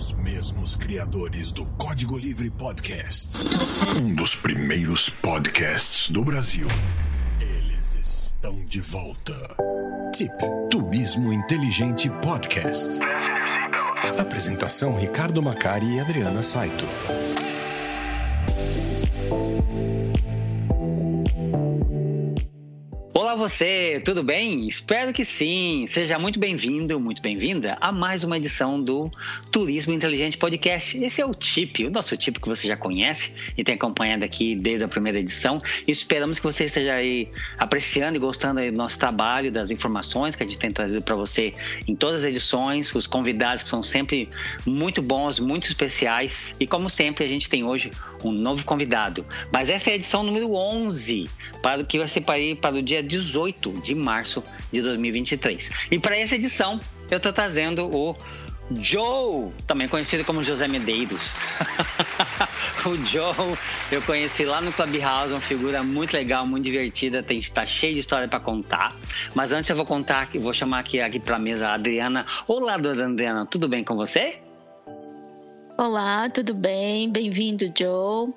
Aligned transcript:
Os 0.00 0.14
mesmos 0.14 0.76
criadores 0.76 1.52
do 1.52 1.66
Código 1.76 2.16
Livre 2.16 2.48
Podcast. 2.48 3.36
Um 4.02 4.14
dos 4.14 4.34
primeiros 4.34 5.10
podcasts 5.10 6.08
do 6.08 6.24
Brasil. 6.24 6.66
Eles 7.38 7.98
estão 8.02 8.64
de 8.64 8.80
volta. 8.80 9.34
Tip 10.16 10.32
Turismo 10.70 11.30
Inteligente 11.30 12.08
Podcast. 12.22 12.98
Apresentação 14.18 14.98
Ricardo 14.98 15.42
Macari 15.42 15.96
e 15.96 16.00
Adriana 16.00 16.42
Saito. 16.42 16.86
Você, 23.40 24.02
tudo 24.04 24.22
bem? 24.22 24.68
Espero 24.68 25.14
que 25.14 25.24
sim. 25.24 25.86
Seja 25.88 26.18
muito 26.18 26.38
bem-vindo, 26.38 27.00
muito 27.00 27.22
bem-vinda 27.22 27.78
a 27.80 27.90
mais 27.90 28.22
uma 28.22 28.36
edição 28.36 28.78
do 28.78 29.10
Turismo 29.50 29.94
Inteligente 29.94 30.36
Podcast. 30.36 31.02
Esse 31.02 31.22
é 31.22 31.24
o 31.24 31.32
TIP, 31.32 31.86
o 31.86 31.90
nosso 31.90 32.14
TIP 32.18 32.38
que 32.38 32.46
você 32.46 32.68
já 32.68 32.76
conhece 32.76 33.32
e 33.56 33.64
tem 33.64 33.76
acompanhado 33.76 34.26
aqui 34.26 34.54
desde 34.54 34.84
a 34.84 34.88
primeira 34.88 35.18
edição. 35.18 35.58
E 35.88 35.90
esperamos 35.90 36.38
que 36.38 36.44
você 36.44 36.64
esteja 36.64 36.92
aí 36.92 37.30
apreciando 37.56 38.16
e 38.16 38.18
gostando 38.18 38.60
do 38.60 38.76
nosso 38.76 38.98
trabalho, 38.98 39.50
das 39.50 39.70
informações 39.70 40.36
que 40.36 40.42
a 40.42 40.46
gente 40.46 40.58
tem 40.58 40.70
trazido 40.70 41.00
para 41.00 41.16
você 41.16 41.54
em 41.88 41.96
todas 41.96 42.20
as 42.20 42.26
edições, 42.26 42.94
os 42.94 43.06
convidados 43.06 43.62
que 43.62 43.70
são 43.70 43.82
sempre 43.82 44.28
muito 44.66 45.00
bons, 45.00 45.38
muito 45.38 45.66
especiais. 45.66 46.54
E 46.60 46.66
como 46.66 46.90
sempre, 46.90 47.24
a 47.24 47.28
gente 47.28 47.48
tem 47.48 47.64
hoje 47.64 47.90
um 48.22 48.32
novo 48.32 48.66
convidado. 48.66 49.24
Mas 49.50 49.70
essa 49.70 49.88
é 49.88 49.94
a 49.94 49.96
edição 49.96 50.22
número 50.22 50.54
11, 50.54 51.26
para 51.62 51.80
o 51.80 51.86
que 51.86 51.98
vai 51.98 52.06
ser 52.06 52.20
para, 52.20 52.36
para 52.60 52.76
o 52.76 52.82
dia 52.82 53.02
18 53.02 53.29
18 53.30 53.80
de 53.82 53.94
março 53.94 54.42
de 54.72 54.82
2023. 54.82 55.88
E 55.90 55.98
para 55.98 56.16
essa 56.16 56.34
edição, 56.34 56.80
eu 57.10 57.16
estou 57.16 57.32
trazendo 57.32 57.86
o 57.86 58.16
Joe, 58.72 59.50
também 59.66 59.88
conhecido 59.88 60.24
como 60.24 60.42
José 60.42 60.68
Medeiros. 60.68 61.34
o 62.86 62.96
Joe 63.04 63.56
eu 63.90 64.02
conheci 64.02 64.44
lá 64.44 64.60
no 64.60 64.72
Clubhouse, 64.72 65.32
uma 65.32 65.40
figura 65.40 65.82
muito 65.82 66.12
legal, 66.12 66.46
muito 66.46 66.64
divertida, 66.64 67.22
tem 67.22 67.38
está 67.38 67.64
cheio 67.66 67.94
de 67.94 68.00
história 68.00 68.28
para 68.28 68.40
contar. 68.40 68.96
Mas 69.34 69.52
antes 69.52 69.70
eu 69.70 69.76
vou 69.76 69.84
contar, 69.84 70.28
vou 70.40 70.52
chamar 70.52 70.80
aqui, 70.80 71.00
aqui 71.00 71.18
para 71.18 71.38
mesa 71.38 71.68
a 71.68 71.74
Adriana. 71.74 72.26
Olá, 72.46 72.76
dona 72.76 73.06
Adriana, 73.06 73.46
tudo 73.46 73.68
bem 73.68 73.82
com 73.82 73.96
você? 73.96 74.40
Olá, 75.76 76.28
tudo 76.28 76.54
bem? 76.54 77.10
Bem-vindo, 77.10 77.64
Joe. 77.76 78.32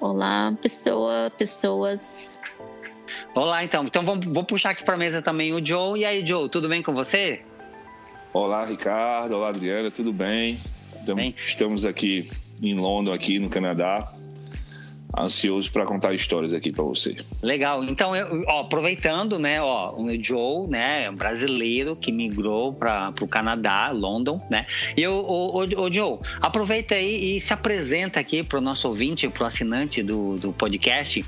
Olá, 0.00 0.56
pessoa, 0.62 1.32
pessoas 1.36 2.35
Olá, 3.36 3.62
então. 3.62 3.84
Então 3.84 4.02
vou, 4.02 4.18
vou 4.28 4.44
puxar 4.44 4.70
aqui 4.70 4.82
para 4.82 4.94
a 4.94 4.96
mesa 4.96 5.20
também 5.20 5.52
o 5.52 5.64
Joe. 5.64 6.00
E 6.00 6.06
aí, 6.06 6.26
Joe, 6.26 6.48
tudo 6.48 6.70
bem 6.70 6.82
com 6.82 6.94
você? 6.94 7.42
Olá, 8.32 8.64
Ricardo. 8.64 9.36
Olá, 9.36 9.50
Adriana. 9.50 9.90
Tudo 9.90 10.10
bem? 10.10 10.58
bem? 11.14 11.34
Estamos 11.36 11.84
aqui 11.84 12.30
em 12.62 12.74
Londres, 12.74 13.14
aqui 13.14 13.38
no 13.38 13.50
Canadá 13.50 14.10
ansioso 15.16 15.70
para 15.70 15.84
contar 15.84 16.14
histórias 16.14 16.54
aqui 16.54 16.72
para 16.72 16.84
você. 16.84 17.16
Legal. 17.42 17.84
Então, 17.84 18.14
eu, 18.14 18.44
ó, 18.46 18.62
aproveitando, 18.62 19.38
né, 19.38 19.60
ó, 19.60 19.94
o 19.94 20.22
Joe, 20.22 20.68
né, 20.68 21.08
um 21.10 21.14
brasileiro 21.14 21.96
que 21.96 22.12
migrou 22.12 22.72
para 22.72 23.12
o 23.20 23.28
Canadá, 23.28 23.90
London, 23.90 24.40
né? 24.50 24.66
E 24.96 25.02
eu, 25.02 25.12
o, 25.12 25.62
o, 25.62 25.80
o, 25.82 25.92
Joe, 25.92 26.18
aproveita 26.40 26.94
aí 26.94 27.36
e 27.36 27.40
se 27.40 27.52
apresenta 27.52 28.20
aqui 28.20 28.42
para 28.42 28.58
o 28.58 28.60
nosso 28.60 28.88
ouvinte, 28.88 29.28
para 29.28 29.44
o 29.44 29.46
assinante 29.46 30.02
do, 30.02 30.36
do 30.36 30.52
podcast. 30.52 31.24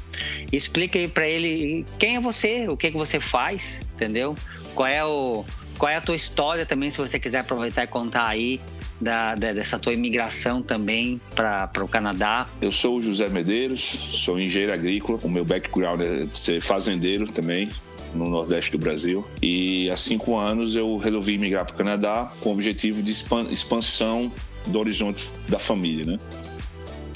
Explica 0.53 0.99
aí 0.99 1.09
para 1.09 1.27
ele 1.29 1.85
quem 1.99 2.17
é 2.17 2.21
você, 2.21 2.69
o 2.69 2.77
que 2.77 2.91
que 2.91 2.97
você 2.97 3.21
faz, 3.21 3.81
entendeu? 3.95 4.37
Qual 4.75 4.89
é 4.89 5.05
o 5.05 5.45
qual 5.77 5.91
é 5.91 5.95
a 5.95 6.01
tua 6.01 6.17
história 6.17 6.67
também, 6.67 6.91
se 6.91 6.99
você 6.99 7.21
quiser 7.21 7.39
aproveitar 7.39 7.85
e 7.85 7.87
contar 7.87 8.27
aí 8.27 8.61
da, 9.01 9.35
dessa 9.35 9.79
tua 9.79 9.93
imigração 9.93 10.63
também 10.63 11.21
para 11.35 11.71
o 11.83 11.89
Canadá? 11.89 12.47
Eu 12.61 12.73
sou 12.73 12.97
o 12.97 13.03
José 13.03 13.29
Medeiros, 13.29 13.81
sou 13.81 14.39
engenheiro 14.41 14.73
agrícola. 14.73 15.19
O 15.23 15.29
meu 15.29 15.45
background 15.45 16.01
é 16.01 16.27
ser 16.33 16.61
fazendeiro 16.61 17.25
também 17.27 17.69
no 18.15 18.29
Nordeste 18.29 18.73
do 18.73 18.79
Brasil. 18.79 19.25
E 19.43 19.91
há 19.91 19.97
cinco 19.97 20.37
anos 20.37 20.75
eu 20.75 20.97
resolvi 20.97 21.39
migrar 21.39 21.65
para 21.65 21.75
o 21.75 21.79
Canadá 21.79 22.33
com 22.41 22.51
o 22.51 22.53
objetivo 22.53 23.03
de 23.03 23.13
expansão 23.51 24.33
do 24.67 24.79
horizonte 24.79 25.31
da 25.49 25.59
família, 25.59 26.05
né? 26.05 26.19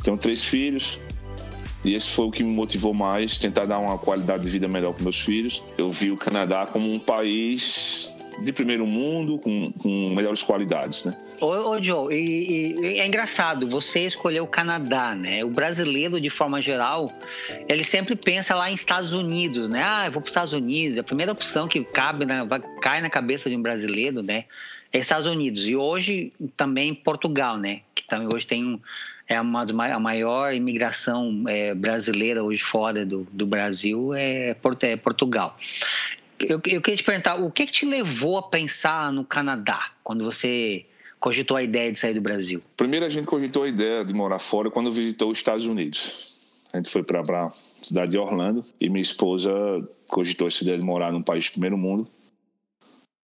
Tenho 0.02 0.16
três 0.16 0.42
filhos, 0.42 0.98
e 1.84 1.94
esse 1.94 2.10
foi 2.10 2.26
o 2.26 2.30
que 2.30 2.42
me 2.42 2.52
motivou 2.52 2.94
mais, 2.94 3.38
tentar 3.38 3.64
dar 3.66 3.78
uma 3.78 3.98
qualidade 3.98 4.44
de 4.44 4.50
vida 4.50 4.68
melhor 4.68 4.92
para 4.92 5.02
meus 5.02 5.20
filhos. 5.20 5.64
Eu 5.76 5.90
vi 5.90 6.10
o 6.10 6.16
Canadá 6.16 6.66
como 6.66 6.92
um 6.92 6.98
país 6.98 8.11
de 8.40 8.52
primeiro 8.52 8.86
mundo, 8.86 9.38
com, 9.38 9.72
com 9.72 10.10
melhores 10.14 10.42
qualidades, 10.42 11.04
né? 11.04 11.16
Ô, 11.40 11.46
ô 11.46 11.82
Joe, 11.82 12.14
e, 12.14 12.74
e, 12.80 13.00
é 13.00 13.06
engraçado, 13.06 13.68
você 13.68 14.06
escolheu 14.06 14.44
o 14.44 14.46
Canadá, 14.46 15.14
né? 15.14 15.44
O 15.44 15.50
brasileiro, 15.50 16.20
de 16.20 16.30
forma 16.30 16.60
geral, 16.60 17.12
ele 17.68 17.84
sempre 17.84 18.14
pensa 18.16 18.54
lá 18.54 18.70
em 18.70 18.74
Estados 18.74 19.12
Unidos, 19.12 19.68
né? 19.68 19.82
Ah, 19.84 20.06
eu 20.06 20.12
vou 20.12 20.22
para 20.22 20.28
os 20.28 20.30
Estados 20.30 20.52
Unidos. 20.52 20.98
A 20.98 21.02
primeira 21.02 21.32
opção 21.32 21.66
que 21.66 21.82
cabe 21.84 22.24
na, 22.24 22.44
vai, 22.44 22.60
cai 22.80 23.00
na 23.00 23.10
cabeça 23.10 23.50
de 23.50 23.56
um 23.56 23.62
brasileiro, 23.62 24.22
né? 24.22 24.44
É 24.92 24.98
Estados 24.98 25.26
Unidos. 25.26 25.66
E 25.66 25.74
hoje 25.74 26.32
também 26.56 26.94
Portugal, 26.94 27.56
né? 27.56 27.80
Que 27.94 28.04
também 28.06 28.28
hoje 28.32 28.46
tem 28.46 28.64
um, 28.64 28.80
é 29.28 29.40
uma 29.40 29.64
a 29.92 29.98
maior 29.98 30.52
imigração 30.52 31.44
é, 31.48 31.74
brasileira 31.74 32.42
hoje 32.42 32.62
fora 32.62 33.04
do, 33.04 33.26
do 33.32 33.46
Brasil 33.46 34.14
é, 34.14 34.54
é 34.82 34.96
Portugal. 34.96 35.56
Eu, 36.38 36.60
eu 36.66 36.80
queria 36.80 36.96
te 36.96 37.04
perguntar, 37.04 37.36
o 37.36 37.50
que, 37.50 37.66
que 37.66 37.72
te 37.72 37.86
levou 37.86 38.38
a 38.38 38.42
pensar 38.42 39.12
no 39.12 39.24
Canadá 39.24 39.92
quando 40.02 40.24
você 40.24 40.84
cogitou 41.20 41.56
a 41.56 41.62
ideia 41.62 41.92
de 41.92 41.98
sair 41.98 42.14
do 42.14 42.20
Brasil? 42.20 42.60
Primeiro 42.76 43.06
a 43.06 43.08
gente 43.08 43.26
cogitou 43.26 43.62
a 43.62 43.68
ideia 43.68 44.04
de 44.04 44.12
morar 44.12 44.38
fora 44.38 44.70
quando 44.70 44.90
visitou 44.90 45.30
os 45.30 45.38
Estados 45.38 45.66
Unidos. 45.66 46.36
A 46.72 46.78
gente 46.78 46.90
foi 46.90 47.02
para 47.02 47.20
a 47.20 47.52
cidade 47.80 48.12
de 48.12 48.18
Orlando 48.18 48.64
e 48.80 48.88
minha 48.88 49.02
esposa 49.02 49.52
cogitou 50.08 50.48
essa 50.48 50.62
ideia 50.62 50.78
de 50.78 50.84
morar 50.84 51.12
num 51.12 51.22
país 51.22 51.44
de 51.44 51.52
primeiro 51.52 51.78
mundo. 51.78 52.08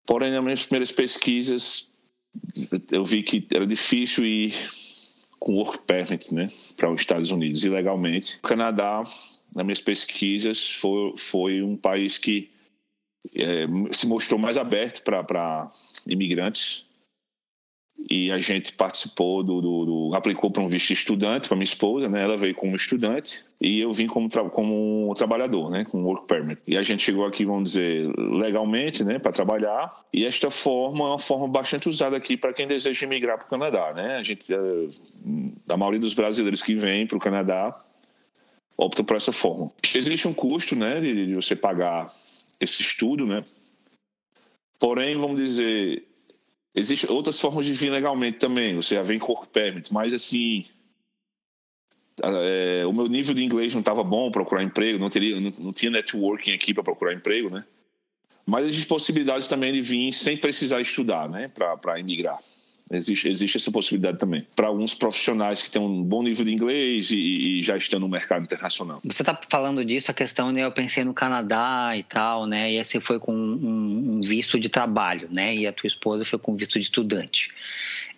Porém, 0.06 0.30
nas 0.30 0.42
minhas 0.42 0.62
primeiras 0.62 0.92
pesquisas, 0.92 1.90
eu 2.92 3.04
vi 3.04 3.22
que 3.22 3.46
era 3.52 3.66
difícil 3.66 4.24
ir 4.24 4.54
com 5.38 5.54
work 5.54 5.78
permit 5.86 6.32
né, 6.34 6.48
para 6.76 6.90
os 6.90 7.00
Estados 7.00 7.30
Unidos 7.30 7.64
ilegalmente. 7.64 8.38
O 8.38 8.42
Canadá, 8.42 9.02
nas 9.54 9.64
minhas 9.64 9.80
pesquisas, 9.80 10.72
foi, 10.72 11.14
foi 11.16 11.62
um 11.62 11.76
país 11.76 12.18
que 12.18 12.50
é, 13.34 13.66
se 13.90 14.06
mostrou 14.06 14.38
mais 14.38 14.56
aberto 14.56 15.02
para 15.02 15.70
imigrantes 16.06 16.88
e 18.08 18.30
a 18.30 18.38
gente 18.38 18.72
participou 18.72 19.42
do, 19.42 19.60
do, 19.60 19.84
do 19.84 20.14
aplicou 20.14 20.50
para 20.50 20.62
um 20.62 20.68
visto 20.68 20.92
estudante 20.92 21.48
para 21.48 21.56
minha 21.56 21.64
esposa, 21.64 22.08
né? 22.08 22.22
Ela 22.22 22.36
veio 22.36 22.54
como 22.54 22.76
estudante 22.76 23.44
e 23.60 23.80
eu 23.80 23.92
vim 23.92 24.06
como 24.06 24.28
tra 24.28 24.44
como 24.44 25.12
trabalhador, 25.16 25.68
né? 25.68 25.84
Com 25.84 26.04
work 26.04 26.26
permit. 26.26 26.60
E 26.66 26.76
a 26.76 26.82
gente 26.82 27.02
chegou 27.02 27.26
aqui, 27.26 27.44
vamos 27.44 27.72
dizer, 27.72 28.08
legalmente, 28.16 29.02
né? 29.02 29.18
Para 29.18 29.32
trabalhar. 29.32 29.90
E 30.12 30.24
esta 30.24 30.48
forma 30.48 31.04
é 31.04 31.08
uma 31.08 31.18
forma 31.18 31.48
bastante 31.48 31.88
usada 31.88 32.16
aqui 32.16 32.36
para 32.36 32.52
quem 32.52 32.68
deseja 32.68 33.04
emigrar 33.04 33.36
para 33.36 33.46
o 33.46 33.50
Canadá, 33.50 33.92
né? 33.92 34.16
A 34.16 34.22
gente, 34.22 34.54
eh, 34.54 34.88
a 35.68 35.76
maioria 35.76 36.00
dos 36.00 36.14
brasileiros 36.14 36.62
que 36.62 36.76
vêm 36.76 37.06
para 37.06 37.16
o 37.16 37.20
Canadá 37.20 37.74
opta 38.76 39.02
por 39.02 39.16
essa 39.16 39.32
forma. 39.32 39.68
Existe 39.92 40.28
um 40.28 40.32
custo, 40.32 40.76
né? 40.76 41.00
De, 41.00 41.26
de 41.26 41.34
você 41.34 41.56
pagar 41.56 42.12
esse 42.60 42.82
estudo, 42.82 43.26
né? 43.26 43.44
Porém, 44.78 45.16
vamos 45.16 45.40
dizer, 45.40 46.06
existem 46.74 47.10
outras 47.10 47.40
formas 47.40 47.66
de 47.66 47.72
vir 47.72 47.90
legalmente 47.90 48.38
também. 48.38 48.76
Você 48.76 48.94
já 48.94 49.02
vem 49.02 49.18
com 49.18 49.32
work 49.32 49.48
permit, 49.48 49.92
mas 49.92 50.14
assim, 50.14 50.64
é, 52.22 52.84
o 52.86 52.92
meu 52.92 53.08
nível 53.08 53.34
de 53.34 53.44
inglês 53.44 53.72
não 53.72 53.80
estava 53.80 54.02
bom 54.02 54.30
procurar 54.30 54.62
emprego, 54.62 54.98
não 54.98 55.10
teria, 55.10 55.40
não, 55.40 55.52
não 55.58 55.72
tinha 55.72 55.90
networking 55.90 56.52
aqui 56.52 56.72
para 56.72 56.82
procurar 56.82 57.14
emprego, 57.14 57.50
né? 57.50 57.64
Mas 58.46 58.64
existem 58.64 58.88
possibilidades 58.88 59.48
também 59.48 59.72
de 59.72 59.80
vir 59.80 60.12
sem 60.12 60.36
precisar 60.36 60.80
estudar, 60.80 61.28
né? 61.28 61.48
Para 61.48 61.98
imigrar. 61.98 62.38
Existe, 62.90 63.28
existe 63.28 63.56
essa 63.58 63.70
possibilidade 63.70 64.18
também. 64.18 64.46
Para 64.56 64.68
alguns 64.68 64.94
profissionais 64.94 65.60
que 65.60 65.70
têm 65.70 65.80
um 65.80 66.02
bom 66.02 66.22
nível 66.22 66.44
de 66.44 66.52
inglês 66.52 67.10
e, 67.10 67.16
e 67.58 67.62
já 67.62 67.76
estão 67.76 68.00
no 68.00 68.08
mercado 68.08 68.44
internacional. 68.44 69.00
Você 69.04 69.22
está 69.22 69.38
falando 69.48 69.84
disso, 69.84 70.10
a 70.10 70.14
questão, 70.14 70.50
né? 70.50 70.64
Eu 70.64 70.72
pensei 70.72 71.04
no 71.04 71.12
Canadá 71.12 71.92
e 71.96 72.02
tal, 72.02 72.46
né? 72.46 72.72
E 72.72 72.82
você 72.82 72.98
foi 73.00 73.18
com 73.18 73.34
um, 73.34 74.16
um 74.16 74.20
visto 74.20 74.58
de 74.58 74.68
trabalho, 74.68 75.28
né? 75.30 75.54
E 75.54 75.66
a 75.66 75.72
tua 75.72 75.86
esposa 75.86 76.24
foi 76.24 76.38
com 76.38 76.56
visto 76.56 76.74
de 76.74 76.80
estudante. 76.80 77.50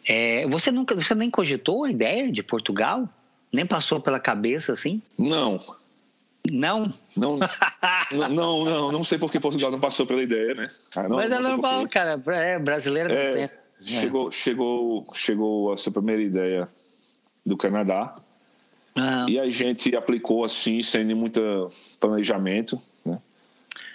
É, 0.06 0.47
você 0.47 0.71
nunca, 0.71 0.95
você 0.95 1.15
nem 1.15 1.31
cogitou 1.31 1.85
a 1.85 1.91
ideia 1.91 2.31
de 2.31 2.43
Portugal? 2.43 3.09
Nem 3.53 3.67
passou 3.67 4.00
pela 4.00 4.21
cabeça 4.21 4.73
assim? 4.73 5.03
Não, 5.19 5.61
não? 6.49 6.93
Não, 7.17 7.39
não, 8.31 8.65
não, 8.65 8.93
não 8.93 9.05
sei 9.05 9.19
por 9.19 9.31
que 9.31 9.41
Portugal 9.41 9.71
não 9.71 9.81
passou 9.81 10.06
pela 10.06 10.23
ideia, 10.23 10.55
né? 10.55 10.71
Ah, 10.95 11.09
não, 11.09 11.17
Mas 11.17 11.31
é 11.31 11.41
normal, 11.41 11.87
cara. 11.89 12.21
É, 12.29 12.59
brasileiro 12.59 13.12
é, 13.12 13.27
não 13.27 13.35
pensa. 13.35 13.70
Chegou, 13.81 14.29
é. 14.29 14.31
chegou, 14.31 15.06
chegou 15.15 15.73
essa 15.73 15.91
primeira 15.91 16.23
ideia 16.23 16.69
do 17.44 17.56
Canadá 17.56 18.17
ah. 18.97 19.27
e 19.29 19.38
a 19.38 19.49
gente 19.49 19.94
aplicou 19.97 20.44
assim 20.44 20.82
sem 20.82 21.15
muito 21.15 21.41
planejamento, 21.99 22.81
né? 23.05 23.19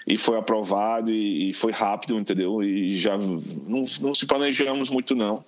E 0.07 0.17
foi 0.17 0.37
aprovado 0.37 1.11
e, 1.11 1.49
e, 1.49 1.53
foi 1.53 1.71
rápido, 1.71 2.17
entendeu? 2.17 2.63
E 2.63 2.97
já 2.97 3.17
não, 3.17 3.85
não 4.01 4.13
se 4.13 4.25
planejamos 4.25 4.89
muito 4.89 5.15
não. 5.15 5.43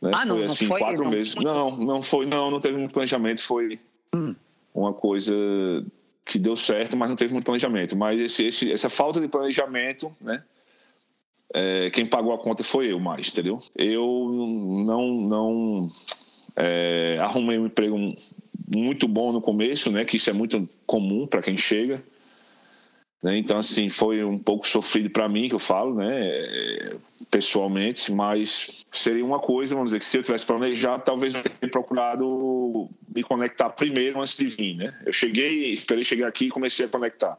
Né? 0.00 0.10
Ah, 0.14 0.24
não, 0.24 0.36
foi 0.36 0.44
assim, 0.44 0.64
não 0.64 0.70
foi, 0.70 0.80
quatro 0.80 1.04
não, 1.04 1.10
meses. 1.10 1.34
Muito... 1.34 1.48
Não, 1.48 1.76
não 1.76 2.02
foi, 2.02 2.26
não, 2.26 2.50
não 2.50 2.60
teve 2.60 2.76
muito 2.76 2.92
planejamento, 2.92 3.42
foi 3.42 3.78
hum. 4.14 4.34
uma 4.74 4.92
coisa 4.92 5.34
que 6.24 6.38
deu 6.38 6.56
certo, 6.56 6.96
mas 6.96 7.08
não 7.08 7.16
teve 7.16 7.32
muito 7.32 7.44
planejamento. 7.44 7.96
Mas 7.96 8.18
esse, 8.18 8.46
esse, 8.46 8.72
essa 8.72 8.88
falta 8.88 9.20
de 9.20 9.28
planejamento, 9.28 10.14
né? 10.20 10.42
É, 11.52 11.90
quem 11.90 12.06
pagou 12.06 12.32
a 12.32 12.38
conta 12.38 12.64
foi 12.64 12.92
eu 12.92 12.98
mais, 12.98 13.28
entendeu? 13.28 13.60
Eu 13.76 14.84
não, 14.86 15.12
não 15.20 15.90
é, 16.56 17.18
arrumei 17.20 17.58
um 17.58 17.66
emprego 17.66 18.14
muito 18.68 19.06
bom 19.06 19.32
no 19.32 19.40
começo, 19.40 19.90
né? 19.90 20.04
Que 20.04 20.16
isso 20.16 20.30
é 20.30 20.32
muito 20.32 20.68
comum 20.86 21.26
para 21.26 21.42
quem 21.42 21.56
chega. 21.56 22.02
Né? 23.22 23.38
Então, 23.38 23.56
assim, 23.56 23.88
foi 23.88 24.22
um 24.22 24.38
pouco 24.38 24.68
sofrido 24.68 25.08
para 25.08 25.28
mim, 25.28 25.48
que 25.48 25.54
eu 25.54 25.58
falo, 25.58 25.94
né? 25.94 26.32
Pessoalmente, 27.30 28.12
mas 28.12 28.84
seria 28.90 29.24
uma 29.24 29.38
coisa, 29.38 29.74
vamos 29.74 29.88
dizer, 29.88 29.98
que 29.98 30.04
se 30.04 30.18
eu 30.18 30.22
tivesse 30.22 30.44
planejado, 30.44 31.04
talvez 31.04 31.34
eu 31.34 31.40
teria 31.40 31.70
procurado 31.70 32.88
me 33.14 33.22
conectar 33.22 33.70
primeiro 33.70 34.20
antes 34.20 34.36
de 34.36 34.46
vir, 34.46 34.76
né? 34.76 34.94
Eu 35.06 35.12
cheguei, 35.12 35.72
esperei 35.72 36.04
chegar 36.04 36.28
aqui 36.28 36.46
e 36.46 36.50
comecei 36.50 36.84
a 36.84 36.88
conectar. 36.88 37.38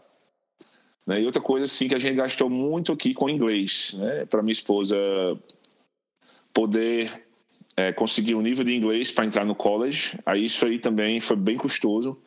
Né? 1.05 1.21
E 1.21 1.25
outra 1.25 1.41
coisa, 1.41 1.65
assim, 1.65 1.87
que 1.87 1.95
a 1.95 1.99
gente 1.99 2.15
gastou 2.15 2.49
muito 2.49 2.91
aqui 2.91 3.13
com 3.13 3.29
inglês, 3.29 3.95
né? 3.97 4.25
Para 4.25 4.41
minha 4.41 4.51
esposa 4.51 4.97
poder 6.53 7.25
é, 7.75 7.91
conseguir 7.91 8.35
um 8.35 8.41
nível 8.41 8.63
de 8.63 8.73
inglês 8.73 9.11
para 9.11 9.25
entrar 9.25 9.45
no 9.45 9.55
college, 9.55 10.17
aí 10.25 10.45
isso 10.45 10.65
aí 10.65 10.79
também 10.79 11.19
foi 11.19 11.35
bem 11.35 11.57
custoso 11.57 12.17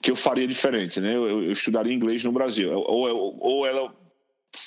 que 0.00 0.10
eu 0.10 0.16
faria 0.16 0.46
diferente, 0.46 1.00
né? 1.00 1.16
Eu, 1.16 1.44
eu 1.44 1.52
estudaria 1.52 1.92
inglês 1.92 2.22
no 2.22 2.32
Brasil, 2.32 2.70
ou, 2.72 3.36
ou 3.40 3.66
ela 3.66 3.92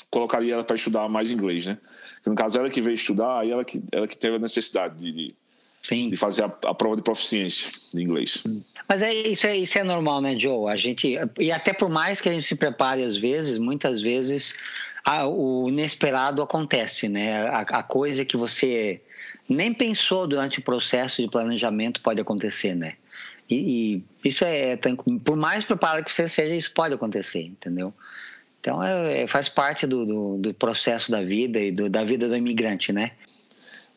colocaria 0.10 0.54
ela 0.54 0.64
para 0.64 0.76
estudar 0.76 1.08
mais 1.08 1.32
inglês, 1.32 1.66
né? 1.66 1.78
Que 2.22 2.30
no 2.30 2.36
caso 2.36 2.60
ela 2.60 2.70
que 2.70 2.82
veio 2.82 2.96
estudar, 2.96 3.40
aí 3.40 3.52
ela 3.52 3.64
que 3.64 3.82
ela 3.92 4.08
que 4.08 4.18
teve 4.18 4.36
a 4.36 4.40
necessidade 4.40 5.00
de, 5.00 5.12
de, 5.12 5.36
Sim. 5.82 6.10
de 6.10 6.16
fazer 6.16 6.44
a, 6.44 6.46
a, 6.66 6.74
prova 6.76 6.96
de 6.96 7.02
proficiência 7.02 7.72
de 7.94 8.02
inglês. 8.02 8.44
Mas 8.88 9.02
é 9.02 9.14
isso, 9.14 9.48
é 9.48 9.58
isso 9.58 9.78
é 9.80 9.84
normal, 9.84 10.22
né, 10.22 10.38
Joe? 10.38 10.72
A 10.72 10.76
gente 10.76 11.18
e 11.40 11.52
até 11.52 11.74
por 11.74 11.90
mais 11.90 12.22
que 12.22 12.30
a 12.30 12.34
gente 12.34 12.46
se 12.46 12.56
prepare 12.56 13.04
às 13.04 13.18
vezes, 13.18 13.58
muitas 13.58 14.02
vezes 14.02 14.54
a, 15.04 15.28
o 15.28 15.68
inesperado 15.70 16.42
acontece, 16.42 17.10
né? 17.10 17.48
A, 17.48 17.62
a 17.62 17.84
coisa 17.84 18.24
que 18.24 18.38
você 18.38 19.02
nem 19.50 19.74
pensou 19.74 20.28
durante 20.28 20.60
o 20.60 20.62
processo 20.62 21.22
de 21.22 21.28
planejamento 21.28 22.02
pode 22.02 22.22
acontecer, 22.22 22.76
né? 22.76 22.94
E, 23.50 24.04
e 24.24 24.30
isso 24.30 24.46
é, 24.46 24.78
por 25.24 25.36
mais 25.36 25.64
preparado 25.64 26.06
que 26.06 26.14
você 26.14 26.28
seja, 26.28 26.56
isso 26.56 26.72
pode 26.72 26.94
acontecer, 26.94 27.42
entendeu? 27.42 27.94
Então 28.60 28.82
é, 28.84 29.24
é, 29.24 29.28
faz 29.28 29.50
parte 29.50 29.88
do, 29.88 30.06
do, 30.06 30.38
do, 30.38 30.54
processo 30.54 31.12
da 31.12 31.22
vida 31.22 31.60
e 31.60 31.72
do, 31.72 31.90
da 31.90 32.04
vida 32.04 32.28
do 32.28 32.36
imigrante, 32.36 32.94
né? 32.94 33.12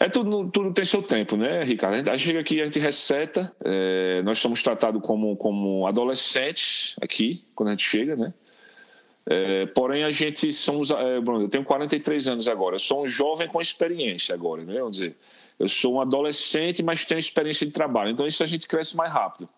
É 0.05 0.09
tudo, 0.09 0.51
tudo 0.51 0.73
tem 0.73 0.85
seu 0.85 1.03
tempo, 1.03 1.37
né, 1.37 1.63
Ricardo? 1.65 2.09
A 2.09 2.17
gente 2.17 2.27
chega 2.27 2.41
aqui, 2.41 2.61
a 2.61 2.65
gente 2.65 2.79
receta, 2.79 3.51
é, 3.65 4.23
nós 4.23 4.39
somos 4.39 4.63
tratados 4.63 5.01
como, 5.03 5.37
como 5.37 5.87
adolescentes 5.87 6.95
aqui, 7.01 7.45
quando 7.55 7.69
a 7.69 7.73
gente 7.73 7.89
chega, 7.89 8.15
né? 8.15 8.35
É, 9.27 9.67
porém, 9.67 10.05
a 10.05 10.11
gente 10.11 10.53
somos. 10.53 10.91
É, 10.91 11.21
Bruno, 11.21 11.45
eu 11.45 11.49
tenho 11.49 11.65
43 11.65 12.29
anos 12.29 12.49
agora, 12.49 12.75
eu 12.75 12.81
sou 12.81 13.05
um 13.05 13.07
jovem 13.07 13.49
com 13.49 13.61
experiência 13.61 14.35
agora, 14.35 14.63
né? 14.63 14.75
Vamos 14.75 14.99
dizer 14.99 15.17
eu 15.59 15.69
sou 15.69 15.95
um 15.95 16.01
adolescente, 16.01 16.83
mas 16.83 17.05
tenho 17.05 17.19
experiência 17.19 17.67
de 17.67 17.73
trabalho. 17.73 18.11
Então, 18.11 18.27
isso 18.27 18.43
a 18.43 18.47
gente 18.47 18.67
cresce 18.67 18.97
mais 18.97 19.13
rápido. 19.13 19.49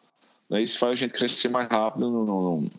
Né? 0.48 0.62
Isso 0.62 0.78
faz 0.78 0.92
a 0.92 0.94
gente 0.94 1.12
crescer 1.12 1.48
mais 1.48 1.68
rápido 1.68 2.10
no, 2.10 2.24
no, 2.24 2.60
no 2.60 2.70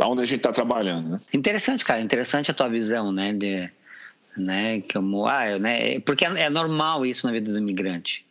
onde 0.00 0.22
a 0.22 0.24
gente 0.24 0.38
está 0.38 0.52
trabalhando. 0.52 1.10
Né? 1.10 1.20
Interessante, 1.32 1.84
cara. 1.84 2.00
Interessante 2.00 2.50
a 2.50 2.54
tua 2.54 2.68
visão, 2.68 3.10
né? 3.10 3.32
De, 3.32 3.70
né? 4.36 4.82
Eu, 4.94 5.26
ah, 5.26 5.58
né? 5.58 6.00
Porque 6.00 6.24
é, 6.24 6.28
é 6.28 6.50
normal 6.50 7.04
isso 7.04 7.26
na 7.26 7.32
vida 7.32 7.52
do 7.52 7.58
imigrante. 7.58 8.24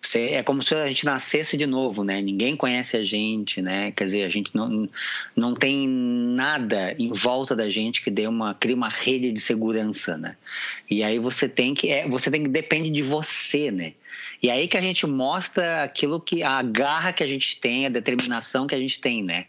Você, 0.00 0.30
é 0.30 0.42
como 0.44 0.62
se 0.62 0.74
a 0.74 0.86
gente 0.86 1.04
nascesse 1.04 1.56
de 1.56 1.66
novo, 1.66 2.04
né? 2.04 2.20
Ninguém 2.20 2.56
conhece 2.56 2.96
a 2.96 3.02
gente, 3.02 3.60
né? 3.60 3.90
Quer 3.90 4.04
dizer, 4.04 4.24
a 4.24 4.28
gente 4.28 4.54
não, 4.54 4.88
não 5.34 5.54
tem 5.54 5.88
nada 5.88 6.94
em 6.98 7.12
volta 7.12 7.56
da 7.56 7.68
gente 7.68 8.00
que 8.02 8.10
dê 8.10 8.26
uma 8.28 8.54
cria 8.54 8.76
uma 8.76 8.88
rede 8.88 9.32
de 9.32 9.40
segurança, 9.40 10.16
né? 10.16 10.36
E 10.88 11.02
aí 11.02 11.18
você 11.18 11.48
tem 11.48 11.74
que 11.74 11.90
é, 11.90 12.08
você 12.08 12.30
tem 12.30 12.44
que 12.44 12.48
depende 12.48 12.90
de 12.90 13.02
você, 13.02 13.72
né? 13.72 13.94
E 14.40 14.50
aí 14.50 14.68
que 14.68 14.76
a 14.76 14.80
gente 14.80 15.04
mostra 15.04 15.82
aquilo 15.82 16.20
que 16.20 16.44
a 16.44 16.62
garra 16.62 17.12
que 17.12 17.24
a 17.24 17.26
gente 17.26 17.58
tem, 17.58 17.86
a 17.86 17.90
determinação 17.90 18.68
que 18.68 18.74
a 18.76 18.80
gente 18.80 19.00
tem, 19.00 19.24
né? 19.24 19.46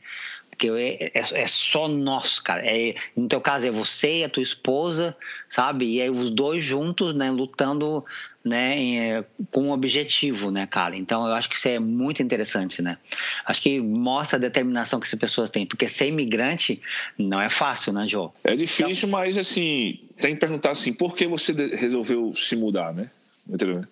Porque 0.60 0.68
é, 0.68 1.12
é, 1.18 1.42
é, 1.42 1.48
só 1.48 1.88
nós, 1.88 2.38
cara. 2.40 2.62
É, 2.66 2.94
no 3.16 3.30
teu 3.30 3.40
caso 3.40 3.66
é 3.66 3.72
você 3.72 4.20
e 4.20 4.24
a 4.26 4.30
tua 4.30 4.44
esposa, 4.44 5.16
sabe? 5.48 5.86
E 5.86 6.02
aí 6.02 6.10
os 6.10 6.30
dois 6.30 6.64
juntos, 6.64 7.14
né, 7.14 7.32
lutando, 7.32 8.04
né, 8.44 9.24
com 9.52 9.68
um 9.68 9.72
objetivo, 9.72 10.52
né, 10.52 10.68
cara? 10.68 10.98
Então 10.98 11.26
eu 11.26 11.34
acho 11.34 11.48
que 11.48 11.56
isso 11.56 11.70
é 11.70 11.80
muito 11.80 12.22
interessante, 12.22 12.82
né? 12.82 12.98
Acho 13.46 13.62
que 13.62 13.80
mostra 13.80 14.36
a 14.36 14.40
determinação 14.40 15.00
que 15.00 15.08
essas 15.08 15.18
pessoas 15.18 15.50
têm, 15.50 15.66
porque 15.66 15.88
ser 15.88 16.08
imigrante 16.08 16.82
não 17.18 17.40
é 17.40 17.48
fácil, 17.48 17.94
né, 17.94 18.06
João? 18.06 18.34
É 18.44 18.54
difícil, 18.54 18.90
então... 18.90 19.10
mas 19.10 19.38
assim, 19.38 19.98
tem 20.20 20.34
que 20.34 20.42
perguntar 20.42 20.72
assim, 20.72 20.92
por 20.92 21.16
que 21.16 21.26
você 21.26 21.54
resolveu 21.54 22.34
se 22.36 22.58
mudar, 22.58 22.94
né? 22.94 23.10
Entendeu? 23.48 23.86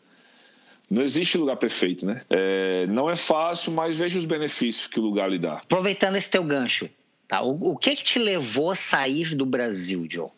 Não 0.89 1.01
existe 1.01 1.37
lugar 1.37 1.57
perfeito, 1.57 2.05
né? 2.05 2.21
É, 2.29 2.85
não 2.87 3.09
é 3.09 3.15
fácil, 3.15 3.73
mas 3.73 3.97
veja 3.97 4.17
os 4.17 4.25
benefícios 4.25 4.87
que 4.87 4.99
o 4.99 5.03
lugar 5.03 5.29
lhe 5.29 5.37
dá. 5.37 5.55
Aproveitando 5.55 6.15
esse 6.15 6.31
teu 6.31 6.43
gancho, 6.43 6.89
tá? 7.27 7.41
O, 7.41 7.71
o 7.71 7.77
que 7.77 7.95
que 7.95 8.03
te 8.03 8.19
levou 8.19 8.71
a 8.71 8.75
sair 8.75 9.35
do 9.35 9.45
Brasil, 9.45 10.05
Joe? 10.09 10.27
O 10.27 10.31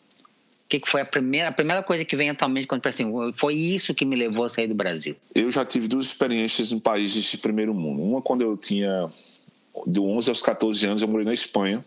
que, 0.70 0.80
que 0.80 0.88
foi 0.88 1.00
a 1.00 1.04
primeira, 1.04 1.48
a 1.48 1.52
primeira 1.52 1.82
coisa 1.82 2.04
que 2.04 2.14
vem 2.14 2.30
atualmente 2.30 2.66
quando 2.66 2.84
assim, 2.86 3.12
foi 3.34 3.54
isso 3.54 3.94
que 3.94 4.04
me 4.04 4.16
levou 4.16 4.44
a 4.44 4.48
sair 4.48 4.68
do 4.68 4.74
Brasil? 4.74 5.16
Eu 5.34 5.50
já 5.50 5.64
tive 5.64 5.88
duas 5.88 6.06
experiências 6.06 6.70
em 6.72 6.78
países 6.78 7.24
de 7.24 7.38
primeiro 7.38 7.74
mundo. 7.74 8.02
Uma 8.02 8.22
quando 8.22 8.42
eu 8.42 8.56
tinha 8.56 9.08
de 9.86 10.00
11 10.00 10.30
aos 10.30 10.42
14 10.42 10.86
anos, 10.86 11.02
eu 11.02 11.08
morei 11.08 11.26
na 11.26 11.32
Espanha 11.32 11.84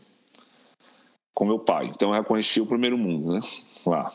com 1.34 1.46
meu 1.46 1.60
pai. 1.60 1.88
Então 1.94 2.10
eu 2.10 2.16
já 2.16 2.24
conheci 2.24 2.62
o 2.62 2.66
primeiro 2.66 2.98
mundo, 2.98 3.34
né? 3.34 3.40
Lá. 3.86 4.12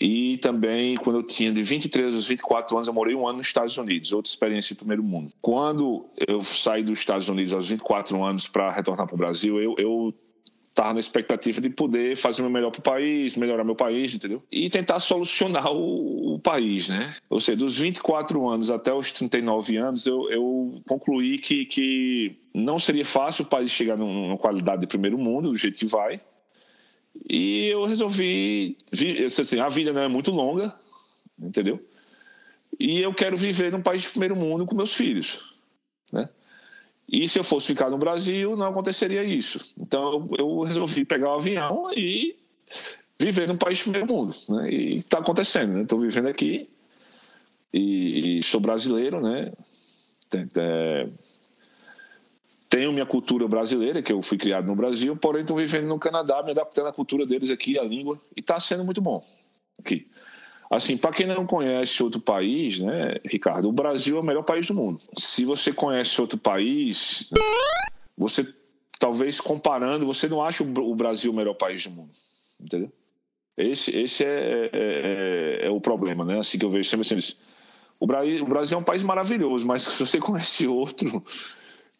E 0.00 0.38
também, 0.38 0.96
quando 0.96 1.20
eu 1.20 1.22
tinha 1.22 1.52
de 1.52 1.62
23 1.62 2.14
aos 2.14 2.28
24 2.28 2.76
anos, 2.76 2.88
eu 2.88 2.94
morei 2.94 3.14
um 3.14 3.26
ano 3.26 3.38
nos 3.38 3.46
Estados 3.46 3.76
Unidos, 3.78 4.12
outra 4.12 4.30
experiência 4.30 4.72
em 4.72 4.76
primeiro 4.76 5.02
mundo. 5.02 5.32
Quando 5.40 6.06
eu 6.16 6.40
saí 6.40 6.82
dos 6.82 6.98
Estados 6.98 7.28
Unidos 7.28 7.52
aos 7.52 7.68
24 7.68 8.22
anos 8.22 8.48
para 8.48 8.70
retornar 8.70 9.06
para 9.06 9.14
o 9.14 9.18
Brasil, 9.18 9.60
eu, 9.60 9.74
eu 9.78 10.14
estava 10.70 10.94
na 10.94 11.00
expectativa 11.00 11.60
de 11.60 11.68
poder 11.68 12.16
fazer 12.16 12.42
o 12.42 12.44
meu 12.44 12.52
melhor 12.52 12.70
para 12.70 12.78
o 12.78 12.82
país, 12.82 13.36
melhorar 13.36 13.64
meu 13.64 13.74
país, 13.74 14.14
entendeu? 14.14 14.42
E 14.50 14.70
tentar 14.70 15.00
solucionar 15.00 15.70
o, 15.70 16.34
o, 16.34 16.38
país, 16.38 16.88
né? 16.88 17.14
Ou 17.28 17.40
seja, 17.40 17.58
dos 17.58 17.78
24 17.78 18.48
anos 18.48 18.70
até 18.70 18.92
os 18.92 19.10
39 19.10 19.76
anos, 19.76 20.06
eu, 20.06 20.30
eu 20.30 20.82
concluí 20.88 21.38
que, 21.38 21.66
que 21.66 22.36
não 22.54 22.78
seria 22.78 23.04
fácil 23.04 23.44
o 23.44 23.48
país 23.48 23.70
chegar 23.70 23.96
numa 23.96 24.38
qualidade 24.38 24.80
de 24.80 24.86
primeiro 24.86 25.18
mundo, 25.18 25.50
do 25.50 25.56
jeito 25.56 25.78
que 25.78 25.86
vai, 25.86 26.20
e 27.28 27.66
eu 27.66 27.84
resolvi. 27.84 28.76
Assim, 29.26 29.60
a 29.60 29.68
vida 29.68 29.92
não 29.92 30.02
é 30.02 30.08
muito 30.08 30.30
longa, 30.30 30.74
entendeu? 31.38 31.84
E 32.78 33.00
eu 33.00 33.12
quero 33.12 33.36
viver 33.36 33.72
num 33.72 33.82
país 33.82 34.02
de 34.02 34.10
primeiro 34.10 34.36
mundo 34.36 34.64
com 34.64 34.74
meus 34.74 34.94
filhos, 34.94 35.42
né? 36.12 36.28
E 37.08 37.28
se 37.28 37.38
eu 37.38 37.44
fosse 37.44 37.68
ficar 37.68 37.90
no 37.90 37.98
Brasil, 37.98 38.56
não 38.56 38.66
aconteceria 38.66 39.24
isso. 39.24 39.74
Então 39.78 40.30
eu 40.38 40.60
resolvi 40.62 41.04
pegar 41.04 41.30
o 41.30 41.34
avião 41.34 41.90
e 41.94 42.36
viver 43.18 43.48
num 43.48 43.56
país 43.56 43.78
de 43.78 43.84
primeiro 43.84 44.06
mundo, 44.06 44.34
né? 44.48 44.70
E 44.70 44.96
está 44.96 45.18
acontecendo, 45.18 45.72
né? 45.72 45.82
Estou 45.82 45.98
vivendo 45.98 46.28
aqui 46.28 46.68
e, 47.72 48.38
e, 48.38 48.42
sou 48.42 48.60
brasileiro, 48.60 49.20
né? 49.20 49.52
É, 50.56 51.08
tenho 52.70 52.92
minha 52.92 53.04
cultura 53.04 53.48
brasileira, 53.48 54.00
que 54.00 54.12
eu 54.12 54.22
fui 54.22 54.38
criado 54.38 54.66
no 54.66 54.76
Brasil, 54.76 55.16
porém 55.16 55.42
estou 55.42 55.56
vivendo 55.56 55.88
no 55.88 55.98
Canadá, 55.98 56.40
me 56.42 56.52
adaptando 56.52 56.86
à 56.86 56.92
cultura 56.92 57.26
deles 57.26 57.50
aqui, 57.50 57.76
a 57.76 57.82
língua, 57.82 58.18
e 58.36 58.40
está 58.40 58.60
sendo 58.60 58.84
muito 58.84 59.02
bom 59.02 59.22
aqui. 59.78 60.06
Assim, 60.70 60.96
para 60.96 61.10
quem 61.10 61.26
não 61.26 61.44
conhece 61.44 62.00
outro 62.00 62.20
país, 62.20 62.78
né, 62.78 63.16
Ricardo, 63.24 63.68
o 63.68 63.72
Brasil 63.72 64.16
é 64.16 64.20
o 64.20 64.22
melhor 64.22 64.44
país 64.44 64.68
do 64.68 64.74
mundo. 64.74 65.00
Se 65.18 65.44
você 65.44 65.72
conhece 65.72 66.20
outro 66.20 66.38
país, 66.38 67.28
você 68.16 68.46
talvez 69.00 69.40
comparando, 69.40 70.06
você 70.06 70.28
não 70.28 70.40
acha 70.40 70.62
o 70.62 70.94
Brasil 70.94 71.32
o 71.32 71.34
melhor 71.34 71.54
país 71.54 71.84
do 71.84 71.90
mundo, 71.90 72.10
entendeu? 72.60 72.92
Esse, 73.56 73.98
esse 73.98 74.24
é, 74.24 74.28
é, 74.28 74.70
é, 74.72 75.66
é 75.66 75.70
o 75.70 75.80
problema, 75.80 76.24
né? 76.24 76.38
Assim 76.38 76.56
que 76.56 76.64
eu 76.64 76.70
vejo 76.70 76.88
sempre 76.88 77.02
assim, 77.02 77.34
o 77.98 78.06
Brasil, 78.06 78.44
o 78.44 78.46
Brasil 78.46 78.78
é 78.78 78.80
um 78.80 78.84
país 78.84 79.02
maravilhoso, 79.02 79.66
mas 79.66 79.82
se 79.84 80.06
você 80.06 80.20
conhece 80.20 80.68
outro, 80.68 81.24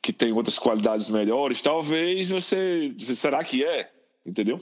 que 0.03 0.13
tem 0.13 0.33
outras 0.33 0.59
qualidades 0.59 1.11
melhores, 1.11 1.61
talvez 1.61 2.31
você. 2.31 2.93
Será 2.99 3.45
que 3.45 3.65
é? 3.65 3.91
Entendeu? 4.25 4.59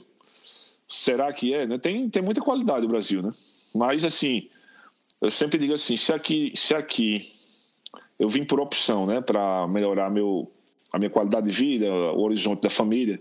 Será 0.87 1.31
que 1.31 1.53
é? 1.53 1.65
Né? 1.65 1.77
Tem, 1.77 2.09
tem 2.09 2.21
muita 2.21 2.41
qualidade 2.41 2.85
o 2.85 2.89
Brasil, 2.89 3.21
né? 3.21 3.31
Mas, 3.73 4.03
assim, 4.03 4.49
eu 5.21 5.29
sempre 5.31 5.59
digo 5.59 5.73
assim: 5.73 5.95
se 5.95 6.11
aqui, 6.11 6.51
se 6.55 6.73
aqui 6.73 7.31
eu 8.17 8.27
vim 8.27 8.43
por 8.43 8.59
opção, 8.59 9.05
né, 9.05 9.21
para 9.21 9.67
melhorar 9.67 10.09
meu, 10.09 10.51
a 10.91 10.97
minha 10.97 11.09
qualidade 11.09 11.49
de 11.49 11.55
vida, 11.55 11.89
o 11.89 12.21
horizonte 12.21 12.61
da 12.63 12.69
família, 12.69 13.19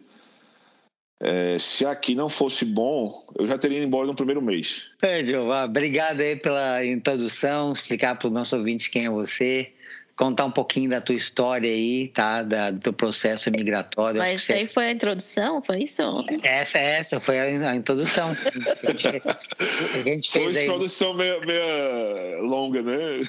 É, 1.21 1.59
se 1.59 1.85
aqui 1.85 2.15
não 2.15 2.29
fosse 2.29 2.65
bom, 2.65 3.27
eu 3.37 3.47
já 3.49 3.59
teria 3.59 3.79
ido 3.79 3.87
embora 3.87 4.07
no 4.07 4.15
primeiro 4.15 4.41
mês. 4.41 4.91
É, 5.03 5.21
obrigado 5.65 6.21
aí 6.21 6.37
pela 6.37 6.85
introdução, 6.87 7.73
explicar 7.73 8.17
para 8.17 8.29
o 8.29 8.31
nosso 8.31 8.57
ouvinte 8.57 8.89
quem 8.89 9.07
é 9.07 9.11
você 9.11 9.73
contar 10.19 10.45
um 10.45 10.51
pouquinho 10.51 10.91
da 10.91 11.01
tua 11.01 11.15
história 11.15 11.71
aí, 11.71 12.09
tá? 12.09 12.43
Da, 12.43 12.73
do 12.73 12.81
teu 12.81 12.93
processo 12.93 13.49
migratório. 13.53 14.19
Mas 14.19 14.43
isso 14.43 14.53
aí 14.53 14.67
foi 14.67 14.87
a 14.87 14.91
introdução, 14.91 15.63
foi 15.63 15.85
isso? 15.85 16.03
Essa, 16.43 16.79
essa 16.81 17.21
foi 17.21 17.39
a, 17.39 17.75
introdução. 17.77 18.31
a 18.35 20.05
gente 20.05 20.29
foi 20.29 20.43
uma 20.49 20.61
introdução 20.61 21.15
meio, 21.15 21.41
meio 21.47 22.43
longa, 22.43 22.83
né? 22.83 23.21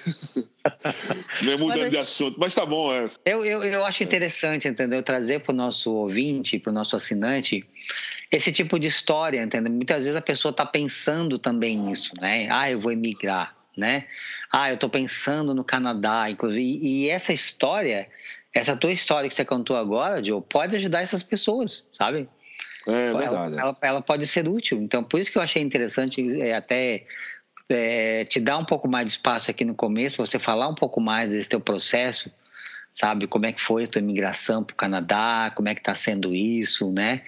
meio 1.43 1.59
mudando 1.59 1.81
mas, 1.81 1.91
de 1.91 1.97
assunto, 1.97 2.39
mas 2.39 2.55
tá 2.55 2.65
bom, 2.65 2.91
é. 2.91 3.05
Eu, 3.23 3.45
eu, 3.45 3.63
eu 3.63 3.85
acho 3.85 4.01
interessante, 4.01 4.67
entendeu? 4.67 5.03
Trazer 5.03 5.41
para 5.41 5.53
o 5.53 5.55
nosso 5.55 5.93
ouvinte, 5.93 6.57
para 6.57 6.71
o 6.71 6.73
nosso 6.73 6.95
assinante, 6.95 7.63
esse 8.31 8.51
tipo 8.51 8.79
de 8.79 8.87
história, 8.87 9.43
entendeu? 9.43 9.71
Muitas 9.71 10.05
vezes 10.05 10.17
a 10.17 10.21
pessoa 10.21 10.49
está 10.49 10.65
pensando 10.65 11.37
também 11.37 11.77
nisso, 11.77 12.13
né? 12.19 12.47
Ah, 12.49 12.71
eu 12.71 12.79
vou 12.79 12.91
emigrar 12.91 13.58
né? 13.77 14.05
Ah, 14.51 14.69
eu 14.69 14.75
estou 14.75 14.89
pensando 14.89 15.53
no 15.53 15.63
Canadá, 15.63 16.29
inclusive. 16.29 16.61
E, 16.61 17.05
e, 17.05 17.09
essa 17.09 17.33
história, 17.33 18.07
essa 18.53 18.75
tua 18.75 18.91
história 18.91 19.29
que 19.29 19.35
você 19.35 19.45
contou 19.45 19.75
agora, 19.75 20.23
Joe, 20.23 20.41
pode 20.41 20.75
ajudar 20.75 21.01
essas 21.01 21.23
pessoas, 21.23 21.85
sabe? 21.91 22.27
É 22.87 22.91
verdade. 22.91 23.25
Ela, 23.25 23.61
ela, 23.61 23.77
ela 23.81 24.01
pode 24.01 24.25
ser 24.27 24.47
útil. 24.47 24.81
Então, 24.81 25.03
por 25.03 25.19
isso 25.19 25.31
que 25.31 25.37
eu 25.37 25.41
achei 25.41 25.61
interessante 25.61 26.41
é, 26.41 26.55
até 26.55 27.05
é, 27.69 28.25
te 28.25 28.39
dar 28.39 28.57
um 28.57 28.65
pouco 28.65 28.87
mais 28.87 29.05
de 29.05 29.11
espaço 29.11 29.51
aqui 29.51 29.63
no 29.63 29.75
começo, 29.75 30.17
você 30.17 30.39
falar 30.39 30.67
um 30.67 30.75
pouco 30.75 30.99
mais 30.99 31.29
desse 31.29 31.49
teu 31.49 31.59
processo, 31.59 32.31
sabe? 32.91 33.27
Como 33.27 33.45
é 33.45 33.51
que 33.51 33.61
foi 33.61 33.83
a 33.83 33.87
tua 33.87 33.99
imigração 33.99 34.63
para 34.63 34.73
o 34.73 34.77
Canadá, 34.77 35.51
como 35.55 35.69
é 35.69 35.75
que 35.75 35.81
está 35.81 35.93
sendo 35.93 36.33
isso, 36.33 36.91
né? 36.91 37.21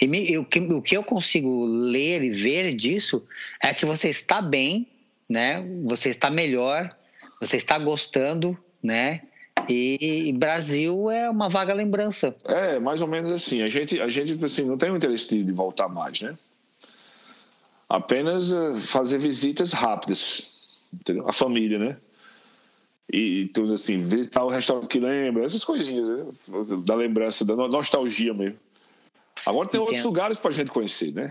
E 0.00 0.06
me, 0.08 0.44
que, 0.46 0.58
o 0.60 0.82
que 0.82 0.96
eu 0.96 1.04
consigo 1.04 1.64
ler 1.66 2.22
e 2.22 2.30
ver 2.30 2.74
disso 2.74 3.24
é 3.62 3.72
que 3.74 3.84
você 3.84 4.08
está 4.08 4.40
bem 4.40 4.88
né? 5.32 5.66
Você 5.84 6.10
está 6.10 6.30
melhor, 6.30 6.94
você 7.40 7.56
está 7.56 7.78
gostando, 7.78 8.56
né? 8.82 9.22
E, 9.68 10.28
e, 10.28 10.32
Brasil 10.32 11.10
é 11.10 11.30
uma 11.30 11.48
vaga 11.48 11.72
lembrança. 11.72 12.34
É, 12.44 12.78
mais 12.78 13.00
ou 13.00 13.08
menos 13.08 13.30
assim. 13.30 13.62
A 13.62 13.68
gente, 13.68 13.98
a 14.00 14.10
gente 14.10 14.44
assim, 14.44 14.64
não 14.64 14.76
tem 14.76 14.90
o 14.90 14.96
interesse 14.96 15.42
de 15.42 15.52
voltar 15.52 15.88
mais, 15.88 16.20
né? 16.20 16.36
Apenas 17.88 18.52
eh, 18.52 18.74
fazer 18.76 19.18
visitas 19.18 19.72
rápidas, 19.72 20.78
entendeu? 20.92 21.28
A 21.28 21.32
família, 21.32 21.78
né? 21.78 21.96
E, 23.10 23.42
e 23.42 23.48
tudo 23.48 23.74
assim, 23.74 24.02
visitar 24.02 24.44
o 24.44 24.48
restaurante 24.48 24.88
que 24.88 24.98
lembra, 24.98 25.44
essas 25.44 25.64
coisinhas, 25.64 26.08
né? 26.08 26.26
da 26.84 26.94
lembrança, 26.94 27.44
da 27.44 27.54
nostalgia 27.54 28.34
mesmo. 28.34 28.58
Agora 29.44 29.68
tem 29.68 29.80
Entendo. 29.80 29.88
outros 29.88 30.04
lugares 30.04 30.38
para 30.38 30.50
a 30.50 30.54
gente 30.54 30.70
conhecer, 30.70 31.12
né? 31.12 31.28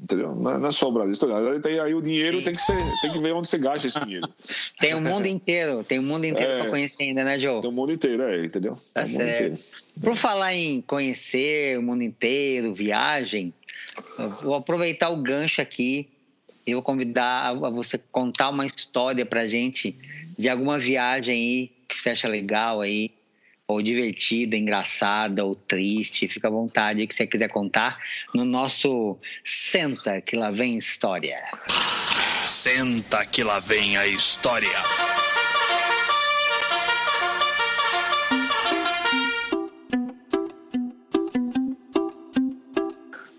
Entendeu? 0.00 0.34
Não 0.34 0.66
é 0.66 0.70
só 0.70 0.88
o 0.88 0.92
Brasil. 0.92 1.14
Tem, 1.62 1.80
aí 1.80 1.94
o 1.94 2.02
dinheiro 2.02 2.42
tem 2.42 2.52
que, 2.52 2.60
ser, 2.60 2.76
tem 3.00 3.12
que 3.12 3.18
ver 3.18 3.32
onde 3.32 3.48
você 3.48 3.56
gasta 3.56 3.86
esse 3.86 3.98
dinheiro. 4.00 4.28
tem 4.78 4.94
o 4.94 5.00
mundo 5.00 5.26
inteiro, 5.26 5.82
tem 5.82 5.98
o 5.98 6.02
mundo 6.02 6.26
inteiro 6.26 6.52
é, 6.52 6.60
para 6.60 6.70
conhecer 6.70 7.04
ainda, 7.04 7.24
né, 7.24 7.38
Joe? 7.38 7.60
Tem 7.60 7.70
o 7.70 7.72
mundo 7.72 7.92
inteiro, 7.92 8.22
é, 8.22 8.44
entendeu? 8.44 8.76
Tá 8.92 9.06
certo. 9.06 9.60
Por 10.02 10.16
falar 10.16 10.54
em 10.54 10.80
conhecer 10.82 11.78
o 11.78 11.82
mundo 11.82 12.02
inteiro, 12.02 12.74
viagem, 12.74 13.54
vou 14.42 14.56
aproveitar 14.56 15.08
o 15.08 15.16
gancho 15.16 15.62
aqui 15.62 16.08
e 16.66 16.74
vou 16.74 16.82
convidar 16.82 17.48
a 17.48 17.70
você 17.70 17.98
contar 18.10 18.50
uma 18.50 18.66
história 18.66 19.24
para 19.24 19.46
gente 19.46 19.96
de 20.36 20.48
alguma 20.48 20.78
viagem 20.78 21.34
aí 21.34 21.72
que 21.88 22.00
você 22.00 22.10
acha 22.10 22.28
legal 22.28 22.80
aí 22.80 23.12
ou 23.66 23.80
divertida, 23.80 24.56
engraçada 24.56 25.44
ou 25.44 25.54
triste, 25.54 26.28
fica 26.28 26.48
à 26.48 26.50
vontade 26.50 27.06
que 27.06 27.14
você 27.14 27.26
quiser 27.26 27.48
contar 27.48 27.98
no 28.34 28.44
nosso 28.44 29.18
Senta 29.42 30.20
que 30.20 30.36
lá 30.36 30.50
vem 30.50 30.76
história. 30.76 31.42
Senta 32.44 33.24
que 33.24 33.42
lá 33.42 33.58
vem 33.58 33.96
a 33.96 34.06
história. 34.06 34.68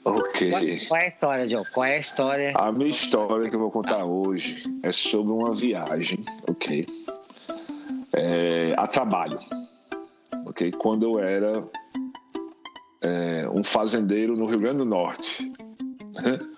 Ok. 0.04 0.50
Qual, 0.50 0.62
qual, 0.88 1.02
é 1.02 1.06
a 1.06 1.08
história, 1.08 1.48
Joe? 1.48 1.66
Qual 1.72 1.86
é 1.86 1.96
a 1.96 2.00
história? 2.00 2.54
A 2.56 2.72
minha 2.72 2.90
história 2.90 3.48
que 3.48 3.56
eu 3.56 3.60
vou 3.60 3.72
contar 3.72 4.04
hoje 4.04 4.64
é 4.82 4.92
sobre 4.92 5.34
uma 5.34 5.54
viagem, 5.54 6.20
ok? 6.48 6.88
É, 8.12 8.74
a 8.76 8.88
trabalho 8.88 9.38
ok? 10.46 10.72
Quando 10.74 11.04
eu 11.04 11.20
era 11.20 11.64
é, 13.02 13.50
um 13.50 13.64
fazendeiro 13.64 14.36
no 14.36 14.46
Rio 14.46 14.60
Grande 14.60 14.78
do 14.80 14.86
Norte. 14.86 15.52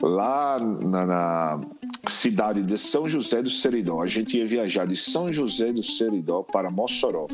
Lá 0.00 0.58
na, 0.58 1.06
na, 1.06 1.60
cidade 2.08 2.62
de 2.62 2.76
São 2.76 3.08
José 3.08 3.40
do 3.40 3.48
Seridó, 3.48 4.02
a 4.02 4.06
gente 4.06 4.36
ia 4.36 4.46
viajar 4.46 4.86
de 4.86 4.96
São 4.96 5.32
José 5.32 5.72
do 5.72 5.82
Seridó 5.82 6.42
para 6.42 6.68
Mossoró, 6.70 7.28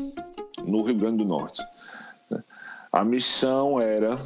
no 0.63 0.83
Rio 0.83 0.95
Grande 0.95 1.17
do 1.17 1.25
Norte. 1.25 1.63
A 2.91 3.03
missão 3.03 3.81
era 3.81 4.19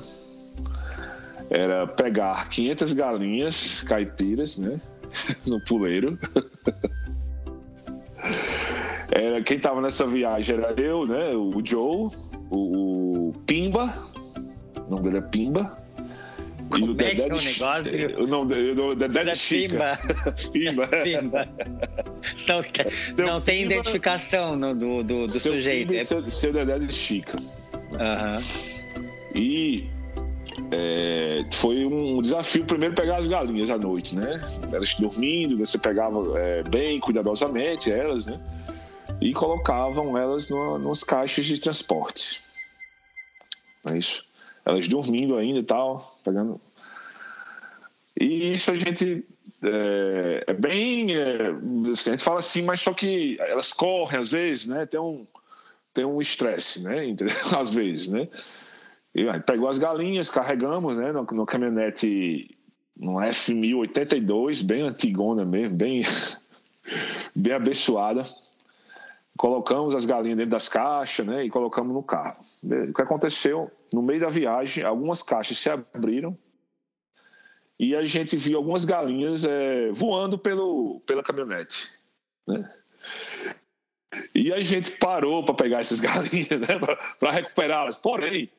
era 1.49 1.87
pegar 1.87 2.49
500 2.49 2.93
galinhas 2.93 3.83
caipiras, 3.83 4.57
né, 4.57 4.81
no 5.47 5.63
puleiro. 5.63 6.17
Era, 9.15 9.41
quem 9.43 9.59
tava 9.59 9.79
nessa 9.79 10.07
viagem 10.07 10.55
era 10.55 10.73
eu, 10.81 11.05
né? 11.05 11.35
O 11.35 11.61
Joe, 11.63 12.09
o, 12.49 13.29
o 13.29 13.33
Pimba, 13.45 14.07
o 14.87 14.89
nome 14.89 15.03
dele 15.03 15.17
é 15.17 15.21
Pimba. 15.21 15.77
E 16.75 16.81
o 16.81 16.93
Dedé 16.95 17.23
é, 17.23 17.25
é 17.25 17.29
de 17.29 17.45
negócio? 17.45 18.23
O 18.23 18.27
nome 18.27 18.71
o 18.71 18.95
Dedé 18.95 19.25
de 19.25 19.35
Chica. 19.35 19.99
Pimba. 20.51 20.87
Pimba. 21.03 21.47
Não, 22.47 22.63
tem, 22.63 23.25
não 23.25 23.41
tem 23.41 23.61
Pimba, 23.61 23.73
identificação 23.75 24.55
no, 24.55 24.73
do, 24.73 25.03
do, 25.03 25.27
do 25.27 25.29
seu 25.29 25.53
sujeito. 25.53 25.89
Pimba 25.89 26.01
é... 26.01 26.03
seu, 26.03 26.29
seu 26.29 26.51
Dedé 26.51 26.79
de 26.79 26.91
Chica. 26.91 27.37
Uhum. 27.37 28.99
E 29.35 29.87
é, 30.71 31.45
foi 31.51 31.85
um 31.85 32.19
desafio 32.21 32.65
primeiro 32.65 32.95
pegar 32.95 33.17
as 33.17 33.27
galinhas 33.27 33.69
à 33.69 33.77
noite, 33.77 34.15
né? 34.15 34.41
Elas 34.71 34.95
dormindo, 34.95 35.57
você 35.57 35.77
pegava 35.77 36.39
é, 36.39 36.63
bem 36.63 36.99
cuidadosamente 36.99 37.91
elas, 37.91 38.25
né? 38.25 38.39
E 39.23 39.31
colocavam 39.31 40.17
elas 40.17 40.49
no, 40.49 40.77
nos 40.77 41.01
caixas 41.01 41.45
de 41.45 41.57
transporte. 41.57 42.43
É 43.89 43.97
isso. 43.97 44.25
Elas 44.65 44.85
dormindo 44.89 45.37
ainda 45.37 45.59
e 45.59 45.63
tal, 45.63 46.19
pegando. 46.25 46.59
E 48.19 48.51
isso 48.51 48.69
a 48.69 48.75
gente 48.75 49.25
é, 49.63 50.43
é 50.47 50.53
bem. 50.53 51.15
É, 51.15 51.51
assim, 51.93 52.09
a 52.09 52.13
gente 52.15 52.23
fala 52.23 52.39
assim, 52.39 52.63
mas 52.63 52.81
só 52.81 52.93
que 52.93 53.37
elas 53.39 53.71
correm 53.71 54.19
às 54.19 54.31
vezes, 54.31 54.67
né? 54.67 54.85
Tem 54.85 54.99
um 54.99 55.25
tem 55.93 56.03
um 56.03 56.19
estresse, 56.19 56.83
né? 56.83 57.15
Às 57.55 57.71
vezes, 57.71 58.07
né? 58.07 58.27
E 59.13 59.29
aí, 59.29 59.39
pegou 59.39 59.69
as 59.69 59.77
galinhas, 59.77 60.27
carregamos, 60.27 60.97
né? 60.97 61.11
No, 61.11 61.21
no 61.21 61.45
caminhonete, 61.45 62.57
no 62.97 63.17
F1082, 63.17 64.65
bem 64.65 64.81
antigona 64.81 65.45
mesmo, 65.45 65.77
bem, 65.77 66.01
bem 67.35 67.53
abençoada 67.53 68.25
colocamos 69.37 69.95
as 69.95 70.05
galinhas 70.05 70.37
dentro 70.37 70.51
das 70.51 70.69
caixas 70.69 71.25
né, 71.25 71.45
e 71.45 71.49
colocamos 71.49 71.93
no 71.93 72.03
carro. 72.03 72.37
O 72.63 72.93
que 72.93 73.01
aconteceu? 73.01 73.71
No 73.93 74.01
meio 74.01 74.21
da 74.21 74.29
viagem, 74.29 74.83
algumas 74.83 75.23
caixas 75.23 75.57
se 75.57 75.69
abriram 75.69 76.37
e 77.79 77.95
a 77.95 78.05
gente 78.05 78.37
viu 78.37 78.57
algumas 78.57 78.85
galinhas 78.85 79.43
é, 79.43 79.91
voando 79.91 80.37
pelo, 80.37 81.01
pela 81.05 81.23
caminhonete. 81.23 81.91
Né? 82.47 82.71
E 84.33 84.53
a 84.53 84.61
gente 84.61 84.91
parou 84.91 85.43
para 85.43 85.55
pegar 85.55 85.79
essas 85.79 85.99
galinhas, 86.01 86.59
né, 86.59 86.79
para 87.19 87.31
recuperá-las. 87.31 87.97
Porém, 87.97 88.49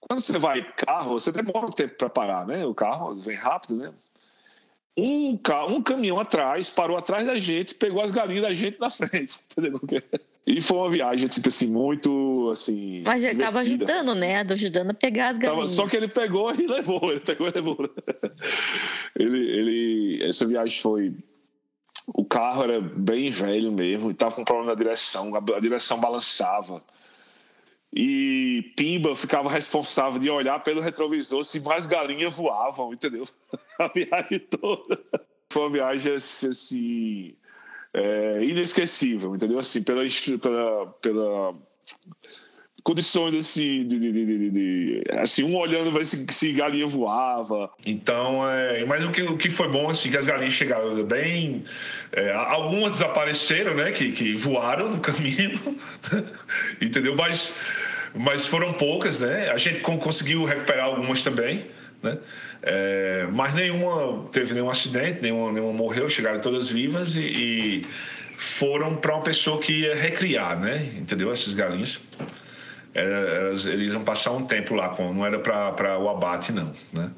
quando 0.00 0.20
você 0.20 0.38
vai 0.38 0.62
carro, 0.72 1.20
você 1.20 1.30
demora 1.30 1.66
um 1.66 1.70
tempo 1.70 1.94
para 1.96 2.10
parar, 2.10 2.46
né? 2.46 2.66
O 2.66 2.74
carro 2.74 3.14
vem 3.14 3.36
rápido, 3.36 3.76
né? 3.76 3.92
Um, 4.96 5.38
um 5.68 5.82
caminhão 5.82 6.20
atrás, 6.20 6.70
parou 6.70 6.96
atrás 6.96 7.26
da 7.26 7.36
gente, 7.36 7.74
pegou 7.74 8.02
as 8.02 8.10
galinhas 8.10 8.42
da 8.42 8.52
gente 8.52 8.78
na 8.78 8.90
frente, 8.90 9.40
entendeu? 9.56 9.80
E 10.46 10.60
foi 10.60 10.76
uma 10.76 10.90
viagem, 10.90 11.28
tipo 11.28 11.48
assim, 11.48 11.68
muito, 11.68 12.50
assim... 12.50 13.02
Mas 13.02 13.22
ele 13.22 13.34
estava 13.34 13.60
ajudando, 13.60 14.14
né? 14.14 14.40
Ajudando 14.40 14.90
a 14.90 14.94
pegar 14.94 15.28
as 15.28 15.38
galinhas. 15.38 15.70
Só 15.70 15.86
que 15.86 15.96
ele 15.96 16.08
pegou 16.08 16.52
e 16.52 16.66
levou, 16.66 17.10
ele 17.10 17.20
pegou 17.20 17.46
e 17.46 17.52
levou. 17.52 17.78
ele, 19.18 19.38
ele, 19.38 20.24
essa 20.24 20.44
viagem 20.46 20.80
foi... 20.80 21.14
O 22.08 22.24
carro 22.24 22.64
era 22.64 22.80
bem 22.80 23.30
velho 23.30 23.70
mesmo, 23.70 24.10
e 24.10 24.14
tava 24.14 24.34
com 24.34 24.44
problema 24.44 24.72
na 24.72 24.76
direção, 24.76 25.32
a 25.36 25.60
direção 25.60 26.00
balançava 26.00 26.82
e 27.94 28.72
Pimba 28.74 29.14
ficava 29.14 29.50
responsável 29.50 30.18
de 30.18 30.30
olhar 30.30 30.58
pelo 30.60 30.80
retrovisor 30.80 31.44
se 31.44 31.60
mais 31.60 31.86
galinhas 31.86 32.34
voavam, 32.34 32.92
entendeu? 32.92 33.24
A 33.78 33.88
viagem 33.88 34.38
toda. 34.38 34.98
Foi 35.50 35.62
uma 35.62 35.70
viagem 35.70 36.14
assim, 36.14 37.34
é, 37.92 38.42
inesquecível, 38.42 39.36
entendeu? 39.36 39.58
Assim, 39.58 39.82
pela, 39.82 40.02
pela, 40.40 40.86
pela 41.02 41.54
condições 42.82 43.34
assim, 43.34 43.86
de, 43.86 43.98
de, 43.98 44.50
de, 44.50 45.02
assim 45.12 45.44
um 45.44 45.56
olhando 45.56 45.92
ver 45.92 46.04
se, 46.04 46.26
se 46.32 46.52
galinha 46.52 46.86
voava. 46.86 47.70
Então, 47.84 48.48
é, 48.48 48.84
mas 48.84 49.04
o 49.04 49.10
que, 49.10 49.22
o 49.22 49.36
que 49.36 49.50
foi 49.50 49.68
bom 49.68 49.88
assim 49.88 50.10
que 50.10 50.16
as 50.16 50.26
galinhas 50.26 50.54
chegaram 50.54 51.02
bem, 51.04 51.64
é, 52.12 52.32
algumas 52.32 52.92
desapareceram, 52.92 53.74
né, 53.74 53.92
que, 53.92 54.12
que 54.12 54.34
voaram 54.34 54.90
no 54.90 54.98
caminho, 55.00 55.60
entendeu? 56.80 57.14
Mas 57.16 57.58
mas 58.14 58.46
foram 58.46 58.72
poucas, 58.74 59.18
né? 59.18 59.50
A 59.50 59.56
gente 59.56 59.80
conseguiu 59.80 60.44
recuperar 60.44 60.84
algumas 60.84 61.22
também, 61.22 61.66
né? 62.02 62.18
É, 62.62 63.26
mas 63.32 63.54
nenhuma 63.54 64.28
teve 64.30 64.52
nenhum 64.52 64.68
acidente, 64.68 65.22
nenhuma, 65.22 65.50
nenhuma 65.50 65.72
morreu, 65.72 66.08
chegaram 66.08 66.40
todas 66.40 66.68
vivas 66.68 67.16
e, 67.16 67.20
e 67.20 67.82
foram 68.36 68.96
para 68.96 69.14
uma 69.14 69.22
pessoa 69.22 69.60
que 69.60 69.72
ia 69.72 69.94
recriar, 69.94 70.60
né? 70.60 70.90
Entendeu? 70.96 71.32
Essas 71.32 71.54
galinhas. 71.54 71.98
Elas, 72.94 73.64
eles 73.64 73.92
iam 73.92 74.02
passar 74.02 74.32
um 74.32 74.44
tempo 74.44 74.74
lá, 74.74 74.94
não 74.98 75.24
era 75.24 75.38
para 75.38 75.98
o 75.98 76.08
abate, 76.10 76.52
não, 76.52 76.72
né? 76.92 77.10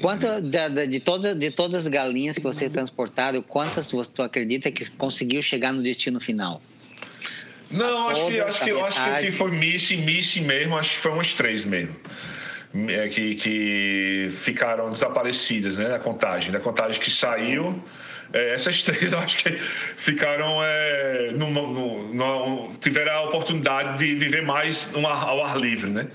Quanto 0.00 0.40
de, 0.40 0.68
de, 0.68 0.86
de, 0.86 1.00
toda, 1.00 1.34
de 1.34 1.50
todas 1.50 1.82
as 1.82 1.88
galinhas 1.88 2.36
que 2.36 2.42
você 2.42 2.68
transportaram, 2.68 3.40
quantas 3.42 3.90
você 3.90 4.22
acredita 4.22 4.70
que 4.70 4.90
conseguiu 4.92 5.42
chegar 5.42 5.72
no 5.72 5.82
destino 5.82 6.20
final? 6.20 6.60
Não, 7.70 8.08
acho 8.08 8.26
que, 8.26 8.40
acho 8.40 8.64
que, 8.64 8.70
acho 8.70 9.20
que 9.20 9.30
foi 9.30 9.50
Missy, 9.50 9.96
Missy 9.98 10.40
mesmo, 10.40 10.76
acho 10.76 10.90
que 10.90 10.98
foi 10.98 11.12
umas 11.12 11.32
três 11.32 11.64
mesmo. 11.64 11.94
É, 12.88 13.08
que, 13.08 13.34
que 13.34 14.28
ficaram 14.30 14.88
desaparecidas 14.88 15.76
né, 15.76 15.88
da 15.88 15.98
contagem. 15.98 16.50
Da 16.50 16.58
contagem 16.58 16.98
que 16.98 17.10
saiu, 17.10 17.82
é, 18.32 18.54
essas 18.54 18.80
três 18.82 19.12
eu 19.12 19.18
acho 19.18 19.36
que 19.36 19.50
ficaram. 19.96 20.62
É, 20.62 21.32
no, 21.32 21.50
no, 21.50 22.14
no, 22.14 22.72
tiveram 22.80 23.12
a 23.12 23.22
oportunidade 23.24 23.98
de 23.98 24.14
viver 24.14 24.42
mais 24.42 24.90
ar, 24.94 25.28
ao 25.28 25.44
ar 25.44 25.58
livre, 25.58 25.90
né? 25.90 26.08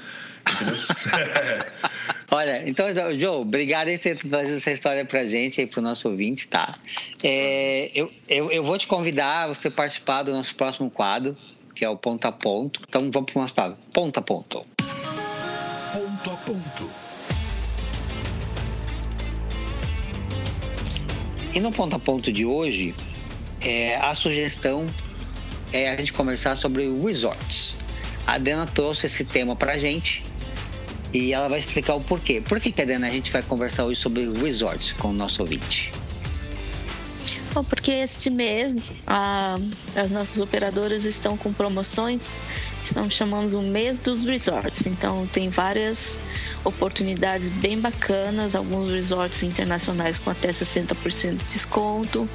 Olha, 2.30 2.68
então, 2.68 2.88
Joe, 3.18 3.42
obrigado 3.42 3.88
por 4.20 4.30
trazer 4.30 4.56
essa 4.58 4.72
história 4.72 5.06
pra 5.06 5.26
gente 5.26 5.62
aí, 5.62 5.68
pro 5.68 5.82
nosso 5.82 6.10
ouvinte, 6.10 6.48
tá? 6.48 6.72
É, 7.24 7.90
eu, 7.96 8.12
eu, 8.28 8.52
eu 8.52 8.64
vou 8.64 8.78
te 8.78 8.88
convidar 8.88 9.44
a 9.44 9.48
você 9.48 9.70
participar 9.70 10.24
do 10.24 10.34
nosso 10.34 10.56
próximo 10.56 10.90
quadro, 10.90 11.38
que 11.74 11.86
é 11.86 11.90
o 11.90 11.96
ponto 11.96 12.26
a 12.26 12.32
ponto. 12.32 12.82
Então 12.88 13.10
vamos 13.12 13.32
para 13.32 13.42
umas 13.42 13.52
palavras. 13.52 13.80
Ponto 13.94 14.18
a 14.18 14.22
ponto. 14.22 14.77
Ponto 16.28 16.34
a 16.34 16.36
ponto. 16.36 16.90
E 21.54 21.60
no 21.62 21.72
ponto 21.72 21.96
a 21.96 22.00
ponto 22.00 22.34
de 22.34 22.46
hoje, 22.46 22.94
é, 23.62 23.96
a 23.96 24.14
sugestão 24.14 24.86
é 25.72 25.90
a 25.90 25.96
gente 25.96 26.12
conversar 26.12 26.58
sobre 26.58 26.90
resorts. 27.02 27.78
A 28.26 28.38
Dana 28.38 28.66
trouxe 28.66 29.08
esse 29.08 29.24
tema 29.24 29.56
pra 29.56 29.78
gente 29.78 30.22
e 31.14 31.32
ela 31.32 31.48
vai 31.48 31.60
explicar 31.60 31.96
o 31.96 32.02
porquê. 32.02 32.42
Por 32.42 32.60
que, 32.60 32.74
que 32.74 32.82
a 32.82 32.86
Dana 32.86 33.08
a 33.08 33.10
gente 33.10 33.32
vai 33.32 33.42
conversar 33.42 33.86
hoje 33.86 34.02
sobre 34.02 34.30
resorts 34.30 34.92
com 34.92 35.10
o 35.10 35.14
nosso 35.14 35.42
ouvinte? 35.42 35.94
Bom, 37.54 37.64
porque 37.64 37.92
este 37.92 38.30
mês 38.30 38.92
a, 39.06 39.58
as 39.96 40.12
nossas 40.12 40.42
operadoras 40.42 41.06
estão 41.06 41.38
com 41.38 41.54
promoções, 41.54 42.38
estamos 42.88 43.14
chamando 43.14 43.60
o 43.60 43.62
mês 43.62 44.00
dos 44.00 44.24
resorts. 44.24 44.86
Então 44.86 45.28
tem 45.28 45.50
várias 45.50 46.18
oportunidades 46.64 47.50
bem 47.50 47.80
bacanas, 47.80 48.56
alguns 48.56 48.92
resorts 48.92 49.44
internacionais 49.44 50.20
com 50.20 50.30
até 50.30 50.50
60% 50.50 51.38
de 51.38 51.44
desconto, 51.46 52.28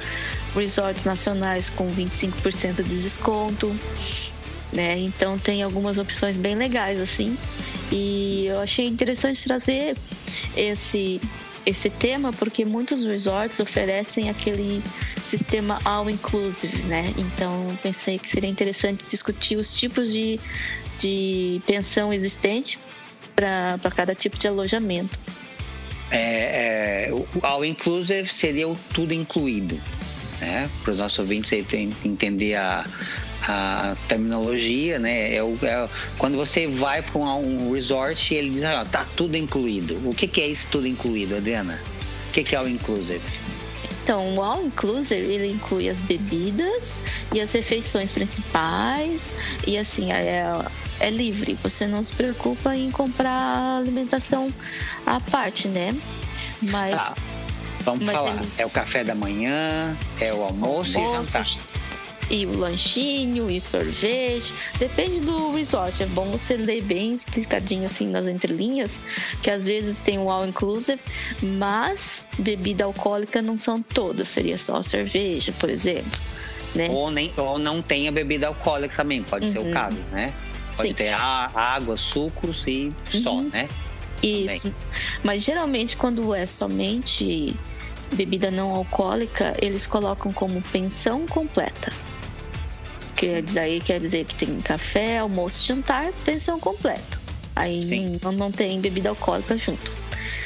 resorts 0.55 1.03
nacionais 1.03 1.69
com 1.69 1.91
25% 1.91 2.83
de 2.83 3.01
desconto. 3.01 3.75
Né? 4.71 4.99
Então 4.99 5.37
tem 5.37 5.61
algumas 5.61 5.97
opções 5.97 6.37
bem 6.37 6.55
legais 6.55 6.99
assim. 6.99 7.37
E 7.91 8.47
eu 8.47 8.59
achei 8.59 8.87
interessante 8.87 9.43
trazer 9.43 9.95
esse 10.55 11.21
esse 11.65 11.89
tema 11.89 12.31
porque 12.31 12.65
muitos 12.65 13.03
resorts 13.03 13.59
oferecem 13.59 14.29
aquele 14.29 14.83
sistema 15.21 15.79
all 15.85 16.09
inclusive, 16.09 16.85
né? 16.85 17.13
Então 17.17 17.67
pensei 17.81 18.19
que 18.19 18.27
seria 18.27 18.49
interessante 18.49 19.05
discutir 19.09 19.57
os 19.57 19.75
tipos 19.77 20.11
de, 20.11 20.39
de 20.99 21.61
pensão 21.65 22.11
existente 22.13 22.77
para 23.35 23.77
cada 23.95 24.13
tipo 24.13 24.37
de 24.37 24.47
alojamento. 24.47 25.17
É, 26.11 27.07
é, 27.07 27.13
o 27.13 27.25
all 27.41 27.65
inclusive 27.65 28.31
seria 28.31 28.67
o 28.67 28.77
tudo 28.93 29.13
incluído, 29.13 29.79
né? 30.39 30.69
Para 30.83 30.91
os 30.91 30.97
nossos 30.97 31.19
ouvintes 31.19 31.51
entender 32.03 32.55
a, 32.55 32.85
a 33.47 33.95
terminologia, 34.07 34.99
né? 34.99 35.33
É, 35.33 35.43
o, 35.43 35.57
é 35.61 35.87
quando 36.17 36.37
você 36.37 36.67
vai 36.67 37.01
para 37.01 37.19
um, 37.19 37.67
um, 37.67 37.73
resort 37.73 38.33
e 38.33 38.37
ele 38.37 38.49
diz, 38.51 38.63
ah, 38.63 38.85
tá 38.89 39.05
tudo 39.15 39.35
incluído. 39.35 39.99
O 40.05 40.13
que, 40.13 40.27
que 40.27 40.41
é 40.41 40.47
isso 40.47 40.67
tudo 40.71 40.87
incluído, 40.87 41.35
Adriana? 41.35 41.79
O 42.29 42.31
que, 42.31 42.43
que 42.43 42.55
é 42.55 42.61
o 42.61 42.67
inclusive? 42.67 43.21
Então, 44.03 44.35
o 44.35 44.41
All 44.41 44.63
Inclusive, 44.63 45.21
ele 45.21 45.47
inclui 45.47 45.87
as 45.87 46.01
bebidas 46.01 47.01
e 47.33 47.39
as 47.39 47.53
refeições 47.53 48.11
principais 48.11 49.33
e 49.65 49.77
assim, 49.77 50.11
é, 50.11 50.45
é 50.99 51.09
livre. 51.09 51.57
Você 51.63 51.87
não 51.87 52.03
se 52.03 52.11
preocupa 52.13 52.75
em 52.75 52.91
comprar 52.91 53.77
alimentação 53.77 54.53
à 55.05 55.19
parte, 55.21 55.67
né? 55.67 55.95
Mas... 56.61 56.95
Tá. 56.95 57.15
Vamos 57.85 58.05
mas 58.05 58.15
falar. 58.15 58.35
Ele... 58.35 58.49
É 58.57 58.65
o 58.65 58.69
café 58.69 59.03
da 59.03 59.13
manhã, 59.13 59.97
é 60.19 60.33
o 60.33 60.41
almoço, 60.41 60.97
almoço 60.97 60.97
e 60.97 61.25
jantar 61.25 61.72
e 62.33 62.47
o 62.47 62.57
lanchinho 62.57 63.49
e 63.49 63.61
sorvete. 63.61 64.55
Depende 64.79 65.19
do 65.19 65.51
resort. 65.51 66.01
É 66.01 66.05
bom 66.07 66.25
você 66.25 66.57
ler 66.57 66.81
bem 66.81 67.13
explicadinho 67.13 67.85
assim 67.85 68.07
nas 68.07 68.25
entrelinhas, 68.25 69.03
que 69.43 69.51
às 69.51 69.67
vezes 69.67 69.99
tem 69.99 70.17
o 70.17 70.31
all 70.31 70.43
inclusive, 70.43 70.99
mas 71.43 72.25
bebida 72.39 72.85
alcoólica 72.85 73.39
não 73.39 73.55
são 73.55 73.83
todas, 73.83 74.27
seria 74.29 74.57
só 74.57 74.81
cerveja, 74.81 75.53
por 75.59 75.69
exemplo. 75.69 76.19
Né? 76.73 76.89
Ou, 76.89 77.11
nem, 77.11 77.31
ou 77.37 77.59
não 77.59 77.83
tenha 77.83 78.11
bebida 78.11 78.47
alcoólica 78.47 78.95
também, 78.95 79.21
pode 79.21 79.45
uhum. 79.45 79.51
ser 79.51 79.59
o 79.59 79.65
uhum. 79.65 79.71
caso, 79.71 79.97
né? 80.11 80.33
Pode 80.75 80.89
Sim. 80.89 80.95
ter 80.95 81.09
água, 81.13 81.95
sucos 81.95 82.65
e 82.65 82.91
uhum. 83.13 83.21
só, 83.21 83.41
né? 83.43 83.69
Isso. 84.23 84.71
Também. 84.71 84.77
Mas 85.23 85.43
geralmente 85.43 85.95
quando 85.95 86.33
é 86.33 86.47
somente 86.47 87.55
bebida 88.11 88.49
não 88.49 88.71
alcoólica, 88.71 89.55
eles 89.61 89.85
colocam 89.85 90.33
como 90.33 90.59
pensão 90.63 91.27
completa. 91.27 91.91
Quer 93.25 93.41
dizer, 93.41 93.59
aí 93.59 93.81
quer 93.81 93.99
dizer 93.99 94.25
que 94.25 94.35
tem 94.35 94.61
café, 94.61 95.19
almoço, 95.19 95.65
jantar, 95.65 96.11
pensão 96.25 96.59
completa. 96.59 97.21
Aí 97.55 98.19
não, 98.21 98.31
não 98.31 98.51
tem 98.51 98.79
bebida 98.81 99.09
alcoólica 99.09 99.57
junto. 99.57 99.95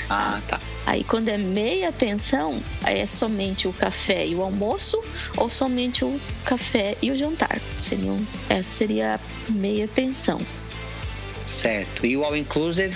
Ah, 0.09 0.39
tá. 0.47 0.59
Aí 0.85 1.03
quando 1.03 1.27
é 1.27 1.37
meia 1.37 1.91
pensão, 1.91 2.61
é 2.85 3.05
somente 3.05 3.67
o 3.67 3.73
café 3.73 4.25
e 4.25 4.35
o 4.35 4.41
almoço 4.41 5.01
ou 5.35 5.49
somente 5.49 6.05
o 6.05 6.19
café 6.45 6.95
e 7.01 7.11
o 7.11 7.17
jantar. 7.17 7.59
Seriam, 7.81 8.17
essa 8.49 8.69
seria 8.69 9.15
a 9.15 9.51
meia 9.51 9.87
pensão. 9.87 10.39
Certo. 11.45 12.05
E 12.05 12.15
o 12.15 12.23
all 12.23 12.35
inclusive? 12.37 12.95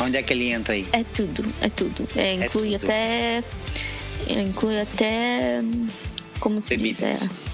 Onde 0.00 0.16
é 0.16 0.22
que 0.22 0.32
ele 0.32 0.50
entra 0.50 0.74
aí? 0.74 0.86
É 0.92 1.04
tudo, 1.04 1.44
é 1.60 1.68
tudo. 1.68 2.08
É, 2.16 2.34
inclui 2.34 2.74
é 2.74 2.78
tudo. 2.78 2.84
até. 2.90 3.44
Inclui 4.28 4.80
até. 4.80 5.62
Como 6.38 6.60
se 6.62 6.76
Bebidas. 6.76 6.98
diz? 6.98 7.22
É, 7.22 7.49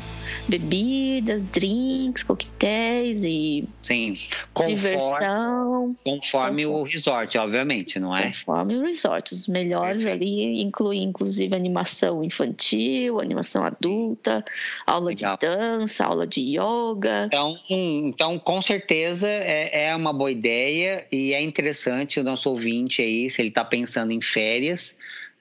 bebidas, 0.48 1.42
drinks, 1.44 2.22
coquetéis 2.22 3.24
e 3.24 3.64
Sim. 3.82 4.16
Conforme, 4.52 4.74
diversão. 4.74 5.96
Conforme 6.04 6.66
o 6.66 6.82
resort, 6.82 7.38
obviamente, 7.38 7.98
não 7.98 8.16
é? 8.16 8.28
Conforme 8.28 8.76
o 8.76 8.82
resort. 8.82 9.32
Os 9.32 9.48
melhores 9.48 10.02
Perfeito. 10.02 10.22
ali 10.22 10.62
incluem, 10.62 11.02
inclusive, 11.04 11.54
animação 11.54 12.24
infantil, 12.24 13.20
animação 13.20 13.64
adulta, 13.64 14.44
aula 14.86 15.08
Legal. 15.08 15.36
de 15.36 15.46
dança, 15.46 16.04
aula 16.04 16.26
de 16.26 16.40
yoga. 16.40 17.26
Então, 17.26 17.58
então 17.68 18.38
com 18.38 18.60
certeza 18.62 19.28
é, 19.28 19.88
é 19.88 19.96
uma 19.96 20.12
boa 20.12 20.30
ideia 20.30 21.06
e 21.10 21.32
é 21.32 21.40
interessante 21.40 22.20
o 22.20 22.24
nosso 22.24 22.50
ouvinte 22.50 23.02
aí, 23.02 23.28
se 23.30 23.40
ele 23.40 23.48
está 23.48 23.64
pensando 23.64 24.12
em 24.12 24.20
férias, 24.20 24.96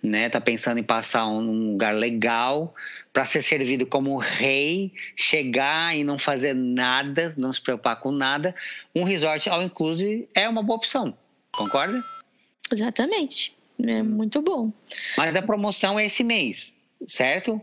né? 0.06 0.30
Tá 0.30 0.40
pensando 0.40 0.80
em 0.80 0.84
passar 0.84 1.28
um 1.28 1.72
lugar 1.72 1.94
legal 1.94 2.74
para 3.12 3.26
ser 3.26 3.42
servido 3.42 3.86
como 3.86 4.18
rei, 4.18 4.94
chegar 5.16 5.96
e 5.96 6.04
não 6.04 6.18
fazer 6.18 6.54
nada, 6.54 7.34
não 7.38 7.52
se 7.52 7.62
preocupar 7.62 8.00
com 8.00 8.12
nada. 8.12 8.54
Um 8.94 9.04
resort 9.04 9.50
ao 9.50 9.62
inclusive 9.62 10.30
é 10.34 10.48
uma 10.48 10.64
boa 10.64 10.78
opção. 10.78 11.18
Concorda? 11.52 12.00
Exatamente. 12.72 13.56
É 13.82 14.02
muito 14.02 14.42
bom. 14.42 14.72
Mas 15.18 15.36
a 15.36 15.42
promoção 15.42 16.00
é 16.00 16.06
esse 16.06 16.24
mês, 16.24 16.76
certo? 17.08 17.62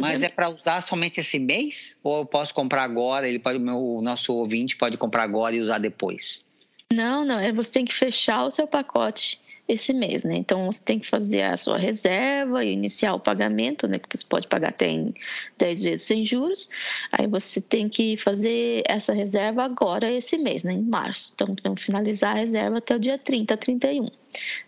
Mas 0.00 0.22
é 0.22 0.28
para 0.28 0.50
usar 0.50 0.82
somente 0.82 1.18
esse 1.20 1.38
mês? 1.38 1.98
Ou 2.02 2.18
eu 2.18 2.26
posso 2.26 2.52
comprar 2.52 2.82
agora? 2.82 3.26
Ele 3.26 3.38
pode, 3.38 3.58
o 3.58 4.02
nosso 4.02 4.34
ouvinte 4.34 4.76
pode 4.76 4.98
comprar 4.98 5.22
agora 5.22 5.56
e 5.56 5.60
usar 5.60 5.78
depois? 5.78 6.44
Não, 6.92 7.24
não. 7.24 7.40
É 7.40 7.52
você 7.52 7.72
tem 7.72 7.84
que 7.84 7.94
fechar 7.94 8.44
o 8.44 8.50
seu 8.50 8.66
pacote 8.66 9.40
esse 9.68 9.92
mês, 9.92 10.24
né? 10.24 10.34
Então 10.36 10.64
você 10.64 10.82
tem 10.82 10.98
que 10.98 11.06
fazer 11.06 11.42
a 11.42 11.56
sua 11.56 11.76
reserva 11.76 12.64
e 12.64 12.72
iniciar 12.72 13.14
o 13.14 13.20
pagamento, 13.20 13.86
né? 13.86 13.98
Que 13.98 14.16
você 14.16 14.24
pode 14.26 14.46
pagar 14.46 14.70
até 14.70 14.88
em 14.88 15.12
10 15.58 15.82
vezes 15.82 16.06
sem 16.06 16.24
juros. 16.24 16.68
Aí 17.12 17.26
você 17.26 17.60
tem 17.60 17.88
que 17.88 18.16
fazer 18.16 18.82
essa 18.88 19.12
reserva 19.12 19.62
agora, 19.62 20.10
esse 20.10 20.38
mês, 20.38 20.64
né? 20.64 20.72
Em 20.72 20.82
março. 20.82 21.32
Então, 21.34 21.54
vamos 21.62 21.82
finalizar 21.82 22.34
a 22.34 22.38
reserva 22.40 22.78
até 22.78 22.96
o 22.96 22.98
dia 22.98 23.18
30, 23.18 23.56
31, 23.56 24.08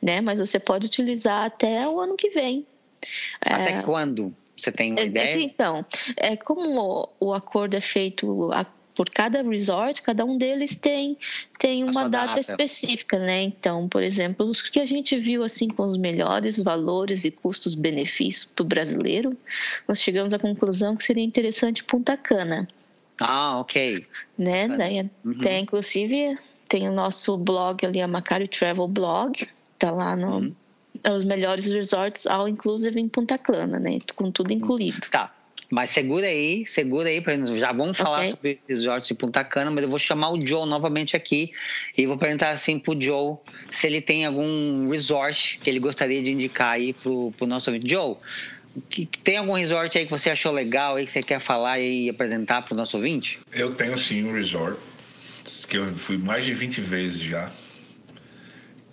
né? 0.03 0.21
Mas 0.21 0.39
você 0.39 0.61
pode 0.61 0.87
utilizar 0.87 1.47
até 1.47 1.89
o 1.89 1.99
ano 1.99 2.15
que 2.15 2.29
vem. 2.29 2.67
Até 3.41 3.79
é... 3.79 3.83
quando? 3.83 4.31
Você 4.55 4.71
tem 4.71 4.93
uma 4.93 5.01
é, 5.01 5.07
ideia? 5.07 5.41
Então, 5.41 5.85
é 6.17 6.37
como 6.37 7.09
o 7.19 7.33
acordo 7.33 7.75
é 7.75 7.81
feito 7.81 8.53
por 9.01 9.09
cada 9.09 9.41
resort, 9.41 10.03
cada 10.03 10.27
um 10.27 10.37
deles 10.37 10.77
tem, 10.77 11.17
tem 11.59 11.85
uma 11.85 12.07
data, 12.07 12.27
data, 12.27 12.41
específica, 12.41 13.19
né? 13.19 13.41
Então, 13.45 13.89
por 13.89 14.03
exemplo, 14.03 14.45
os 14.45 14.61
que 14.61 14.79
a 14.79 14.85
gente 14.85 15.19
viu 15.19 15.43
assim 15.43 15.69
com 15.69 15.85
os 15.85 15.97
melhores 15.97 16.63
valores 16.63 17.25
e 17.25 17.31
custos-benefícios 17.31 18.45
para 18.45 18.63
o 18.63 18.67
brasileiro, 18.67 19.35
nós 19.89 20.03
chegamos 20.03 20.35
à 20.35 20.39
conclusão 20.39 20.95
que 20.97 21.03
seria 21.03 21.25
interessante 21.25 21.83
Punta 21.83 22.15
Cana. 22.15 22.69
Ah, 23.19 23.59
ok. 23.61 24.07
Né? 24.37 24.69
Daí, 24.69 25.11
uhum. 25.25 25.39
Tem, 25.39 25.63
inclusive, 25.63 26.39
tem 26.69 26.87
o 26.87 26.93
nosso 26.93 27.39
blog 27.39 27.87
ali, 27.87 28.03
a 28.03 28.07
Macari 28.07 28.49
Travel 28.49 28.87
Blog, 28.87 29.49
tá 29.79 29.91
lá 29.91 30.15
no, 30.15 30.41
uhum. 30.41 30.55
os 31.17 31.25
melhores 31.25 31.65
resorts, 31.65 32.27
all 32.27 32.47
inclusive 32.47 33.01
em 33.01 33.09
Punta 33.09 33.39
Cana, 33.39 33.81
né? 33.81 33.99
Com 34.15 34.31
tudo 34.31 34.53
incluído. 34.53 35.09
Tá. 35.11 35.35
Mas 35.71 35.91
segura 35.91 36.27
aí, 36.27 36.67
segura 36.67 37.09
aí, 37.09 37.23
já 37.57 37.73
vamos 37.73 37.97
falar 37.97 38.19
okay. 38.19 38.31
sobre 38.31 38.51
esses 38.53 38.67
resorts 38.67 39.07
de 39.07 39.15
Punta 39.15 39.45
Cana, 39.45 39.71
mas 39.71 39.85
eu 39.85 39.89
vou 39.89 40.01
chamar 40.01 40.31
o 40.31 40.39
Joe 40.45 40.69
novamente 40.69 41.17
aqui 41.17 41.53
e 41.97 42.07
vou 42.07 42.19
perguntar 42.19 42.51
assim 42.51 42.77
pro 42.77 43.01
Joe 43.01 43.37
se 43.71 43.87
ele 43.87 44.01
tem 44.01 44.27
algum 44.27 44.89
resort 44.89 45.61
que 45.63 45.71
ele 45.71 45.79
gostaria 45.79 46.21
de 46.21 46.33
indicar 46.33 46.73
aí 46.73 46.93
pro, 46.93 47.33
pro 47.37 47.47
nosso 47.47 47.71
ouvinte. 47.71 47.89
Joe, 47.89 48.17
que, 48.89 49.07
tem 49.07 49.37
algum 49.37 49.53
resort 49.53 49.97
aí 49.97 50.05
que 50.05 50.11
você 50.11 50.31
achou 50.31 50.51
legal 50.51 50.97
aí 50.97 51.05
que 51.05 51.11
você 51.11 51.23
quer 51.23 51.39
falar 51.39 51.79
e 51.79 52.11
apresentar 52.11 52.63
pro 52.63 52.75
nosso 52.75 52.97
ouvinte? 52.97 53.39
Eu 53.53 53.73
tenho 53.73 53.97
sim 53.97 54.25
um 54.25 54.33
resort 54.33 54.77
que 55.69 55.79
eu 55.79 55.93
fui 55.95 56.19
mais 56.19 56.45
de 56.45 56.53
20 56.53 56.81
vezes 56.81 57.21
já 57.21 57.51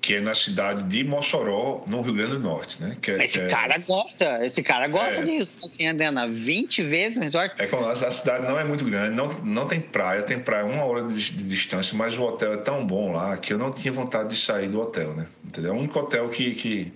que 0.08 0.16
é 0.16 0.22
na 0.22 0.34
cidade 0.34 0.84
de 0.84 1.04
Mossoró, 1.04 1.84
no 1.86 2.00
Rio 2.00 2.14
Grande 2.14 2.36
do 2.36 2.40
Norte, 2.40 2.82
né? 2.82 2.96
Que 3.02 3.12
é, 3.12 3.26
esse 3.26 3.42
é, 3.42 3.48
cara 3.48 3.78
gosta, 3.78 4.46
esse 4.46 4.64
cara 4.64 4.88
gosta 4.88 5.20
é, 5.20 5.22
disso. 5.22 5.52
Assim, 5.58 5.86
andando 5.86 6.34
20 6.34 6.82
vezes 6.82 7.18
no 7.18 7.26
resort. 7.26 7.54
É 7.58 7.68
como 7.68 7.86
a 7.90 7.94
cidade 7.94 8.48
não 8.48 8.58
é 8.58 8.64
muito 8.64 8.86
grande, 8.86 9.14
não, 9.14 9.34
não 9.44 9.68
tem 9.68 9.82
praia, 9.82 10.24
tem 10.24 10.40
praia 10.40 10.64
uma 10.64 10.86
hora 10.86 11.10
de, 11.10 11.30
de, 11.30 11.44
distância, 11.44 11.94
mas 11.98 12.18
o 12.18 12.24
hotel 12.24 12.54
é 12.54 12.58
tão 12.58 12.88
bom 12.88 13.12
lá 13.12 13.36
que 13.36 13.52
eu 13.52 13.58
não 13.58 13.70
tinha 13.70 13.92
vontade 13.92 14.30
de 14.30 14.38
sair 14.38 14.70
do 14.70 14.80
hotel, 14.80 15.14
né? 15.14 15.28
Entendeu? 15.44 15.74
É 15.74 15.76
o 15.76 15.78
único 15.78 16.00
hotel 16.00 16.30
que, 16.30 16.56
que 16.56 16.94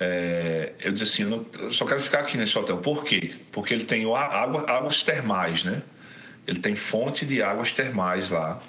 é, 0.00 0.72
eu 0.80 0.90
disse 0.90 1.04
assim, 1.04 1.22
eu, 1.22 1.28
não, 1.30 1.46
eu, 1.60 1.70
só 1.70 1.86
quero 1.86 2.00
ficar 2.00 2.22
aqui 2.22 2.36
nesse 2.36 2.58
hotel. 2.58 2.78
Por 2.78 3.04
quê? 3.04 3.34
Porque 3.52 3.72
ele 3.72 3.84
tem 3.84 4.02
água, 4.12 4.68
águas 4.68 5.00
termais, 5.04 5.62
né? 5.62 5.80
Ele 6.44 6.58
tem 6.58 6.74
fonte 6.74 7.24
de 7.24 7.40
águas 7.40 7.70
termais 7.70 8.30
lá 8.30 8.60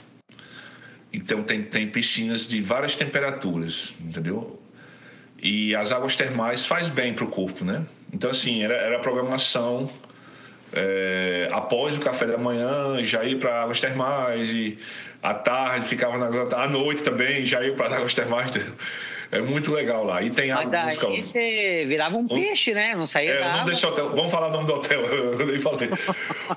então 1.17 1.41
tem, 1.41 1.63
tem 1.63 1.87
piscinas 1.87 2.47
de 2.47 2.61
várias 2.61 2.93
temperaturas, 2.95 3.95
entendeu? 3.99 4.61
E 5.41 5.75
as 5.75 5.91
águas 5.91 6.15
termais 6.15 6.63
faz 6.63 6.89
bem 6.89 7.13
para 7.13 7.25
o 7.25 7.27
corpo, 7.27 7.65
né? 7.65 7.83
Então 8.13 8.29
assim, 8.29 8.63
era, 8.63 8.75
era 8.75 8.97
a 8.97 8.99
programação 8.99 9.89
é, 10.71 11.49
após 11.51 11.97
o 11.97 11.99
café 11.99 12.27
da 12.27 12.37
manhã, 12.37 13.03
já 13.03 13.23
ir 13.23 13.39
para 13.39 13.63
águas 13.63 13.79
termais 13.79 14.53
e 14.53 14.77
à 15.23 15.33
tarde 15.33 15.87
ficava 15.87 16.17
na 16.19 16.27
à 16.55 16.67
noite 16.67 17.01
também, 17.01 17.43
já 17.45 17.63
ia 17.63 17.73
para 17.73 17.87
as 17.87 17.93
águas 17.93 18.13
termais. 18.13 18.51
É 19.29 19.41
muito 19.41 19.73
legal 19.73 20.05
lá. 20.05 20.23
E 20.23 20.29
tem 20.29 20.51
água 20.51 20.63
Mas 20.63 20.73
aí 20.73 21.21
você 21.21 21.83
virava 21.85 22.15
um 22.15 22.29
peixe, 22.29 22.73
né? 22.73 22.95
Não 22.95 23.05
saía 23.05 23.31
é, 23.31 23.39
da 23.39 23.55
água. 23.55 23.73
Hotel, 23.73 24.09
vamos 24.15 24.31
falar 24.31 24.47
o 24.47 24.51
nome 24.51 24.67
do 24.67 24.75
hotel, 24.75 25.01
eu 25.37 25.45
nem 25.45 25.59
falei. 25.59 25.89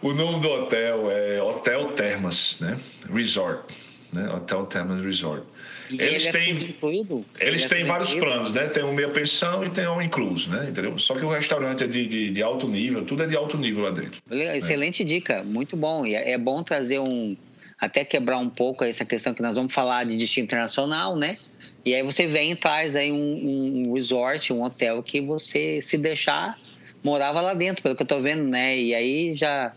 o 0.00 0.12
nome 0.12 0.38
do 0.38 0.48
hotel 0.48 1.10
é 1.10 1.42
Hotel 1.42 1.88
Termas, 1.94 2.60
né? 2.60 2.78
Resort 3.12 3.74
né? 4.12 4.28
Hotel 4.32 4.66
Termas 4.66 5.02
Resort. 5.02 5.42
E 5.90 6.00
eles 6.00 6.26
é 6.26 6.32
têm, 6.32 6.52
incluído? 6.52 7.24
Eles 7.38 7.64
é 7.64 7.68
têm 7.68 7.84
vários 7.84 8.10
incluído? 8.10 8.32
planos, 8.32 8.52
né? 8.52 8.68
Tem 8.68 8.84
um 8.84 8.94
meia 8.94 9.08
pensão 9.08 9.64
e 9.64 9.70
tem 9.70 9.88
um 9.88 10.00
incluso, 10.00 10.50
né? 10.50 10.68
Entendeu? 10.70 10.96
Só 10.98 11.14
que 11.14 11.24
o 11.24 11.28
restaurante 11.28 11.84
é 11.84 11.86
de, 11.86 12.06
de, 12.06 12.30
de 12.30 12.42
alto 12.42 12.68
nível, 12.68 13.04
tudo 13.04 13.22
é 13.22 13.26
de 13.26 13.36
alto 13.36 13.58
nível 13.58 13.84
lá 13.84 13.90
dentro. 13.90 14.20
Excelente 14.30 15.02
né? 15.02 15.08
dica, 15.08 15.42
muito 15.42 15.76
bom. 15.76 16.06
E 16.06 16.14
é, 16.14 16.32
é 16.32 16.38
bom 16.38 16.62
trazer 16.62 16.98
um. 16.98 17.36
Até 17.78 18.04
quebrar 18.04 18.38
um 18.38 18.50
pouco 18.50 18.84
essa 18.84 19.06
questão 19.06 19.32
que 19.32 19.40
nós 19.40 19.56
vamos 19.56 19.72
falar 19.72 20.04
de 20.04 20.14
destino 20.14 20.44
internacional, 20.44 21.16
né? 21.16 21.38
E 21.84 21.94
aí 21.94 22.02
você 22.02 22.26
vem 22.26 22.52
e 22.52 22.54
traz 22.54 22.94
aí 22.94 23.10
um, 23.10 23.86
um 23.88 23.94
resort, 23.94 24.52
um 24.52 24.62
hotel 24.62 25.02
que 25.02 25.18
você 25.20 25.80
se 25.80 25.96
deixar 25.96 26.58
morava 27.02 27.40
lá 27.40 27.54
dentro, 27.54 27.82
pelo 27.82 27.96
que 27.96 28.02
eu 28.02 28.06
tô 28.06 28.20
vendo, 28.20 28.44
né? 28.44 28.76
E 28.78 28.94
aí 28.94 29.34
já 29.34 29.72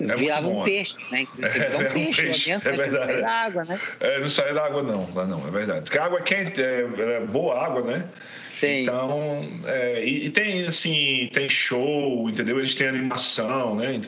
é 0.00 0.14
virava 0.14 0.48
um 0.48 0.62
peixe, 0.62 0.96
né? 1.10 1.26
Você 1.38 1.58
é, 1.58 1.76
um, 1.76 1.80
é 1.82 1.84
peixe, 1.84 2.22
peixe 2.22 2.50
dentro, 2.50 2.68
é 2.68 2.72
verdade. 2.72 3.12
Não 3.12 3.20
da 3.20 3.30
água, 3.30 3.64
né? 3.64 3.80
É, 4.00 4.20
não 4.20 4.28
sai 4.28 4.54
da 4.54 4.64
água, 4.64 4.82
não. 4.82 5.12
Lá 5.14 5.26
não, 5.26 5.46
é 5.46 5.50
verdade. 5.50 5.82
Porque 5.82 5.98
a 5.98 6.04
água 6.04 6.20
é 6.20 6.22
quente, 6.22 6.62
é, 6.62 6.86
é 7.16 7.20
boa 7.20 7.64
água, 7.64 7.82
né? 7.82 8.04
Sim. 8.50 8.82
Então, 8.82 9.60
é, 9.66 10.04
e, 10.04 10.26
e, 10.26 10.30
tem, 10.30 10.64
assim, 10.64 11.28
tem 11.32 11.48
show, 11.48 12.28
entendeu? 12.28 12.58
Eles 12.58 12.74
têm 12.74 12.88
animação, 12.88 13.74
né? 13.74 14.00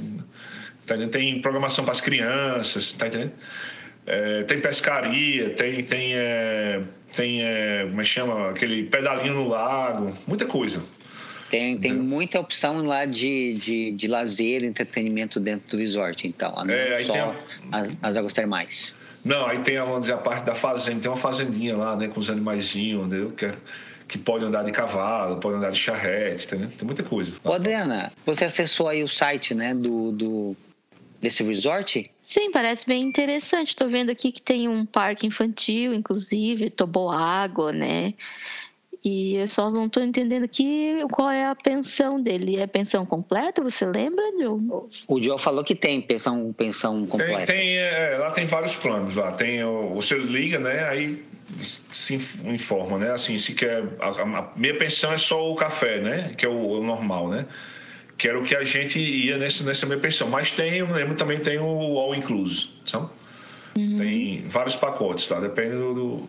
Tem 1.11 1.41
programação 1.41 1.85
para 1.85 1.93
as 1.93 2.01
crianças, 2.01 2.93
tá 2.93 3.09
entendendo? 3.09 3.33
É, 4.07 4.43
tem 4.45 4.61
pescaria, 4.61 5.51
tem, 5.51 5.85
tem, 5.85 6.15
tem 7.15 7.41
como 7.91 8.01
é 8.01 8.05
que 8.05 8.11
chama? 8.11 8.51
Aquele 8.51 8.85
pedalinho 8.85 9.35
no 9.35 9.49
lago, 9.49 10.17
muita 10.27 10.47
coisa. 10.47 10.83
Tem, 11.51 11.77
tem 11.77 11.93
muita 11.93 12.39
opção 12.39 12.77
lá 12.87 13.05
de, 13.05 13.55
de, 13.55 13.91
de 13.91 14.07
lazer, 14.07 14.63
entretenimento 14.63 15.41
dentro 15.41 15.77
do 15.77 15.81
resort, 15.81 16.29
então. 16.29 16.55
Não 16.65 16.73
é, 16.73 17.03
só 17.03 17.13
a... 17.73 17.79
as, 17.79 17.91
as 18.01 18.17
águas 18.17 18.33
termais. 18.33 18.95
Não, 19.25 19.47
aí 19.47 19.59
tem 19.59 19.77
vamos 19.77 20.03
dizer, 20.03 20.13
a 20.13 20.19
parte 20.19 20.45
da 20.45 20.55
fazenda, 20.55 21.01
tem 21.01 21.11
uma 21.11 21.17
fazendinha 21.17 21.77
lá, 21.77 21.97
né, 21.97 22.07
com 22.07 22.21
os 22.21 22.31
animaizinhos, 22.31 23.07
entendeu? 23.07 23.33
Que, 23.33 23.47
é, 23.47 23.55
que 24.07 24.17
pode 24.17 24.45
andar 24.45 24.63
de 24.63 24.71
cavalo, 24.71 25.39
pode 25.39 25.57
andar 25.57 25.73
de 25.73 25.79
charrete, 25.79 26.47
entendeu? 26.47 26.71
Tem 26.71 26.87
muita 26.87 27.03
coisa. 27.03 27.33
Ô, 27.43 27.53
Adriana, 27.53 28.13
você 28.25 28.45
acessou 28.45 28.89
aí 28.89 29.03
o 29.03 29.09
site, 29.09 29.53
né, 29.53 29.75
do, 29.75 30.13
do 30.13 30.57
desse 31.21 31.43
resort? 31.43 32.11
Sim, 32.23 32.51
parece 32.51 32.87
bem 32.87 33.03
interessante. 33.03 33.69
Estou 33.69 33.91
vendo 33.91 34.11
aqui 34.11 34.33
que 34.33 34.41
tem 34.41 34.69
um 34.69 34.87
parque 34.87 35.27
infantil, 35.27 35.93
inclusive, 35.93 36.71
toboágua, 36.71 37.73
né? 37.73 38.15
E 39.03 39.37
eu 39.37 39.49
só 39.49 39.71
não 39.71 39.87
estou 39.87 40.03
entendendo 40.03 40.45
aqui 40.45 41.03
qual 41.11 41.31
é 41.31 41.47
a 41.47 41.55
pensão 41.55 42.21
dele. 42.21 42.59
É 42.59 42.67
pensão 42.67 43.07
completa? 43.07 43.63
Você 43.63 43.87
lembra, 43.87 44.23
Joe? 44.39 44.61
O 45.09 45.23
Joe 45.23 45.39
falou 45.39 45.65
que 45.65 45.75
tem 45.75 46.03
pensão, 46.03 46.53
pensão 46.53 47.07
completa. 47.07 47.47
Tem, 47.47 47.57
tem 47.57 47.79
é, 47.79 48.19
lá 48.19 48.31
tem 48.31 48.45
vários 48.45 48.77
planos. 48.77 49.17
Lá 49.17 49.33
tem 49.33 49.65
o, 49.65 49.95
você 49.95 50.19
liga, 50.19 50.59
né? 50.59 50.87
Aí 50.87 51.25
se 51.93 52.17
informa, 52.45 52.99
né? 52.99 53.11
Assim, 53.13 53.39
se 53.39 53.55
quer 53.55 53.83
a, 54.01 54.09
a, 54.09 54.53
minha 54.55 54.77
pensão 54.77 55.13
é 55.13 55.19
só 55.19 55.51
o 55.51 55.55
café, 55.55 55.99
né? 55.99 56.35
Que 56.37 56.45
é 56.45 56.49
o, 56.49 56.53
o, 56.53 56.85
normal, 56.85 57.29
né? 57.29 57.47
Que 58.19 58.29
era 58.29 58.39
o 58.39 58.45
que 58.45 58.55
a 58.55 58.65
gente 58.65 59.01
ia 59.01 59.39
nessa, 59.39 59.65
nessa 59.65 59.87
minha 59.87 59.99
pensão. 59.99 60.29
Mas 60.29 60.51
tem, 60.51 60.77
eu 60.77 60.93
lembro, 60.93 61.15
também 61.15 61.41
tem 61.41 61.59
o 61.59 61.99
all 61.99 62.15
incluso, 62.15 62.71
sabe? 62.85 63.09
Uhum. 63.79 63.97
Tem 63.97 64.43
vários 64.47 64.77
pacotes, 64.77 65.27
tá? 65.27 65.41
Depende 65.41 65.71
do, 65.71 65.95
do 65.95 66.29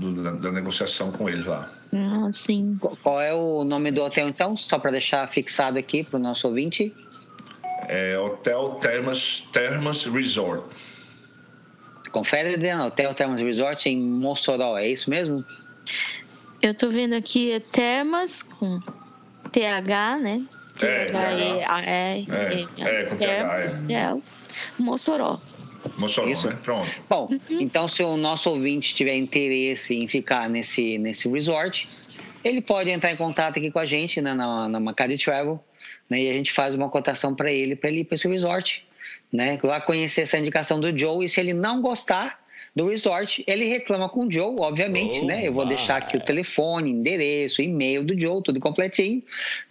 do, 0.00 0.22
da, 0.22 0.30
da, 0.32 0.50
negociação 0.50 1.12
com 1.12 1.28
eles 1.28 1.44
lá. 1.44 1.70
Ah, 1.92 2.30
sim. 2.32 2.78
Qual 3.02 3.20
é 3.20 3.34
o 3.34 3.62
nome 3.64 3.90
do 3.90 4.02
hotel, 4.02 4.28
então? 4.28 4.56
Só 4.56 4.78
para 4.78 4.90
deixar 4.90 5.28
fixado 5.28 5.78
aqui 5.78 6.02
para 6.02 6.18
o 6.18 6.22
nosso 6.22 6.48
ouvinte. 6.48 6.94
É 7.86 8.18
Hotel 8.18 8.78
Termas, 8.80 9.42
Termas 9.52 10.04
Resort. 10.06 10.64
Confere, 12.10 12.54
Adriana. 12.54 12.86
Hotel 12.86 13.12
Termas 13.14 13.40
Resort 13.40 13.88
em 13.88 14.00
Mossoró, 14.00 14.78
é 14.78 14.88
isso 14.88 15.10
mesmo? 15.10 15.44
Eu 16.62 16.72
estou 16.72 16.90
vendo 16.90 17.14
aqui 17.14 17.52
é 17.52 17.60
Termas 17.60 18.42
com 18.42 18.80
TH, 19.52 20.18
né? 20.18 20.42
T-H-E-A-E. 20.78 22.28
É, 22.30 22.64
é, 22.78 23.04
com 23.04 23.16
TH, 23.16 23.92
é. 23.92 24.16
Mossoró. 24.78 25.38
Mossoró, 26.00 26.28
Isso. 26.28 26.48
né? 26.48 26.58
Pronto. 26.62 26.86
Bom, 27.08 27.28
uhum. 27.30 27.60
então 27.60 27.86
se 27.86 28.02
o 28.02 28.16
nosso 28.16 28.50
ouvinte 28.50 28.94
tiver 28.94 29.14
interesse 29.14 29.94
em 29.94 30.08
ficar 30.08 30.48
nesse, 30.48 30.98
nesse 30.98 31.28
resort, 31.28 31.88
ele 32.42 32.60
pode 32.60 32.90
entrar 32.90 33.12
em 33.12 33.16
contato 33.16 33.58
aqui 33.58 33.70
com 33.70 33.78
a 33.78 33.86
gente 33.86 34.20
né, 34.20 34.34
na, 34.34 34.68
na 34.68 34.80
Macari 34.80 35.18
Travel, 35.18 35.62
né, 36.08 36.22
e 36.22 36.30
a 36.30 36.32
gente 36.32 36.52
faz 36.52 36.74
uma 36.74 36.88
cotação 36.88 37.34
para 37.34 37.52
ele, 37.52 37.76
para 37.76 37.90
ele 37.90 38.00
ir 38.00 38.04
para 38.04 38.14
esse 38.14 38.26
resort, 38.26 38.84
né? 39.32 39.58
Lá 39.62 39.80
conhecer 39.80 40.22
essa 40.22 40.38
indicação 40.38 40.80
do 40.80 40.96
Joe, 40.96 41.24
e 41.24 41.28
se 41.28 41.38
ele 41.38 41.54
não 41.54 41.80
gostar, 41.80 42.40
do 42.80 42.88
resort. 42.88 43.44
Ele 43.46 43.66
reclama 43.66 44.08
com 44.08 44.26
o 44.26 44.30
Joe, 44.30 44.56
obviamente, 44.58 45.20
oh, 45.22 45.26
né? 45.26 45.46
Eu 45.46 45.52
vou 45.52 45.64
my. 45.64 45.74
deixar 45.74 45.98
aqui 45.98 46.16
o 46.16 46.20
telefone, 46.20 46.90
endereço, 46.90 47.60
e-mail 47.60 48.02
do 48.02 48.18
Joe, 48.18 48.42
tudo 48.42 48.58
completinho, 48.58 49.22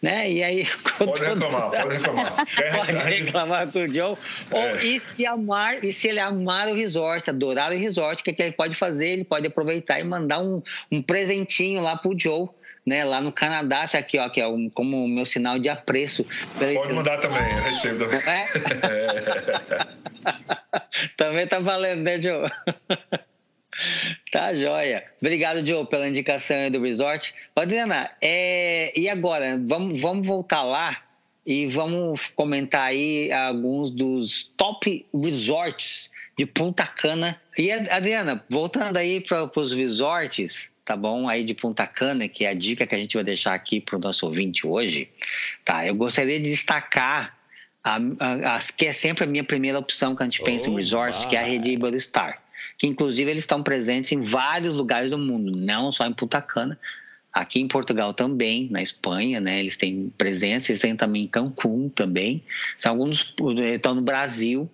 né? 0.01 0.31
E 0.31 0.43
aí. 0.43 0.67
Pode 0.99 1.21
reclamar, 1.21 1.71
pode 1.71 1.97
reclamar. 1.97 2.45
pode 2.75 3.21
reclamar 3.21 3.71
com 3.71 3.79
o 3.79 3.93
Joe. 3.93 4.17
É. 4.51 4.73
Ou, 4.73 4.79
e, 4.81 4.99
se 4.99 5.25
amar, 5.25 5.83
e 5.83 5.93
se 5.93 6.09
ele 6.09 6.19
amar 6.19 6.67
o 6.67 6.73
resort, 6.73 7.29
adorar 7.29 7.71
o 7.71 7.77
resort, 7.77 8.21
o 8.21 8.23
que, 8.23 8.31
é 8.31 8.33
que 8.33 8.41
ele 8.43 8.51
pode 8.51 8.75
fazer? 8.75 9.07
Ele 9.07 9.23
pode 9.23 9.47
aproveitar 9.47 9.99
e 9.99 10.03
mandar 10.03 10.41
um, 10.41 10.61
um 10.91 11.01
presentinho 11.01 11.81
lá 11.81 11.95
pro 11.95 12.17
Joe 12.19 12.49
né, 12.85 13.03
lá 13.03 13.21
no 13.21 13.31
Canadá, 13.31 13.83
isso 13.85 13.97
aqui, 13.97 14.17
ó, 14.17 14.29
que 14.29 14.41
é 14.41 14.47
um, 14.47 14.69
como 14.69 15.03
o 15.03 15.07
meu 15.07 15.25
sinal 15.25 15.59
de 15.59 15.69
apreço. 15.69 16.25
Pode 16.57 16.93
mandar 16.93 17.19
também, 17.19 17.49
eu 17.51 17.61
recebo. 17.61 18.05
É? 18.05 18.47
também 21.17 21.47
tá 21.47 21.59
valendo, 21.59 22.01
né, 22.01 22.21
Joe? 22.21 22.49
Tá 24.31 24.53
joia. 24.53 25.03
Obrigado, 25.21 25.65
Joe, 25.65 25.85
pela 25.85 26.07
indicação 26.07 26.69
do 26.69 26.81
resort. 26.81 27.33
Adriana, 27.55 28.11
é... 28.21 28.91
e 28.99 29.07
agora? 29.07 29.59
Vamos, 29.65 29.99
vamos 30.01 30.25
voltar 30.25 30.63
lá 30.63 30.97
e 31.45 31.65
vamos 31.67 32.27
comentar 32.35 32.83
aí 32.83 33.31
alguns 33.31 33.89
dos 33.89 34.43
top 34.55 35.05
resorts 35.13 36.11
de 36.37 36.45
Punta 36.45 36.85
Cana. 36.85 37.39
E, 37.57 37.71
Adriana, 37.71 38.43
voltando 38.49 38.97
aí 38.97 39.19
para 39.19 39.49
os 39.55 39.73
resorts, 39.73 40.71
tá 40.89 40.97
bom? 40.97 41.29
Aí 41.29 41.43
de 41.43 41.53
Punta 41.53 41.85
Cana, 41.85 42.27
que 42.27 42.45
é 42.45 42.49
a 42.49 42.53
dica 42.55 42.87
que 42.87 42.95
a 42.95 42.97
gente 42.97 43.13
vai 43.13 43.23
deixar 43.23 43.53
aqui 43.53 43.79
para 43.79 43.95
o 43.95 43.99
nosso 43.99 44.25
ouvinte 44.25 44.65
hoje, 44.65 45.07
tá? 45.63 45.85
Eu 45.85 45.93
gostaria 45.93 46.39
de 46.39 46.49
destacar 46.49 47.37
a, 47.83 47.97
a, 48.19 48.55
a, 48.55 48.59
que 48.75 48.87
é 48.87 48.91
sempre 48.91 49.23
a 49.23 49.27
minha 49.27 49.43
primeira 49.43 49.77
opção 49.77 50.15
quando 50.15 50.21
a 50.21 50.31
gente 50.31 50.41
pensa 50.41 50.67
oh, 50.67 50.73
em 50.73 50.77
resorts, 50.77 51.25
que 51.25 51.35
é 51.35 51.41
a 51.41 51.43
rede 51.43 51.69
Iberostar, 51.69 52.41
que 52.75 52.87
inclusive 52.87 53.29
eles 53.29 53.43
estão 53.43 53.61
presentes 53.61 54.11
em 54.13 54.19
vários 54.19 54.79
lugares 54.79 55.11
do 55.11 55.19
mundo, 55.19 55.51
não 55.59 55.91
só 55.91 56.07
em 56.07 56.13
Punta 56.13 56.41
Cana, 56.41 56.75
aqui 57.31 57.59
em 57.59 57.67
Portugal 57.67 58.11
também, 58.11 58.67
na 58.71 58.81
Espanha, 58.81 59.39
né? 59.39 59.59
Eles 59.59 59.77
têm 59.77 60.11
presença, 60.17 60.71
eles 60.71 60.81
têm 60.81 60.95
também 60.95 61.25
em 61.25 61.27
Cancún 61.27 61.87
também, 61.89 62.43
são 62.79 62.93
alguns 62.93 63.31
estão 63.75 63.93
no 63.93 64.01
Brasil, 64.01 64.67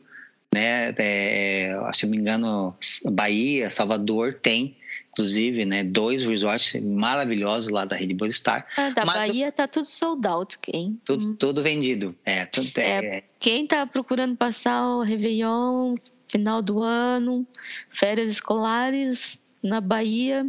né? 0.56 0.94
É, 0.98 1.78
se 1.94 2.06
não 2.06 2.12
me 2.12 2.18
engano, 2.18 2.74
Bahia, 3.06 3.70
Salvador 3.70 4.34
tem 4.34 4.78
inclusive, 5.16 5.66
né, 5.66 5.82
dois 5.82 6.26
resorts 6.26 6.76
maravilhosos 6.84 7.70
lá 7.70 7.86
da 7.86 7.96
Rede 7.96 8.14
Borstar. 8.14 8.68
Ah, 8.76 8.90
da 8.90 9.06
Mas, 9.06 9.16
Bahia 9.16 9.50
tá 9.50 9.66
tudo 9.66 9.86
sold 9.86 10.28
out, 10.28 10.60
quem? 10.60 11.00
Tudo, 11.06 11.30
hum. 11.30 11.36
tudo 11.36 11.64
vendido. 11.64 12.14
É, 12.26 12.46
tudo, 12.46 12.70
é, 12.76 13.18
é, 13.18 13.24
quem 13.40 13.66
tá 13.66 13.88
procurando 13.88 14.36
passar 14.36 14.86
o 14.86 15.02
Réveillon, 15.02 15.96
final 16.28 16.62
do 16.62 16.84
ano, 16.84 17.48
férias 17.90 18.30
escolares 18.30 19.40
na 19.64 19.80
Bahia, 19.80 20.46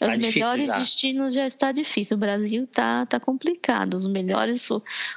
os 0.00 0.08
tá 0.08 0.16
melhores 0.16 0.68
já. 0.68 0.78
destinos 0.78 1.34
já 1.34 1.46
está 1.46 1.72
difícil. 1.72 2.16
O 2.16 2.20
Brasil 2.20 2.66
tá, 2.66 3.04
tá 3.06 3.20
complicado. 3.20 3.94
Os 3.94 4.06
melhores 4.06 4.68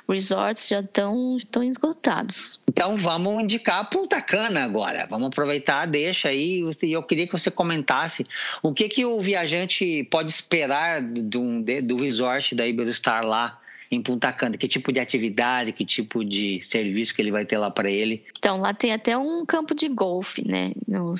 resorts 0.08 0.68
já 0.68 0.82
estão 0.82 1.38
estão 1.38 1.64
esgotados. 1.64 2.60
Então 2.68 2.98
vamos 2.98 3.42
indicar 3.42 3.90
Punta 3.90 4.22
Cana 4.22 4.64
agora. 4.64 5.08
Vamos 5.10 5.28
aproveitar, 5.28 5.86
deixa 5.86 6.30
aí. 6.30 6.64
Eu 6.82 7.04
queria 7.04 7.26
que 7.26 7.34
você 7.34 7.50
comentasse 7.50 8.26
o 8.62 8.74
que 8.74 8.90
que 8.90 9.06
o 9.06 9.20
viajante 9.22 10.04
pode 10.10 10.30
esperar 10.30 11.02
do, 11.02 11.64
do 11.84 11.98
resort 11.98 12.56
da 12.56 12.68
Iberostar 12.68 13.26
lá 13.26 13.60
em 13.92 14.02
Punta 14.02 14.32
Cana? 14.34 14.58
Que 14.58 14.68
tipo 14.68 14.92
de 14.92 15.00
atividade, 15.00 15.72
que 15.72 15.86
tipo 15.86 16.24
de 16.24 16.60
serviço 16.62 17.14
que 17.14 17.22
ele 17.22 17.32
vai 17.32 17.46
ter 17.46 17.58
lá 17.58 17.70
para 17.70 17.90
ele? 17.90 18.24
Então, 18.38 18.60
lá 18.60 18.74
tem 18.74 18.92
até 18.92 19.18
um 19.18 19.46
campo 19.46 19.74
de 19.74 19.88
golfe, 19.88 20.46
né? 20.48 20.72
No, 20.88 21.14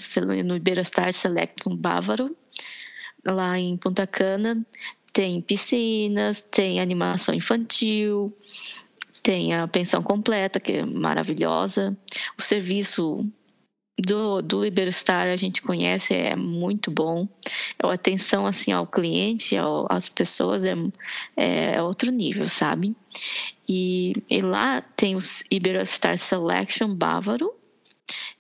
no 0.44 0.56
Iberostar 0.56 1.14
Select 1.14 1.64
Bávaro 1.68 2.36
lá 3.26 3.58
em 3.58 3.78
Punta 3.78 4.06
Cana 4.08 4.66
tem 5.14 5.40
piscinas, 5.40 6.42
tem 6.42 6.82
animação 6.82 7.36
infantil, 7.36 8.36
tem 9.22 9.54
a 9.54 9.68
pensão 9.68 10.02
completa, 10.02 10.60
que 10.60 10.72
é 10.74 10.86
maravilhosa. 10.86 11.96
O 12.38 12.42
serviço 12.42 13.24
do, 13.98 14.42
do 14.42 14.66
Iberostar 14.66 15.28
a 15.28 15.36
gente 15.36 15.62
conhece, 15.62 16.14
é 16.16 16.36
muito 16.36 16.90
bom. 16.90 17.28
A 17.82 17.94
atenção 17.94 18.48
assim 18.48 18.72
ao 18.72 18.88
cliente, 18.88 19.56
ao, 19.56 19.86
às 19.90 20.10
pessoas 20.10 20.64
é, 20.66 20.76
é 21.38 21.82
outro 21.82 22.12
nível, 22.12 22.48
sabe? 22.48 22.96
E, 23.70 24.14
e 24.30 24.42
lá 24.42 24.82
tem 24.82 25.16
o 25.16 25.20
Iberostar 25.50 26.18
Selection 26.18 26.94
Bávaro 26.94 27.54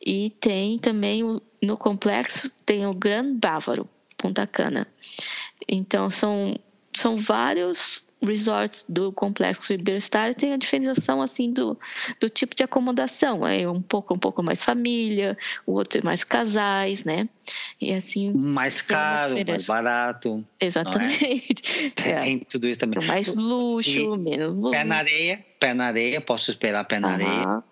e 0.03 0.31
tem 0.31 0.79
também 0.79 1.23
o, 1.23 1.41
no 1.61 1.77
complexo 1.77 2.51
tem 2.65 2.85
o 2.85 2.93
Grand 2.93 3.35
Bávaro, 3.35 3.87
Punta 4.23 4.47
Cana. 4.47 4.87
Então, 5.67 6.09
são, 6.09 6.57
são 6.95 7.17
vários 7.17 8.07
resorts 8.21 8.85
do 8.87 9.11
complexo 9.11 9.73
Iberostar 9.73 10.29
e 10.29 10.33
tem 10.33 10.53
a 10.53 10.57
diferenciação 10.57 11.21
assim 11.21 11.51
do, 11.51 11.77
do 12.21 12.29
tipo 12.29 12.55
de 12.55 12.63
acomodação 12.63 13.45
é 13.45 13.69
um 13.69 13.81
pouco 13.81 14.13
um 14.13 14.17
pouco 14.17 14.41
mais 14.41 14.63
família 14.63 15.37
o 15.65 15.73
outro 15.73 15.99
é 15.99 16.05
mais 16.05 16.23
casais 16.23 17.03
né 17.03 17.27
e 17.81 17.93
assim 17.93 18.31
mais 18.31 18.81
caro 18.81 19.35
mais 19.45 19.67
barato 19.67 20.41
é? 20.57 20.67
exatamente 20.67 21.91
é? 21.97 22.13
tem 22.23 22.39
tudo 22.39 22.69
isso 22.69 22.79
também 22.79 23.05
mais 23.05 23.35
luxo 23.35 23.89
e 23.89 24.17
menos 24.17 24.57
luxo. 24.57 24.71
pé 24.71 24.85
na 24.85 24.95
areia 24.95 25.45
pé 25.59 25.73
na 25.73 25.87
areia 25.87 26.21
posso 26.21 26.49
esperar 26.49 26.85
pé 26.85 27.01
na 27.01 27.09
uhum. 27.09 27.13
areia 27.15 27.63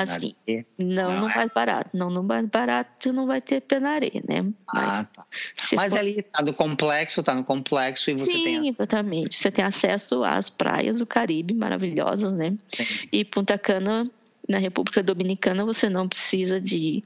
Assim, 0.00 0.34
não, 0.78 1.12
não, 1.12 1.20
não 1.20 1.30
é. 1.30 1.34
mais 1.36 1.52
barato. 1.52 1.90
Não, 1.92 2.08
no 2.08 2.22
mais 2.22 2.46
barato 2.46 3.12
não 3.12 3.26
vai 3.26 3.40
ter 3.40 3.60
penaré, 3.60 4.10
né? 4.26 4.42
Mas, 4.72 5.00
ah, 5.00 5.10
tá. 5.14 5.26
Mas 5.74 5.92
for... 5.92 5.98
ali 5.98 6.22
tá 6.22 6.42
no 6.42 6.54
complexo, 6.54 7.22
tá 7.22 7.34
no 7.34 7.44
complexo 7.44 8.10
e 8.10 8.14
você 8.14 8.24
Sim, 8.24 8.44
tem... 8.44 8.68
exatamente. 8.68 9.36
Você 9.36 9.50
tem 9.50 9.64
acesso 9.64 10.24
às 10.24 10.48
praias 10.48 11.00
do 11.00 11.06
Caribe 11.06 11.52
maravilhosas, 11.52 12.32
né? 12.32 12.56
Sim. 12.72 12.84
E 13.12 13.24
Punta 13.24 13.58
Cana, 13.58 14.10
na 14.48 14.58
República 14.58 15.02
Dominicana, 15.02 15.64
você 15.64 15.88
não 15.90 16.08
precisa 16.08 16.58
de, 16.58 17.04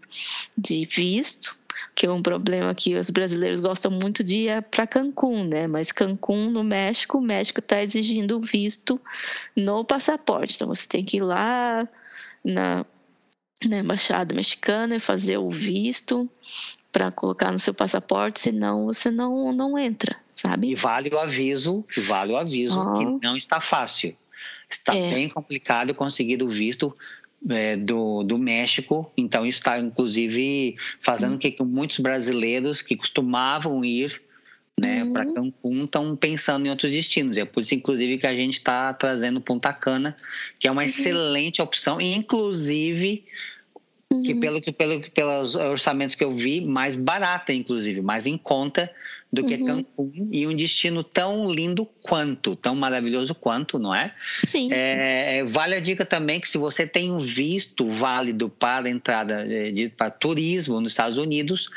de 0.56 0.84
visto, 0.84 1.56
que 1.94 2.06
é 2.06 2.10
um 2.10 2.22
problema 2.22 2.74
que 2.74 2.94
os 2.94 3.10
brasileiros 3.10 3.58
gostam 3.58 3.90
muito 3.90 4.22
de 4.22 4.48
ir 4.48 4.62
para 4.62 4.86
Cancún, 4.86 5.44
né? 5.44 5.66
Mas 5.66 5.90
Cancún, 5.90 6.50
no 6.50 6.62
México, 6.62 7.18
o 7.18 7.22
México 7.22 7.58
está 7.58 7.82
exigindo 7.82 8.40
visto 8.40 9.00
no 9.56 9.84
passaporte. 9.84 10.54
Então 10.54 10.68
você 10.68 10.86
tem 10.86 11.04
que 11.04 11.16
ir 11.16 11.22
lá 11.22 11.88
na, 12.46 12.86
na 13.64 13.78
embaixada 13.78 14.34
mexicana 14.34 14.96
e 14.96 15.00
fazer 15.00 15.38
o 15.38 15.50
visto 15.50 16.30
para 16.92 17.10
colocar 17.10 17.52
no 17.52 17.58
seu 17.58 17.74
passaporte, 17.74 18.40
senão 18.40 18.86
você 18.86 19.10
não, 19.10 19.52
não 19.52 19.76
entra, 19.76 20.16
sabe? 20.32 20.70
E 20.70 20.74
vale 20.74 21.10
o 21.10 21.18
aviso, 21.18 21.84
vale 22.04 22.32
o 22.32 22.36
aviso 22.36 22.80
oh. 22.80 22.92
que 22.94 23.26
não 23.26 23.36
está 23.36 23.60
fácil. 23.60 24.16
Está 24.70 24.94
é. 24.94 25.10
bem 25.10 25.28
complicado 25.28 25.94
conseguir 25.94 26.42
o 26.42 26.48
visto 26.48 26.94
é, 27.50 27.76
do, 27.76 28.22
do 28.22 28.38
México, 28.38 29.10
então 29.16 29.44
está 29.44 29.78
inclusive 29.78 30.76
fazendo 31.00 31.34
hum. 31.34 31.38
que 31.38 31.54
muitos 31.62 31.98
brasileiros 31.98 32.80
que 32.80 32.96
costumavam 32.96 33.84
ir 33.84 34.22
né, 34.78 35.04
uhum. 35.04 35.12
para 35.12 35.24
Cancún 35.24 35.84
estão 35.84 36.14
pensando 36.14 36.66
em 36.66 36.70
outros 36.70 36.92
destinos. 36.92 37.38
É 37.38 37.44
por 37.44 37.60
isso, 37.60 37.74
inclusive, 37.74 38.18
que 38.18 38.26
a 38.26 38.36
gente 38.36 38.54
está 38.54 38.92
trazendo 38.92 39.40
Punta 39.40 39.72
Cana, 39.72 40.14
que 40.58 40.68
é 40.68 40.70
uma 40.70 40.82
uhum. 40.82 40.88
excelente 40.88 41.62
opção, 41.62 42.00
e 42.00 42.14
inclusive 42.14 43.24
uhum. 44.12 44.22
que 44.22 44.34
pelo 44.34 44.60
que 44.60 44.70
pelo 44.70 45.00
pelos 45.00 45.54
orçamentos 45.54 46.14
que 46.14 46.22
eu 46.22 46.30
vi, 46.30 46.60
mais 46.60 46.94
barata, 46.94 47.54
inclusive, 47.54 48.02
mais 48.02 48.26
em 48.26 48.36
conta 48.36 48.92
do 49.32 49.44
que 49.44 49.54
uhum. 49.54 49.64
Cancún 49.66 50.28
e 50.30 50.46
um 50.46 50.54
destino 50.54 51.02
tão 51.02 51.50
lindo 51.50 51.88
quanto, 52.02 52.54
tão 52.54 52.76
maravilhoso 52.76 53.34
quanto, 53.34 53.78
não 53.78 53.94
é? 53.94 54.14
Sim. 54.38 54.68
É, 54.70 55.42
vale 55.44 55.74
a 55.74 55.80
dica 55.80 56.04
também 56.04 56.38
que 56.38 56.48
se 56.48 56.58
você 56.58 56.86
tem 56.86 57.10
um 57.10 57.18
visto 57.18 57.88
válido 57.88 58.50
para 58.50 58.90
entrada 58.90 59.46
de, 59.72 59.88
para 59.88 60.10
turismo 60.10 60.82
nos 60.82 60.92
Estados 60.92 61.16
Unidos, 61.16 61.70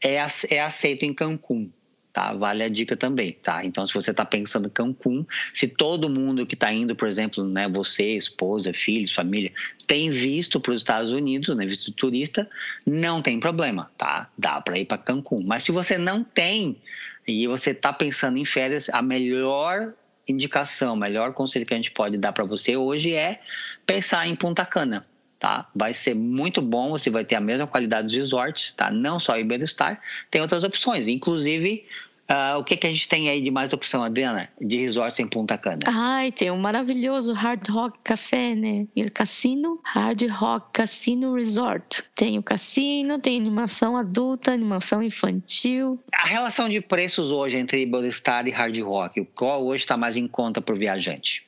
é, 0.00 0.18
é 0.50 0.60
aceito 0.60 1.04
em 1.04 1.12
Cancún 1.12 1.68
tá? 2.14 2.32
Vale 2.32 2.62
a 2.62 2.68
dica 2.68 2.96
também, 2.96 3.32
tá? 3.32 3.64
Então, 3.64 3.84
se 3.84 3.92
você 3.92 4.12
está 4.12 4.24
pensando 4.24 4.68
em 4.68 4.70
Cancún, 4.70 5.26
se 5.52 5.66
todo 5.66 6.08
mundo 6.08 6.46
que 6.46 6.54
está 6.54 6.72
indo, 6.72 6.94
por 6.94 7.08
exemplo, 7.08 7.44
né, 7.44 7.68
você, 7.68 8.16
esposa, 8.16 8.72
filhos, 8.72 9.12
família, 9.12 9.52
tem 9.88 10.08
visto 10.10 10.60
para 10.60 10.72
os 10.72 10.80
Estados 10.80 11.10
Unidos, 11.10 11.54
né, 11.56 11.66
visto 11.66 11.90
turista, 11.90 12.48
não 12.86 13.20
tem 13.20 13.40
problema, 13.40 13.90
tá? 13.98 14.30
Dá 14.38 14.60
para 14.60 14.78
ir 14.78 14.84
para 14.84 14.96
Cancún. 14.96 15.42
Mas 15.44 15.64
se 15.64 15.72
você 15.72 15.98
não 15.98 16.22
tem 16.22 16.78
e 17.26 17.48
você 17.48 17.70
está 17.70 17.92
pensando 17.92 18.38
em 18.38 18.44
férias, 18.44 18.88
a 18.90 19.02
melhor 19.02 19.92
indicação, 20.28 20.94
o 20.94 20.96
melhor 20.96 21.32
conselho 21.34 21.66
que 21.66 21.74
a 21.74 21.76
gente 21.76 21.90
pode 21.90 22.16
dar 22.16 22.32
para 22.32 22.44
você 22.44 22.76
hoje 22.76 23.12
é 23.12 23.40
pensar 23.84 24.26
em 24.28 24.36
Punta 24.36 24.64
Cana. 24.64 25.04
Tá? 25.44 25.68
Vai 25.74 25.92
ser 25.92 26.14
muito 26.14 26.62
bom, 26.62 26.88
você 26.88 27.10
vai 27.10 27.22
ter 27.22 27.34
a 27.34 27.40
mesma 27.40 27.66
qualidade 27.66 28.06
dos 28.06 28.16
resorts, 28.16 28.72
tá? 28.72 28.90
Não 28.90 29.20
só 29.20 29.38
Iberostar, 29.38 30.00
tem 30.30 30.40
outras 30.40 30.64
opções, 30.64 31.06
inclusive 31.06 31.84
Uh, 32.26 32.56
o 32.58 32.64
que, 32.64 32.74
que 32.74 32.86
a 32.86 32.90
gente 32.90 33.06
tem 33.06 33.28
aí 33.28 33.42
de 33.42 33.50
mais 33.50 33.74
opção, 33.74 34.02
Adriana, 34.02 34.48
de 34.58 34.78
resorts 34.78 35.18
em 35.18 35.28
Punta 35.28 35.58
Cana? 35.58 35.80
Ai, 35.84 36.32
tem 36.32 36.50
um 36.50 36.56
maravilhoso 36.56 37.34
Hard 37.34 37.68
Rock 37.68 37.98
Café, 38.02 38.54
né? 38.54 38.86
E 38.96 39.04
o 39.04 39.12
cassino 39.12 39.78
Hard 39.84 40.22
Rock 40.30 40.68
Casino 40.72 41.34
Resort. 41.34 42.02
Tem 42.14 42.38
o 42.38 42.42
cassino, 42.42 43.18
tem 43.18 43.38
animação 43.38 43.98
adulta, 43.98 44.52
animação 44.52 45.02
infantil. 45.02 46.02
A 46.14 46.26
relação 46.26 46.66
de 46.66 46.80
preços 46.80 47.30
hoje 47.30 47.58
entre 47.58 47.86
Star 48.10 48.48
e 48.48 48.50
Hard 48.50 48.78
Rock, 48.78 49.22
qual 49.34 49.62
hoje 49.62 49.82
está 49.82 49.98
mais 49.98 50.16
em 50.16 50.26
conta 50.26 50.62
para 50.62 50.74
o 50.74 50.78
viajante? 50.78 51.46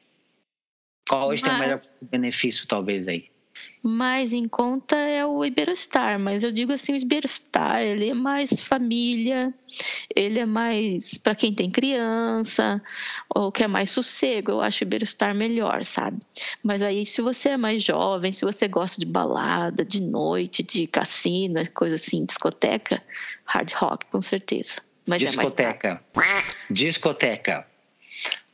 Qual 1.09 1.29
hoje 1.29 1.41
Mas... 1.41 1.51
tem 1.51 1.59
o 1.59 1.59
melhor 1.59 1.81
benefício, 2.03 2.69
talvez, 2.69 3.09
aí? 3.09 3.31
Mais 3.83 4.33
em 4.33 4.49
conta 4.49 4.97
é 4.97 5.25
o 5.25 5.45
Iberostar, 5.45 6.19
mas 6.19 6.43
eu 6.43 6.51
digo 6.51 6.73
assim, 6.73 6.93
o 6.93 6.97
Iberostar, 6.97 7.81
ele 7.81 8.11
é 8.11 8.15
mais 8.15 8.61
família, 8.61 9.55
ele 10.15 10.39
é 10.39 10.47
mais 10.47 11.19
para 11.19 11.35
quem 11.35 11.55
tem 11.55 11.71
criança, 11.71 12.83
ou 13.35 13.53
quer 13.53 13.69
mais 13.69 13.91
sossego, 13.91 14.53
eu 14.53 14.61
acho 14.61 14.83
o 14.83 14.87
Iberostar 14.87 15.35
melhor, 15.35 15.85
sabe? 15.85 16.19
Mas 16.63 16.83
aí 16.83 17.07
se 17.07 17.21
você 17.21 17.51
é 17.51 17.57
mais 17.57 17.83
jovem, 17.83 18.33
se 18.33 18.45
você 18.45 18.67
gosta 18.67 18.99
de 19.01 19.07
balada, 19.07 19.85
de 19.85 20.03
noite, 20.03 20.63
de 20.63 20.87
cassino, 20.87 21.61
coisa 21.73 21.95
assim, 21.95 22.25
discoteca, 22.25 23.03
hard 23.45 23.73
rock, 23.73 24.07
com 24.07 24.21
certeza. 24.21 24.77
Mas 25.07 25.21
discoteca. 25.21 26.03
É 26.17 26.73
discoteca. 26.73 27.67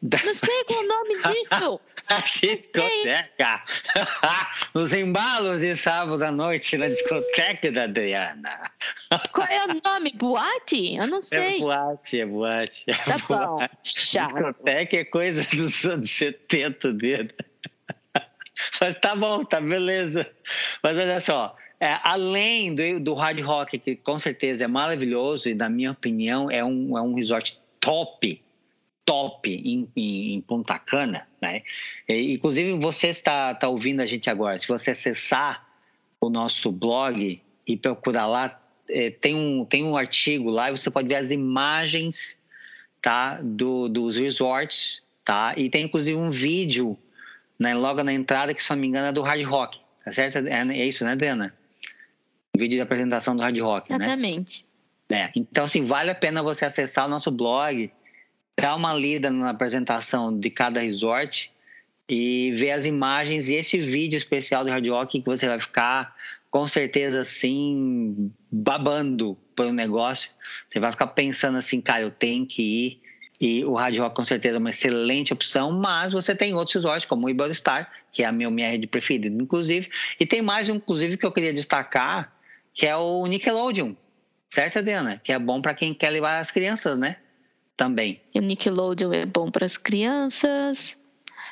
Não 0.02 0.34
sei 0.34 0.64
qual 0.64 0.84
o 0.84 0.88
nome 0.88 1.22
disso. 1.22 1.80
discoteca. 2.40 3.62
Nos 4.74 4.92
embalos 4.92 5.60
de 5.60 5.76
sábado 5.76 6.24
à 6.24 6.32
noite 6.32 6.76
na 6.76 6.88
discoteca 6.88 7.70
da 7.70 7.84
Adriana. 7.84 8.68
Qual 9.32 9.46
é 9.46 9.64
o 9.66 9.80
nome? 9.84 10.12
Boate? 10.16 10.96
Eu 10.96 11.06
não 11.06 11.18
é 11.18 11.22
sei. 11.22 11.56
É 11.56 11.60
boate, 11.60 12.20
é 12.20 12.26
boate. 12.26 12.84
É 12.88 12.94
tá 12.94 13.18
boate. 13.18 13.28
bom. 13.28 13.68
Chato. 13.84 14.34
Discoteca 14.34 14.96
é 14.96 15.04
coisa 15.04 15.46
dos 15.54 15.84
anos 15.84 16.10
70 16.10 16.92
dele. 16.94 17.30
Mas 18.80 18.98
tá 18.98 19.14
bom, 19.14 19.44
tá 19.44 19.60
beleza. 19.60 20.28
Mas 20.82 20.98
olha 20.98 21.20
só, 21.20 21.56
é, 21.78 22.00
além 22.02 22.74
do, 22.74 22.98
do 22.98 23.14
hard 23.14 23.40
rock, 23.40 23.78
que 23.78 23.94
com 23.94 24.18
certeza 24.18 24.64
é 24.64 24.66
maravilhoso 24.66 25.48
e, 25.48 25.54
na 25.54 25.68
minha 25.68 25.92
opinião, 25.92 26.50
é 26.50 26.64
um, 26.64 26.98
é 26.98 27.00
um 27.00 27.14
resort 27.14 27.60
top 27.78 28.42
top 29.04 29.50
em, 29.50 29.88
em, 29.96 30.34
em 30.34 30.40
Punta 30.40 30.78
Cana, 30.78 31.26
né? 31.40 31.62
E, 32.08 32.34
inclusive 32.34 32.78
você 32.78 33.08
está, 33.08 33.52
está 33.52 33.68
ouvindo 33.68 34.00
a 34.00 34.06
gente 34.06 34.30
agora. 34.30 34.58
Se 34.58 34.68
você 34.68 34.92
acessar 34.92 35.66
o 36.20 36.30
nosso 36.30 36.70
blog 36.70 37.42
e 37.66 37.76
procurar 37.76 38.26
lá, 38.26 38.60
é, 38.88 39.10
tem, 39.10 39.34
um, 39.34 39.64
tem 39.64 39.84
um 39.84 39.96
artigo 39.96 40.50
lá 40.50 40.70
e 40.70 40.76
você 40.76 40.90
pode 40.90 41.08
ver 41.08 41.16
as 41.16 41.30
imagens 41.30 42.38
tá, 43.00 43.40
do, 43.42 43.88
dos 43.88 44.16
resorts, 44.16 45.02
tá? 45.24 45.54
E 45.56 45.68
tem 45.68 45.84
inclusive 45.84 46.16
um 46.16 46.30
vídeo 46.30 46.96
né, 47.58 47.74
logo 47.74 48.02
na 48.02 48.12
entrada 48.12 48.54
que, 48.54 48.62
se 48.62 48.70
não 48.70 48.76
me 48.76 48.86
engano, 48.86 49.08
é 49.08 49.12
do 49.12 49.22
Hard 49.22 49.42
Rock, 49.44 49.80
tá 50.04 50.12
certo? 50.12 50.38
É, 50.46 50.60
é 50.60 50.86
isso, 50.86 51.04
né, 51.04 51.16
Dana? 51.16 51.54
O 52.54 52.58
vídeo 52.58 52.76
de 52.76 52.82
apresentação 52.82 53.34
do 53.34 53.42
Hard 53.42 53.58
Rock, 53.58 53.92
Exatamente. 53.92 54.64
né? 55.10 55.24
É, 55.24 55.30
então, 55.34 55.64
assim, 55.64 55.84
vale 55.84 56.10
a 56.10 56.14
pena 56.14 56.42
você 56.42 56.64
acessar 56.64 57.06
o 57.06 57.08
nosso 57.08 57.30
blog 57.30 57.90
dar 58.58 58.76
uma 58.76 58.94
lida 58.94 59.30
na 59.30 59.50
apresentação 59.50 60.36
de 60.36 60.50
cada 60.50 60.80
resort 60.80 61.52
e 62.08 62.52
ver 62.54 62.72
as 62.72 62.84
imagens 62.84 63.48
e 63.48 63.54
esse 63.54 63.78
vídeo 63.78 64.16
especial 64.16 64.64
do 64.64 64.70
Hard 64.70 64.86
Rock 64.88 65.20
que 65.20 65.26
você 65.26 65.46
vai 65.46 65.58
ficar 65.58 66.14
com 66.50 66.68
certeza 66.68 67.22
assim 67.22 68.30
babando 68.50 69.38
pelo 69.56 69.72
negócio. 69.72 70.30
Você 70.68 70.78
vai 70.78 70.92
ficar 70.92 71.06
pensando 71.08 71.56
assim, 71.56 71.80
cara, 71.80 72.02
eu 72.02 72.10
tenho 72.10 72.46
que 72.46 72.62
ir. 72.62 73.02
E 73.40 73.64
o 73.64 73.74
Hard 73.74 73.96
Rock 73.98 74.14
com 74.14 74.24
certeza 74.24 74.56
é 74.56 74.58
uma 74.58 74.70
excelente 74.70 75.32
opção, 75.32 75.72
mas 75.72 76.12
você 76.12 76.34
tem 76.34 76.54
outros 76.54 76.74
resorts 76.76 77.06
como 77.06 77.26
o 77.26 77.30
Ibel 77.30 77.52
Star, 77.54 77.90
que 78.12 78.22
é 78.22 78.26
a 78.26 78.30
minha, 78.30 78.48
minha 78.50 78.68
rede 78.68 78.86
preferida, 78.86 79.26
inclusive. 79.26 79.88
E 80.20 80.26
tem 80.26 80.40
mais 80.40 80.68
um, 80.68 80.76
inclusive, 80.76 81.16
que 81.16 81.26
eu 81.26 81.32
queria 81.32 81.52
destacar, 81.52 82.32
que 82.72 82.86
é 82.86 82.94
o 82.94 83.26
Nickelodeon, 83.26 83.94
certo, 84.48 84.78
Adriana? 84.78 85.20
Que 85.24 85.32
é 85.32 85.38
bom 85.40 85.60
para 85.60 85.74
quem 85.74 85.92
quer 85.92 86.10
levar 86.10 86.38
as 86.38 86.52
crianças, 86.52 86.96
né? 86.96 87.16
Também. 87.82 88.20
E 88.32 88.38
o 88.38 88.42
Nickelodeon 88.42 89.12
é 89.12 89.26
bom 89.26 89.50
para 89.50 89.66
as 89.66 89.76
crianças. 89.76 90.96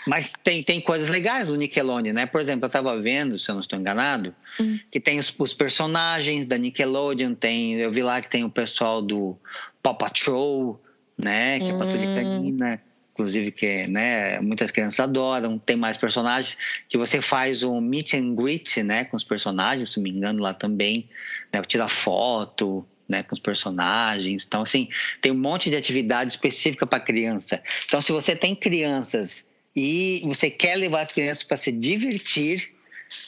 Mas 0.06 0.32
tem, 0.44 0.62
tem 0.62 0.80
coisas 0.80 1.08
legais 1.08 1.48
no 1.48 1.56
Nickelodeon, 1.56 2.14
né? 2.14 2.24
Por 2.24 2.40
exemplo, 2.40 2.64
eu 2.64 2.68
estava 2.68 2.98
vendo, 3.00 3.36
se 3.36 3.50
eu 3.50 3.54
não 3.54 3.60
estou 3.60 3.76
enganado, 3.76 4.32
hum. 4.60 4.78
que 4.90 5.00
tem 5.00 5.18
os, 5.18 5.34
os, 5.36 5.52
personagens 5.52 6.46
da 6.46 6.56
Nickelodeon, 6.56 7.34
tem, 7.34 7.74
eu 7.74 7.90
vi 7.90 8.02
lá 8.02 8.20
que 8.20 8.30
tem 8.30 8.44
o 8.44 8.50
pessoal 8.50 9.02
do 9.02 9.36
Paw 9.82 9.96
Patrol, 9.96 10.80
né? 11.18 11.58
Que 11.58 11.70
é 11.70 11.76
patrulha 11.76 12.08
hum. 12.08 12.14
canina, 12.14 12.80
inclusive 13.12 13.50
que 13.50 13.88
né, 13.88 14.40
muitas 14.40 14.70
crianças 14.70 15.00
adoram. 15.00 15.58
Tem 15.58 15.76
mais 15.76 15.98
personagens 15.98 16.56
que 16.88 16.96
você 16.96 17.20
faz 17.20 17.64
um 17.64 17.80
meet 17.80 18.14
and 18.14 18.36
greet, 18.36 18.84
né? 18.84 19.04
Com 19.04 19.16
os 19.16 19.24
personagens, 19.24 19.90
se 19.90 19.96
não 19.96 20.04
me 20.04 20.10
engano, 20.10 20.40
lá 20.40 20.54
também, 20.54 21.08
né? 21.52 21.60
Tira 21.62 21.88
foto, 21.88 22.86
né, 23.10 23.24
com 23.24 23.34
os 23.34 23.40
personagens. 23.40 24.44
Então, 24.46 24.62
assim, 24.62 24.88
tem 25.20 25.32
um 25.32 25.38
monte 25.38 25.68
de 25.68 25.76
atividade 25.76 26.30
específica 26.30 26.86
para 26.86 27.00
criança. 27.00 27.60
Então, 27.84 28.00
se 28.00 28.12
você 28.12 28.36
tem 28.36 28.54
crianças 28.54 29.44
e 29.74 30.22
você 30.24 30.48
quer 30.48 30.76
levar 30.76 31.00
as 31.00 31.12
crianças 31.12 31.42
para 31.42 31.56
se 31.56 31.72
divertir, 31.72 32.72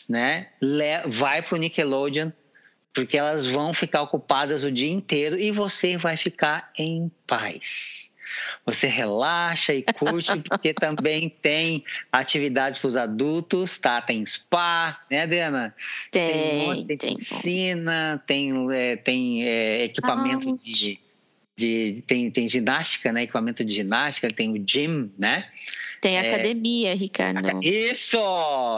né, 0.09 0.47
vai 1.07 1.43
para 1.43 1.57
o 1.57 1.59
Nickelodeon, 1.59 2.31
porque 2.95 3.19
elas 3.19 3.47
vão 3.47 3.75
ficar 3.75 4.03
ocupadas 4.03 4.63
o 4.63 4.71
dia 4.71 4.91
inteiro 4.91 5.37
e 5.37 5.51
você 5.51 5.97
vai 5.97 6.17
ficar 6.17 6.71
em 6.79 7.11
paz. 7.27 8.12
Você 8.65 8.87
relaxa 8.87 9.73
e 9.75 9.83
curte, 9.83 10.37
porque 10.49 10.73
também 10.75 11.29
tem 11.29 11.85
atividades 12.11 12.79
para 12.79 12.89
os 12.89 12.97
adultos, 12.97 13.79
tá? 13.79 14.01
Tem 14.01 14.25
spa, 14.25 15.01
né, 15.11 15.23
Adriana? 15.23 15.75
Tem, 16.11 16.87
tem, 16.87 16.97
tem 16.97 17.15
piscina, 17.17 18.23
tem, 18.27 18.55
é, 18.73 18.97
tem 18.97 19.49
é, 19.49 19.85
equipamento 19.85 20.51
ah, 20.51 20.57
de, 20.65 20.99
de. 21.57 22.03
tem, 22.07 22.31
tem 22.31 22.49
ginástica, 22.49 23.13
né? 23.13 23.25
Equipamento 23.25 23.65
de 23.65 23.75
ginástica, 23.75 24.29
tem 24.31 24.51
o 24.53 24.65
gym, 24.65 25.11
né? 25.19 25.45
Tem 26.03 26.17
é, 26.17 26.35
academia, 26.35 26.97
Ricardo. 26.97 27.63
Isso, 27.63 28.19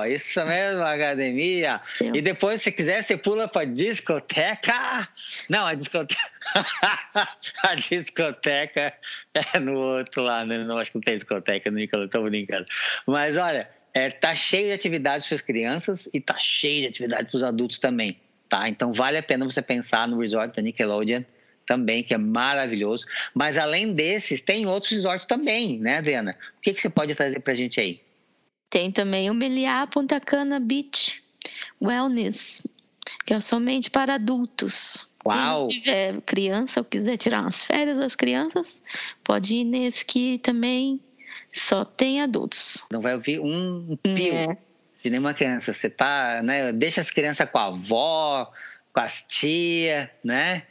isso 0.07 0.45
mesmo, 0.45 0.83
academia. 0.83 1.81
E 2.13 2.21
depois, 2.21 2.61
se 2.61 2.71
quiser, 2.71 3.03
você 3.03 3.17
pula 3.17 3.49
para 3.49 3.65
discoteca. 3.65 4.75
Não, 5.49 5.65
a 5.67 5.73
discoteca. 5.73 6.21
a 7.65 7.75
discoteca 7.77 8.93
é 9.33 9.59
no 9.59 9.73
outro 9.73 10.23
lado, 10.23 10.49
né? 10.49 10.65
Não 10.65 10.77
acho 10.77 10.93
que 10.93 10.99
não 10.99 11.03
tem 11.03 11.15
discoteca 11.15 11.71
no 11.71 11.79
Nicolau, 11.79 12.07
tô 12.09 12.23
brincando. 12.25 12.67
Mas 13.07 13.39
olha, 13.39 13.71
é, 13.95 14.11
tá 14.11 14.35
cheio 14.35 14.67
de 14.67 14.75
atividades 14.75 15.27
para 15.27 15.37
as 15.37 15.41
crianças 15.41 16.07
e 16.13 16.21
tá 16.21 16.37
cheio 16.39 16.83
de 16.83 16.89
atividades 16.89 17.31
para 17.31 17.39
os 17.39 17.43
adultos 17.43 17.79
também. 17.79 18.21
Tá? 18.51 18.69
Então 18.69 18.93
vale 18.93 19.17
a 19.17 19.23
pena 19.23 19.47
você 19.47 19.63
pensar 19.63 20.07
no 20.07 20.21
resort 20.21 20.55
da 20.55 20.61
Nickelodeon 20.61 21.23
também, 21.67 22.03
que 22.03 22.15
é 22.15 22.19
maravilhoso. 22.19 23.07
Mas 23.35 23.57
além 23.57 23.93
desses, 23.93 24.41
tem 24.41 24.67
outros 24.67 24.93
resorts 24.93 25.27
também, 25.27 25.79
né, 25.79 25.99
Adriana? 25.99 26.37
O 26.59 26.61
que, 26.61 26.73
que 26.73 26.81
você 26.81 26.91
pode 26.91 27.15
trazer 27.15 27.41
para 27.41 27.53
a 27.53 27.57
gente 27.57 27.81
aí? 27.81 28.01
Tem 28.71 28.91
também 28.91 29.31
o 29.31 29.35
Meliá 29.35 29.87
Punta 29.87 30.21
Cana 30.21 30.59
Beach 30.59 31.23
Wellness, 31.81 32.67
que 33.25 33.33
é 33.33 33.41
somente 33.41 33.91
para 33.91 34.15
adultos. 34.15 35.09
Uau. 35.27 35.69
Quem 35.69 35.79
tiver 35.79 36.21
criança 36.23 36.81
ou 36.81 36.85
quiser 36.85 37.17
tirar 37.17 37.43
umas 37.43 37.63
férias 37.63 37.99
das 37.99 38.15
crianças, 38.15 38.83
pode 39.23 39.57
ir 39.57 39.65
nesse 39.65 40.05
que 40.05 40.39
também 40.39 41.01
só 41.53 41.85
tem 41.85 42.21
adultos. 42.21 42.85
Não 42.91 43.01
vai 43.01 43.15
ouvir 43.15 43.41
um 43.41 43.97
pio 44.03 44.35
é. 44.35 44.59
de 45.03 45.11
nenhuma 45.11 45.33
criança. 45.33 45.73
Você 45.73 45.89
tá, 45.89 46.43
né? 46.43 46.73
Deixa 46.73 47.01
as 47.01 47.11
crianças 47.11 47.49
com 47.49 47.59
a 47.59 47.67
avó, 47.67 48.53
com 48.93 49.01
as 49.01 49.23
tia, 49.23 50.11
né? 50.23 50.65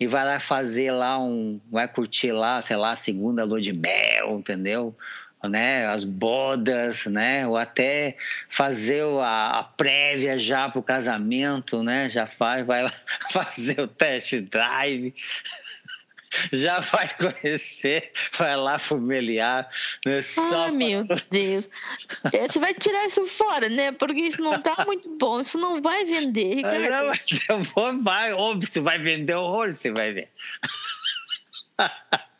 E 0.00 0.06
vai 0.06 0.24
lá 0.24 0.40
fazer 0.40 0.90
lá 0.90 1.18
um. 1.22 1.60
Vai 1.70 1.86
curtir 1.86 2.32
lá, 2.32 2.62
sei 2.62 2.76
lá, 2.76 2.92
a 2.92 2.96
segunda 2.96 3.44
lua 3.44 3.60
de 3.60 3.74
mel, 3.74 4.38
entendeu? 4.38 4.96
Né, 5.42 5.86
as 5.86 6.04
bodas, 6.04 7.06
né, 7.06 7.46
ou 7.46 7.56
até 7.56 8.14
fazer 8.46 9.02
a, 9.22 9.60
a 9.60 9.64
prévia 9.64 10.38
já 10.38 10.68
para 10.68 10.78
o 10.78 10.82
casamento, 10.82 11.82
né, 11.82 12.10
já 12.10 12.26
faz, 12.26 12.66
vai 12.66 12.82
lá 12.82 12.92
fazer 13.32 13.80
o 13.80 13.88
test 13.88 14.34
drive, 14.42 15.14
já 16.52 16.80
vai 16.80 17.08
conhecer, 17.16 18.10
vai 18.32 18.56
lá 18.56 18.78
familiar. 18.78 19.68
Né? 20.06 20.22
Só 20.22 20.66
ah, 20.66 20.70
meu 20.70 21.04
Deus. 21.30 21.68
Você 22.48 22.58
vai 22.58 22.74
tirar 22.74 23.06
isso 23.06 23.26
fora, 23.26 23.68
né? 23.68 23.92
Porque 23.92 24.20
isso 24.20 24.42
não 24.42 24.60
tá 24.60 24.84
muito 24.86 25.08
bom, 25.18 25.40
isso 25.40 25.58
não 25.58 25.80
vai 25.82 26.04
vender, 26.04 26.56
Ricardo. 26.56 26.88
Não, 26.88 27.06
mas 27.06 27.26
eu 27.48 27.62
vou, 27.62 28.02
vai, 28.02 28.32
óbvio, 28.32 28.68
você 28.68 28.80
vai 28.80 28.98
vender 28.98 29.34
horror, 29.34 29.72
você 29.72 29.92
vai 29.92 30.12
ver. 30.12 30.28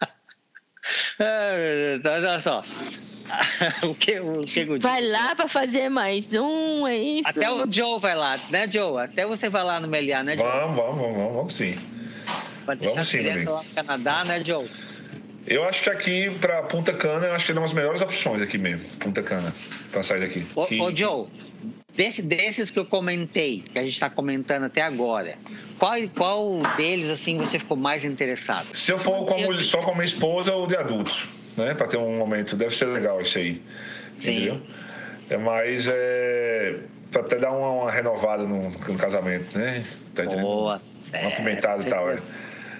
Então, 1.96 2.14
olha 2.14 2.40
só. 2.40 2.64
o 3.84 3.94
que, 3.94 4.18
o 4.18 4.42
que 4.44 4.62
o 4.64 4.80
vai 4.80 5.02
lá 5.02 5.34
para 5.34 5.46
fazer 5.46 5.88
mais 5.88 6.34
um, 6.34 6.86
é 6.86 6.96
isso? 6.96 7.28
Até 7.28 7.50
o 7.50 7.70
Joe 7.70 8.00
vai 8.00 8.16
lá, 8.16 8.38
né, 8.48 8.68
Joe? 8.68 9.02
Até 9.02 9.26
você 9.26 9.48
vai 9.48 9.62
lá 9.62 9.78
no 9.78 9.86
Meliá, 9.86 10.22
né, 10.22 10.36
Joe? 10.36 10.44
Vamos, 10.44 10.76
vamos, 10.76 11.00
vamos, 11.00 11.34
vamos 11.34 11.54
sim. 11.54 11.99
Pra 12.64 12.74
deixar 12.74 12.94
Vamos 12.94 13.08
sim, 13.08 13.44
lá 13.44 13.62
no 13.62 13.74
Canadá, 13.74 14.24
né, 14.24 14.42
Joe? 14.44 14.68
Eu 15.46 15.64
acho 15.64 15.82
que 15.82 15.90
aqui 15.90 16.30
para 16.40 16.62
Punta 16.62 16.92
Cana, 16.92 17.26
eu 17.26 17.34
acho 17.34 17.46
que 17.46 17.52
é 17.52 17.54
uma 17.54 17.62
das 17.62 17.72
melhores 17.72 18.00
opções 18.00 18.42
aqui 18.42 18.58
mesmo, 18.58 18.86
Punta 18.98 19.22
Cana, 19.22 19.54
para 19.90 20.02
sair 20.02 20.20
daqui. 20.20 20.46
Ô, 20.54 20.66
que... 20.66 20.80
ô 20.80 20.94
Joe, 20.94 21.26
desse, 21.94 22.22
desses 22.22 22.70
que 22.70 22.78
eu 22.78 22.84
comentei, 22.84 23.64
que 23.72 23.78
a 23.78 23.82
gente 23.82 23.94
está 23.94 24.10
comentando 24.10 24.64
até 24.64 24.82
agora, 24.82 25.36
qual, 25.78 25.96
qual 26.14 26.62
deles 26.76 27.08
assim 27.08 27.38
você 27.38 27.58
ficou 27.58 27.76
mais 27.76 28.04
interessado? 28.04 28.68
Se 28.74 28.92
eu 28.92 28.98
for 28.98 29.24
como, 29.26 29.62
só 29.64 29.82
com 29.82 29.92
minha 29.92 30.04
esposa 30.04 30.52
ou 30.54 30.66
de 30.66 30.76
adultos, 30.76 31.24
né? 31.56 31.74
Para 31.74 31.88
ter 31.88 31.96
um 31.96 32.16
momento, 32.18 32.54
deve 32.54 32.76
ser 32.76 32.86
legal 32.86 33.20
isso 33.20 33.38
aí. 33.38 33.62
Sim. 34.18 34.30
Entendeu? 34.30 34.62
É 35.30 35.36
mais 35.36 35.86
é, 35.88 36.74
para 37.12 37.20
até 37.22 37.36
dar 37.36 37.52
uma, 37.52 37.70
uma 37.84 37.90
renovada 37.90 38.42
no, 38.42 38.68
no, 38.70 38.98
casamento, 38.98 39.56
né? 39.56 39.84
Tá 40.14 40.24
entendendo? 40.24 40.44
Boa. 40.44 40.82
Uma 41.22 41.30
pimentada 41.30 41.82
e 41.82 41.86
tal, 41.86 42.10
é. 42.10 42.18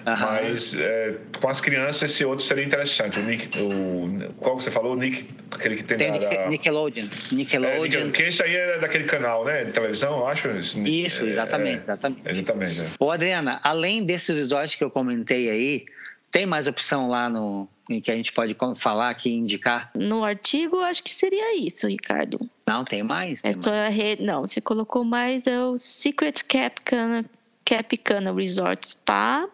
Aham. 0.06 0.40
Mas 0.42 0.74
é, 0.74 1.14
com 1.40 1.48
as 1.48 1.60
crianças 1.60 2.10
esse 2.10 2.24
outro 2.24 2.44
seria 2.44 2.64
interessante. 2.64 3.20
O 3.20 3.22
Nick, 3.22 3.56
o, 3.58 4.32
qual 4.38 4.56
que 4.56 4.64
você 4.64 4.70
falou? 4.70 4.94
O 4.94 4.96
Nick, 4.96 5.28
aquele 5.50 5.76
que 5.76 5.84
tem, 5.84 5.98
Tem 5.98 6.12
da, 6.12 6.18
da- 6.18 6.48
Nickelodeon. 6.48 7.06
Nickelodeon. 7.32 8.00
É, 8.00 8.04
porque 8.04 8.22
esse 8.24 8.42
aí 8.42 8.54
é 8.54 8.78
daquele 8.78 9.04
canal, 9.04 9.44
né? 9.44 9.64
De 9.64 9.72
televisão, 9.72 10.18
eu 10.18 10.26
acho. 10.26 10.48
Isso, 10.48 11.24
é, 11.26 11.28
exatamente, 11.28 11.74
é, 11.74 11.78
exatamente. 11.78 12.20
exatamente. 12.24 12.80
é. 12.80 12.86
Ô, 12.98 13.10
Adriana, 13.10 13.60
além 13.62 14.04
desses 14.04 14.34
resorts 14.34 14.74
que 14.74 14.82
eu 14.82 14.90
comentei 14.90 15.50
aí, 15.50 15.84
tem 16.30 16.46
mais 16.46 16.66
opção 16.66 17.08
lá 17.08 17.28
no 17.28 17.68
em 17.88 18.00
que 18.00 18.10
a 18.10 18.14
gente 18.14 18.32
pode 18.32 18.56
falar 18.76 19.10
aqui 19.10 19.30
e 19.30 19.34
indicar? 19.34 19.90
No 19.96 20.24
artigo, 20.24 20.78
acho 20.78 21.02
que 21.02 21.10
seria 21.10 21.58
isso, 21.58 21.88
Ricardo. 21.88 22.48
Não, 22.66 22.84
tem 22.84 23.02
mais. 23.02 23.40
É 23.44 23.52
tem 23.52 23.60
só 23.60 23.70
mais. 23.70 23.88
a 23.88 23.88
rede. 23.88 24.22
Não, 24.22 24.42
você 24.42 24.60
colocou 24.60 25.04
mais 25.04 25.46
é 25.48 25.60
o 25.60 25.76
Secret 25.76 26.44
Capcana, 26.46 27.24
Capcana 27.64 28.32
Resort 28.32 28.86
Spa. 28.86 29.48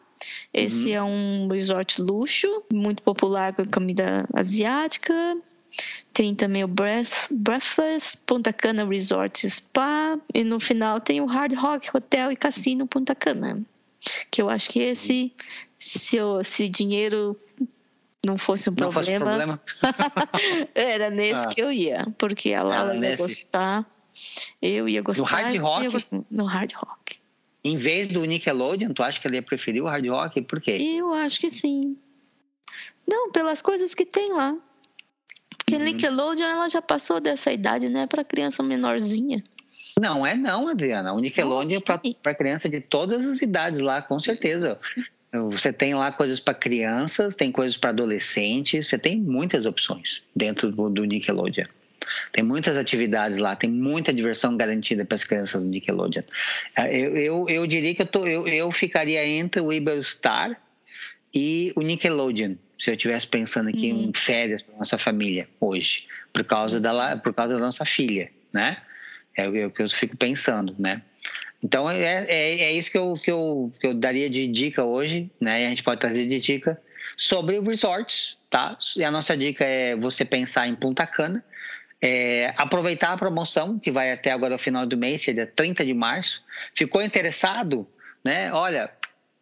Esse 0.53 0.93
é 0.93 1.03
um 1.03 1.49
resort 1.49 2.01
luxo, 2.01 2.62
muito 2.72 3.03
popular 3.03 3.55
com 3.55 3.64
comida 3.66 4.27
asiática. 4.35 5.14
Tem 6.12 6.35
também 6.35 6.64
o 6.64 6.68
Breath, 6.68 7.29
Breathless 7.31 8.16
Punta 8.16 8.53
Cana 8.53 8.87
Resort 8.87 9.49
Spa. 9.49 10.18
E 10.35 10.43
no 10.43 10.59
final 10.59 11.01
tem 11.01 11.20
o 11.20 11.27
Hard 11.27 11.55
Rock 11.55 11.91
Hotel 11.95 12.33
e 12.33 12.37
Cassino 12.37 12.87
Punta 12.87 13.14
Cana. 13.14 13.62
Que 14.30 14.42
eu 14.42 14.48
acho 14.50 14.68
que 14.70 14.78
esse, 14.80 15.32
se, 15.78 16.16
eu, 16.16 16.42
se 16.44 16.68
dinheiro 16.68 17.38
não 18.24 18.36
fosse 18.36 18.68
um 18.68 18.74
Não 18.78 18.90
fosse 18.90 19.11
um 19.14 19.18
problema, 19.20 19.59
problema. 19.59 20.68
era 20.74 21.11
nesse 21.11 21.46
Ah. 21.46 21.48
que 21.48 21.61
eu 21.62 21.72
ia, 21.72 22.07
porque 22.18 22.52
a 22.52 22.62
Lala 22.62 22.92
Ah, 22.92 22.96
ia 22.96 23.16
gostar, 23.16 23.86
eu 24.61 24.88
ia 24.88 25.02
gostar. 25.02 25.24
Hard 25.26 25.46
você 25.52 25.57
ia 25.57 25.62
Rock? 25.62 25.88
gostar. 25.90 26.20
No 26.30 26.44
Hard 26.44 26.72
Rock. 26.74 27.16
Em 27.64 27.76
vez 27.76 28.09
do 28.09 28.24
Nickelodeon, 28.24 28.92
tu 28.92 29.02
acha 29.02 29.20
que 29.20 29.26
ele 29.26 29.36
ia 29.36 29.42
preferir 29.42 29.82
o 29.82 29.86
Hard 29.86 30.07
Rock? 30.09 30.40
Por 30.42 30.61
quê? 30.61 30.72
Eu 30.98 31.12
acho 31.12 31.40
que 31.40 31.50
sim. 31.50 31.96
Não, 33.07 33.30
pelas 33.30 33.61
coisas 33.62 33.94
que 33.94 34.04
tem 34.07 34.32
lá. 34.32 34.57
Porque 35.59 35.74
Uhum. 35.76 35.82
Nickelodeon 35.84 36.46
ela 36.46 36.68
já 36.68 36.80
passou 36.80 37.18
dessa 37.20 37.52
idade, 37.52 37.88
né? 37.88 38.07
Para 38.07 38.22
criança 38.24 38.62
menorzinha. 38.62 39.42
Não 39.99 40.26
é 40.26 40.34
não, 40.34 40.68
Adriana. 40.68 41.12
O 41.14 41.20
Nickelodeon 41.20 41.78
é 41.78 42.12
para 42.22 42.34
criança 42.34 42.68
de 42.68 42.80
todas 42.80 43.24
as 43.24 43.40
idades 43.40 43.80
lá, 43.80 44.03
com 44.03 44.20
certeza. 44.20 44.78
Você 45.32 45.72
tem 45.72 45.94
lá 45.94 46.12
coisas 46.12 46.38
para 46.38 46.55
crianças, 46.55 47.34
tem 47.34 47.51
coisas 47.51 47.76
para 47.76 47.90
adolescentes, 47.90 48.86
você 48.86 48.99
tem 48.99 49.18
muitas 49.18 49.64
opções 49.64 50.22
dentro 50.34 50.70
do, 50.70 51.05
Nickelodeon. 51.05 51.66
Tem 52.30 52.44
muitas 52.44 52.76
atividades 52.76 53.38
lá, 53.38 53.57
tem 53.57 53.70
muita 53.70 54.12
diversão 54.12 54.57
garantida 54.57 55.05
para 55.05 55.16
as 55.16 55.24
crianças 55.24 55.62
do 55.62 55.68
Nickelodeon. 55.68 56.22
Eh, 56.76 56.99
Eu, 56.99 57.16
eu, 57.16 57.47
eu 57.49 57.66
diria 57.66 57.94
que 57.94 58.03
eu, 58.03 58.07
tô, 58.07 58.26
eu, 58.26 58.47
eu 58.47 58.70
ficaria 58.70 59.26
entre 59.26 59.61
o 59.61 59.72
Iberostar 59.72 60.51
e 61.34 61.72
o 61.74 61.82
Nickelodeon, 61.82 62.55
se 62.78 62.90
eu 62.90 62.94
estivesse 62.94 63.26
pensando 63.26 63.70
aqui 63.70 63.88
em 63.88 64.12
férias 64.14 64.62
para 64.62 64.76
nossa 64.76 64.99
família 64.99 65.49
hoje, 65.59 66.07
por 66.32 66.44
causa 66.44 66.78
da, 66.78 67.16
por 67.16 67.34
causa 67.34 67.55
da 67.55 67.61
nossa 67.61 67.84
filha, 67.84 68.30
né? 68.53 68.76
É 69.37 69.49
o 69.49 69.70
que 69.70 69.82
eu 69.82 69.89
fico 69.89 70.16
pensando, 70.16 70.74
né? 70.78 71.03
Então 71.62 71.91
é, 71.91 72.24
é, 72.28 72.62
é 72.62 72.72
isso 72.72 72.91
que 72.91 72.99
eu, 72.99 73.14
que, 73.14 73.30
eu, 73.30 73.72
que 73.80 73.87
eu 73.87 73.95
daria 73.95 74.28
de 74.30 74.47
dica 74.47 74.84
hoje, 74.84 75.30
né? 75.41 75.62
E 75.62 75.66
a 75.66 75.68
gente 75.68 75.82
pode 75.82 76.01
trazer 76.01 76.26
de 76.26 76.39
dica 76.39 76.80
sobre 77.16 77.61
resorts, 77.61 78.39
tá? 78.49 78.78
E 78.97 79.05
a 79.05 79.11
nossa 79.11 79.37
dica 79.37 79.64
é 79.64 79.97
você 79.97 80.24
pensar 80.24 80.68
em 80.68 80.74
Punta 80.74 81.07
Cana, 81.07 81.45
é, 82.01 82.55
aproveitar 82.57 83.12
a 83.12 83.16
promoção 83.16 83.78
que 83.78 83.91
vai 83.91 84.12
até 84.12 84.30
agora 84.30 84.55
o 84.55 84.59
final 84.59 84.87
do 84.87 84.97
mês, 84.97 85.20
dia 85.22 85.47
30 85.47 85.84
de 85.84 85.95
março. 85.95 86.45
Ficou 86.74 87.03
interessado, 87.03 87.89
né? 88.24 88.53
Olha, 88.53 88.91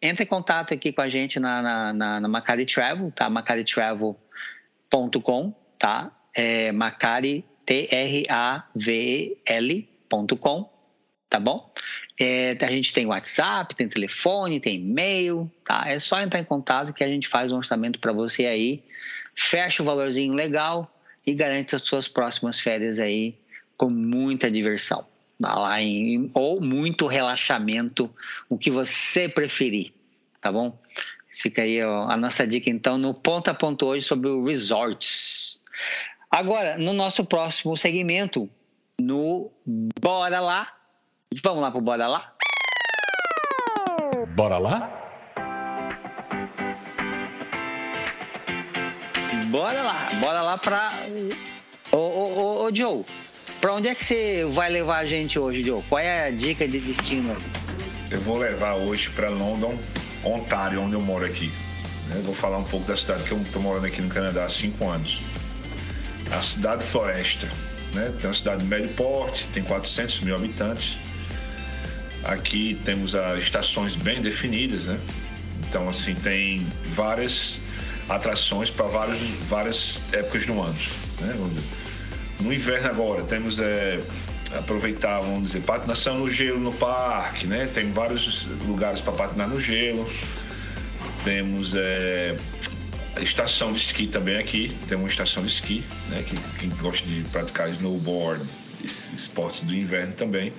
entre 0.01 0.23
em 0.23 0.27
contato 0.27 0.73
aqui 0.73 0.91
com 0.91 1.01
a 1.01 1.09
gente 1.09 1.39
na, 1.39 1.61
na, 1.61 1.93
na, 1.93 2.19
na 2.19 2.27
Macari 2.27 2.65
Travel, 2.65 3.11
tá? 3.11 3.29
macaritravel.com, 3.29 5.53
tá? 5.77 6.11
É 6.33 6.71
Macari, 6.71 7.45
T-R-A-V-L.com, 7.65 8.69
tá 11.29 11.39
bom? 11.39 11.73
É, 12.19 12.57
a 12.61 12.71
gente 12.71 12.93
tem 12.93 13.05
WhatsApp, 13.05 13.75
tem 13.75 13.87
telefone, 13.87 14.59
tem 14.59 14.75
e-mail, 14.75 15.51
tá? 15.63 15.83
É 15.87 15.99
só 15.99 16.21
entrar 16.21 16.39
em 16.39 16.45
contato 16.45 16.93
que 16.93 17.03
a 17.03 17.07
gente 17.07 17.27
faz 17.27 17.51
um 17.51 17.57
orçamento 17.57 17.99
para 17.99 18.13
você 18.13 18.45
aí, 18.45 18.83
fecha 19.33 19.81
o 19.83 19.85
valorzinho 19.85 20.33
legal 20.33 20.89
e 21.25 21.33
garante 21.33 21.75
as 21.75 21.81
suas 21.81 22.07
próximas 22.07 22.59
férias 22.59 22.99
aí 22.99 23.35
com 23.75 23.89
muita 23.89 24.49
diversão. 24.49 25.05
Tá 25.41 25.53
Lá 25.55 25.81
em, 25.81 26.31
ou 26.33 26.61
muito 26.61 27.07
relaxamento, 27.07 28.09
o 28.47 28.57
que 28.57 28.71
você 28.71 29.27
preferir, 29.27 29.91
tá 30.39 30.51
bom? 30.51 30.79
Fica 31.33 31.63
aí 31.63 31.83
ó, 31.83 32.09
a 32.09 32.15
nossa 32.15 32.47
dica 32.47 32.69
então 32.69 32.97
no 32.97 33.13
ponto 33.13 33.49
a 33.49 33.53
ponto 33.53 33.85
hoje 33.85 34.05
sobre 34.05 34.29
o 34.29 34.45
resorts. 34.45 35.59
Agora, 36.29 36.77
no 36.77 36.93
nosso 36.93 37.23
próximo 37.23 37.77
segmento, 37.77 38.49
no 38.99 39.51
Bora 39.65 40.39
Lá. 40.39 40.67
Vamos 41.43 41.61
lá 41.61 41.71
pro 41.71 41.81
Bora 41.81 42.07
Lá? 42.07 42.29
Bora 44.35 44.57
lá? 44.57 44.91
Bora 49.49 49.81
lá, 49.81 50.09
bora 50.19 50.41
lá 50.41 50.57
pra. 50.57 50.91
Ô, 51.91 51.97
ô, 51.97 52.39
ô, 52.39 52.63
ô 52.65 52.75
Joe, 52.75 53.05
pra 53.61 53.73
onde 53.73 53.87
é 53.87 53.95
que 53.95 54.03
você 54.03 54.43
vai 54.51 54.69
levar 54.69 54.97
a 54.97 55.05
gente 55.05 55.39
hoje, 55.39 55.63
Joe? 55.63 55.81
Qual 55.87 55.99
é 55.99 56.27
a 56.27 56.31
dica 56.31 56.67
de 56.67 56.79
destino? 56.79 57.37
Eu 58.11 58.19
vou 58.19 58.37
levar 58.37 58.75
hoje 58.75 59.09
para 59.11 59.29
London, 59.29 59.77
Ontário, 60.23 60.81
onde 60.81 60.95
eu 60.95 61.01
moro 61.01 61.25
aqui. 61.25 61.53
Eu 62.13 62.23
vou 62.23 62.35
falar 62.35 62.57
um 62.57 62.63
pouco 62.65 62.85
da 62.85 62.97
cidade 62.97 63.23
que 63.23 63.31
eu 63.31 63.37
estou 63.41 63.61
morando 63.61 63.85
aqui 63.85 64.01
no 64.01 64.09
Canadá 64.09 64.43
há 64.43 64.49
cinco 64.49 64.89
anos. 64.89 65.21
A 66.31 66.41
cidade 66.41 66.83
floresta. 66.85 67.47
Né? 67.93 68.13
Tem 68.19 68.29
uma 68.29 68.35
cidade 68.35 68.61
de 68.61 68.67
médio 68.67 68.89
porte, 68.89 69.47
tem 69.53 69.63
400 69.63 70.21
mil 70.21 70.35
habitantes. 70.35 70.97
Aqui 72.23 72.79
temos 72.83 73.15
as 73.15 73.39
estações 73.39 73.95
bem 73.95 74.21
definidas, 74.21 74.85
né? 74.85 74.99
Então, 75.67 75.87
assim, 75.87 76.15
tem 76.15 76.65
várias 76.95 77.59
atrações 78.09 78.69
para 78.69 78.85
várias, 78.85 79.19
várias 79.47 80.13
épocas 80.13 80.45
do 80.45 80.59
ano. 80.61 80.75
Né? 81.21 81.35
No 82.39 82.53
inverno 82.53 82.89
agora, 82.89 83.23
temos 83.23 83.59
é, 83.59 83.99
aproveitar, 84.57 85.19
vamos 85.19 85.43
dizer, 85.43 85.61
patinação 85.61 86.19
no 86.19 86.31
gelo 86.31 86.59
no 86.59 86.73
parque, 86.73 87.47
né? 87.47 87.69
Tem 87.73 87.91
vários 87.91 88.45
lugares 88.65 89.01
para 89.01 89.13
patinar 89.13 89.47
no 89.47 89.59
gelo. 89.59 90.09
Temos 91.23 91.75
é, 91.75 92.35
estação 93.21 93.71
de 93.73 93.79
esqui 93.79 94.07
também 94.07 94.37
aqui. 94.37 94.75
Tem 94.87 94.97
uma 94.97 95.07
estação 95.07 95.43
de 95.43 95.49
esqui, 95.51 95.83
né? 96.09 96.23
Que, 96.27 96.37
quem 96.59 96.69
gosta 96.81 97.05
de 97.07 97.21
praticar 97.31 97.69
snowboard, 97.69 98.43
es- 98.83 99.09
esportes 99.15 99.63
do 99.63 99.73
inverno 99.75 100.13
também. 100.13 100.51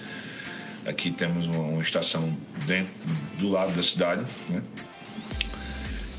Aqui 0.87 1.11
temos 1.11 1.47
uma, 1.47 1.59
uma 1.59 1.83
estação 1.83 2.23
dentro, 2.67 2.93
do 3.39 3.49
lado 3.51 3.73
da 3.75 3.83
cidade, 3.83 4.23
né? 4.49 4.63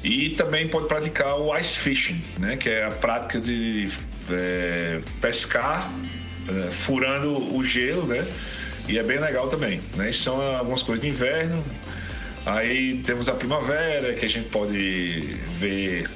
E 0.03 0.31
também 0.31 0.67
pode 0.67 0.87
praticar 0.87 1.37
o 1.39 1.57
ice 1.57 1.77
fishing, 1.77 2.21
né? 2.39 2.55
Que 2.57 2.69
é 2.69 2.85
a 2.85 2.91
prática 2.91 3.39
de 3.41 3.89
é, 4.29 5.01
pescar 5.19 5.91
é, 6.47 6.71
furando 6.71 7.55
o 7.55 7.63
gelo, 7.63 8.05
né? 8.05 8.25
E 8.87 8.97
é 8.97 9.03
bem 9.03 9.19
legal 9.19 9.49
também, 9.49 9.81
né? 9.95 10.11
São 10.11 10.39
algumas 10.55 10.81
coisas 10.83 11.01
de 11.03 11.09
inverno. 11.09 11.61
Aí 12.45 13.01
temos 13.05 13.27
a 13.27 13.33
primavera, 13.33 14.13
que 14.13 14.23
a 14.23 14.29
gente 14.29 14.47
pode 14.49 15.37
ver 15.59 16.09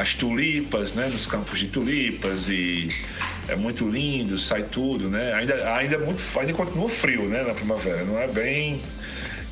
as 0.00 0.14
tulipas, 0.14 0.94
né? 0.94 1.08
Nos 1.08 1.26
campos 1.26 1.58
de 1.58 1.68
tulipas 1.68 2.48
e 2.48 2.88
é 3.48 3.54
muito 3.54 3.88
lindo, 3.88 4.38
sai 4.38 4.62
tudo, 4.62 5.10
né? 5.10 5.34
Ainda, 5.34 5.74
ainda 5.74 5.96
é 5.96 5.98
muito, 5.98 6.24
ainda 6.38 6.52
continua 6.54 6.88
frio, 6.88 7.28
né? 7.28 7.42
Na 7.42 7.52
primavera, 7.52 8.04
não 8.04 8.18
é 8.18 8.26
bem 8.26 8.80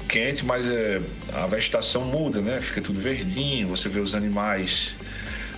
quente, 0.09 0.47
mas 0.47 0.67
é, 0.67 1.03
a 1.35 1.47
vegetação 1.47 2.07
muda, 2.07 2.41
né? 2.41 2.61
Fica 2.61 2.81
tudo 2.81 2.99
verdinho, 2.99 3.69
você 3.69 3.91
vê 3.91 4.01
os 4.01 4.15
animais 4.15 4.97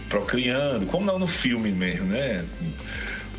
procriando, 0.08 0.86
como 0.86 1.06
não 1.06 1.20
no 1.20 1.28
filme 1.28 1.70
mesmo, 1.70 2.06
né? 2.06 2.44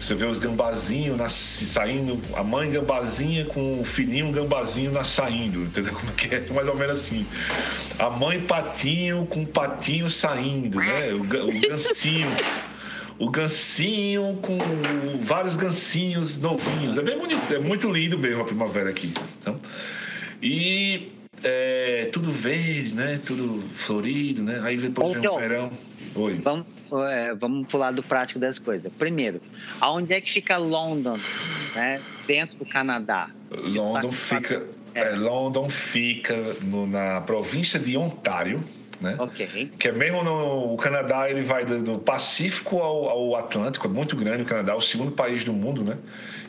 Você 0.01 0.15
vê 0.15 0.25
os 0.25 0.39
gambazinhos 0.39 1.21
saindo, 1.31 2.19
a 2.35 2.43
mãe 2.43 2.71
gambazinha 2.71 3.45
com 3.45 3.81
o 3.81 3.85
filhinho 3.85 4.31
gambazinho 4.31 4.91
na, 4.91 5.03
saindo, 5.03 5.61
entendeu? 5.61 5.93
Como 5.93 6.11
que 6.13 6.33
é? 6.33 6.39
Mais 6.49 6.67
ou 6.67 6.75
menos 6.75 6.99
assim. 6.99 7.25
A 7.99 8.09
mãe 8.09 8.41
patinho 8.41 9.27
com 9.27 9.43
o 9.43 9.47
patinho 9.47 10.09
saindo, 10.09 10.79
né? 10.79 11.13
O, 11.13 11.21
o 11.21 11.61
gancinho. 11.69 12.27
o 13.19 13.29
gancinho 13.29 14.39
com 14.41 14.57
vários 15.19 15.55
gancinhos 15.55 16.41
novinhos. 16.41 16.97
É 16.97 17.03
bem 17.03 17.19
bonito, 17.19 17.53
é 17.53 17.59
muito 17.59 17.87
lindo 17.87 18.17
mesmo 18.17 18.41
a 18.41 18.45
primavera 18.45 18.89
aqui. 18.89 19.13
Então, 19.39 19.59
e 20.41 21.11
é, 21.43 22.09
tudo 22.11 22.31
verde, 22.31 22.95
né? 22.95 23.21
Tudo 23.23 23.63
florido, 23.75 24.41
né? 24.41 24.61
Aí 24.63 24.77
depois 24.77 25.13
vem 25.13 25.29
o 25.29 25.37
verão. 25.37 25.71
Oi. 26.15 26.39
Vamos, 26.43 26.65
é, 27.09 27.33
vamos 27.35 27.71
lado 27.73 28.03
prático 28.03 28.39
das 28.39 28.59
coisas. 28.59 28.91
Primeiro, 28.93 29.41
aonde 29.79 30.13
é 30.13 30.21
que 30.21 30.31
fica 30.31 30.57
London, 30.57 31.19
né? 31.75 32.01
Dentro 32.27 32.57
do 32.57 32.65
Canadá? 32.65 33.29
London 33.49 34.11
fica, 34.11 34.65
é. 34.93 35.15
London 35.15 35.69
fica 35.69 36.55
no, 36.61 36.87
na 36.87 37.21
província 37.21 37.79
de 37.79 37.97
Ontário. 37.97 38.63
Né? 38.99 39.15
Okay. 39.17 39.71
Que 39.79 39.87
é 39.87 39.91
mesmo 39.91 40.23
no 40.23 40.73
o 40.73 40.77
Canadá, 40.77 41.27
ele 41.27 41.41
vai 41.41 41.65
do, 41.65 41.81
do 41.81 41.97
Pacífico 41.97 42.77
ao, 42.77 43.09
ao, 43.09 43.35
Atlântico, 43.35 43.87
é 43.87 43.89
muito 43.89 44.15
grande 44.15 44.43
o 44.43 44.45
Canadá, 44.45 44.73
é 44.73 44.75
o 44.75 44.81
segundo 44.81 45.11
país 45.11 45.43
do 45.43 45.51
mundo, 45.51 45.83
né? 45.83 45.97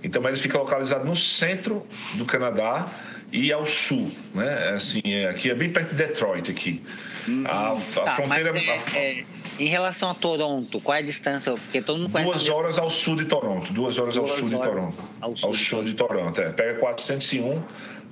Então, 0.04 0.22
ele 0.28 0.36
fica 0.36 0.58
localizado 0.58 1.06
no 1.06 1.16
centro 1.16 1.86
do 2.14 2.26
Canadá 2.26 2.92
e 3.32 3.50
ao 3.50 3.64
sul, 3.64 4.10
né? 4.34 4.74
Assim, 4.74 5.00
é, 5.06 5.30
aqui 5.30 5.50
é 5.50 5.54
bem 5.54 5.70
perto 5.70 5.90
de 5.90 5.96
Detroit 5.96 6.50
aqui. 6.50 6.82
Hum, 7.28 7.44
a, 7.46 7.72
a 7.72 8.04
tá, 8.04 8.16
fronteira. 8.16 8.58
É, 8.58 8.70
a, 8.70 8.98
é, 8.98 9.24
em 9.58 9.66
relação 9.66 10.10
a 10.10 10.14
Toronto, 10.14 10.80
qual 10.80 10.96
é 10.96 11.00
a 11.00 11.02
distância? 11.02 11.52
Porque 11.52 11.80
todo 11.80 11.98
mundo 11.98 12.10
conhece. 12.10 12.30
Duas 12.30 12.48
horas 12.48 12.78
ao 12.78 12.90
sul 12.90 13.16
de 13.16 13.26
Toronto. 13.26 13.72
Duas 13.72 13.98
horas 13.98 14.14
duas 14.14 14.30
ao 14.30 14.36
sul 14.36 14.48
de 14.48 14.56
Toronto. 14.56 15.04
Ao 15.20 15.36
sul, 15.36 15.48
ao 15.48 15.54
sul 15.54 15.84
de, 15.84 15.94
Toronto. 15.94 16.40
é. 16.40 16.50
Pega 16.50 16.78
401 16.78 17.62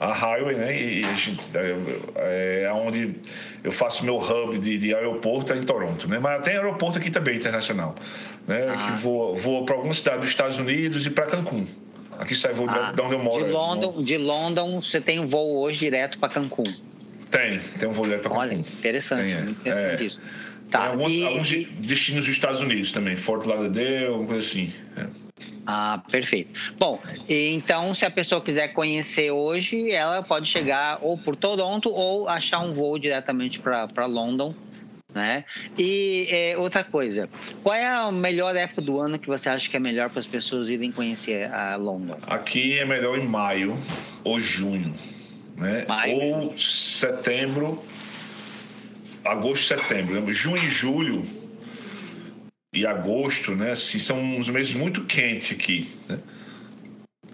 a 0.01 0.13
highway, 0.15 0.57
né? 0.57 0.81
E, 0.81 1.03
é, 2.17 2.63
é 2.65 2.73
onde 2.73 3.17
eu 3.63 3.71
faço 3.71 4.05
meu 4.05 4.17
hub 4.17 4.59
de, 4.59 4.79
de 4.79 4.95
aeroporto 4.95 5.53
é 5.53 5.59
em 5.59 5.63
Toronto, 5.63 6.09
né? 6.09 6.19
Mas 6.19 6.43
tem 6.43 6.55
aeroporto 6.55 6.99
aqui 6.99 7.11
também 7.11 7.37
internacional, 7.37 7.95
né? 8.47 8.69
Ah, 8.69 8.87
que 8.87 9.03
voa, 9.03 9.65
para 9.65 9.75
algumas 9.75 9.99
cidades 9.99 10.21
dos 10.21 10.31
Estados 10.31 10.59
Unidos 10.59 11.07
e 11.07 11.11
para 11.11 11.27
Cancún. 11.27 11.67
Aqui 12.19 12.35
sai 12.35 12.53
voo 12.53 12.67
ah, 12.69 12.93
de 12.93 13.01
onde 13.01 13.15
eu 13.15 13.19
moro. 13.19 13.45
De 13.45 13.51
London, 13.51 14.03
de 14.03 14.19
London, 14.19 14.83
você 14.83 15.01
tem 15.01 15.21
um 15.21 15.27
voo 15.27 15.59
hoje 15.59 15.79
direto 15.79 16.19
para 16.19 16.29
Cancún? 16.29 16.65
Tem, 17.31 17.61
tem 17.79 17.89
um 17.89 17.93
voo 17.93 18.05
direto 18.05 18.23
para. 18.23 18.39
Olha, 18.39 18.55
interessante, 18.55 19.35
tem, 19.35 19.37
é. 19.37 19.51
interessante 19.51 20.03
é. 20.03 20.07
isso. 20.07 20.23
Tá, 20.71 20.81
tem 20.81 20.89
alguns, 20.89 21.13
e, 21.13 21.25
alguns 21.25 21.87
destinos 21.87 22.27
dos 22.27 22.35
Estados 22.35 22.61
Unidos 22.61 22.93
também, 22.93 23.17
Fort 23.17 23.47
Lauderdale, 23.47 24.07
alguma 24.07 24.29
coisa 24.29 24.47
assim. 24.47 24.73
É. 24.97 25.07
Ah, 25.67 26.03
perfeito. 26.11 26.75
Bom, 26.79 27.01
então 27.29 27.95
se 27.95 28.05
a 28.05 28.11
pessoa 28.11 28.41
quiser 28.41 28.69
conhecer 28.69 29.31
hoje, 29.31 29.91
ela 29.91 30.23
pode 30.23 30.49
chegar 30.49 30.99
ou 31.01 31.17
por 31.17 31.37
Toronto 31.37 31.91
ou 31.91 32.29
achar 32.29 32.61
um 32.61 32.73
voo 32.73 32.99
diretamente 32.99 33.61
para 33.61 34.07
London 34.07 34.55
né? 35.15 35.45
E 35.79 36.27
é, 36.31 36.57
outra 36.57 36.85
coisa, 36.85 37.29
qual 37.63 37.75
é 37.75 37.87
a 37.87 38.11
melhor 38.13 38.55
época 38.55 38.81
do 38.81 38.99
ano 38.99 39.19
que 39.19 39.27
você 39.27 39.49
acha 39.49 39.69
que 39.69 39.77
é 39.77 39.81
melhor 39.81 40.11
para 40.11 40.21
as 40.21 40.27
pessoas 40.27 40.71
irem 40.71 40.93
conhecer 40.93 41.53
a 41.53 41.77
London? 41.77 42.19
Aqui 42.23 42.79
é 42.79 42.85
melhor 42.85 43.19
em 43.19 43.27
maio 43.27 43.77
ou 44.25 44.41
junho, 44.41 44.95
né? 45.61 45.85
Maio, 45.89 46.17
ou 46.17 46.41
junho. 46.41 46.59
setembro, 46.59 47.85
agosto, 49.25 49.67
setembro. 49.67 50.33
Junho 50.33 50.65
e 50.65 50.69
julho 50.69 51.25
e 52.73 52.87
agosto, 52.87 53.55
né? 53.55 53.73
Assim, 53.73 53.99
são 53.99 54.19
uns 54.21 54.49
meses 54.49 54.75
muito 54.75 55.05
quentes 55.05 55.53
aqui, 55.53 55.95
né? 56.09 56.19